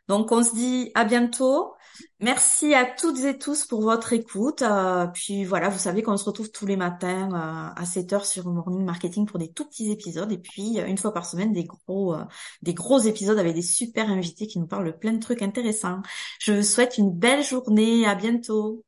Donc 0.09 0.33
on 0.33 0.43
se 0.43 0.55
dit 0.55 0.91
à 0.95 1.05
bientôt. 1.05 1.75
Merci 2.21 2.75
à 2.75 2.85
toutes 2.85 3.19
et 3.21 3.39
tous 3.39 3.65
pour 3.65 3.83
votre 3.83 4.13
écoute. 4.13 4.63
Euh, 4.63 5.07
puis 5.07 5.45
voilà, 5.45 5.69
vous 5.69 5.79
savez 5.79 6.03
qu'on 6.03 6.17
se 6.17 6.25
retrouve 6.25 6.51
tous 6.51 6.67
les 6.67 6.77
matins 6.77 7.29
euh, 7.33 7.81
à 7.81 7.85
7 7.85 8.13
heures 8.13 8.27
sur 8.27 8.49
Morning 8.49 8.85
Marketing 8.85 9.25
pour 9.27 9.39
des 9.39 9.53
tout 9.53 9.65
petits 9.65 9.91
épisodes 9.91 10.31
et 10.33 10.39
puis 10.39 10.81
euh, 10.81 10.87
une 10.87 10.99
fois 10.99 11.15
par 11.15 11.27
semaine 11.27 11.53
des 11.53 11.65
gros 11.65 12.17
des 12.63 12.75
gros 12.75 12.99
épisodes 12.99 13.39
avec 13.39 13.55
des 13.55 13.63
super 13.63 14.11
invités 14.11 14.47
qui 14.47 14.59
nous 14.59 14.67
parlent 14.67 14.99
plein 14.99 15.13
de 15.13 15.21
trucs 15.21 15.43
intéressants. 15.43 16.03
Je 16.41 16.53
vous 16.53 16.63
souhaite 16.63 16.99
une 16.99 17.13
belle 17.13 17.45
journée, 17.45 18.07
à 18.07 18.15
bientôt. 18.15 18.85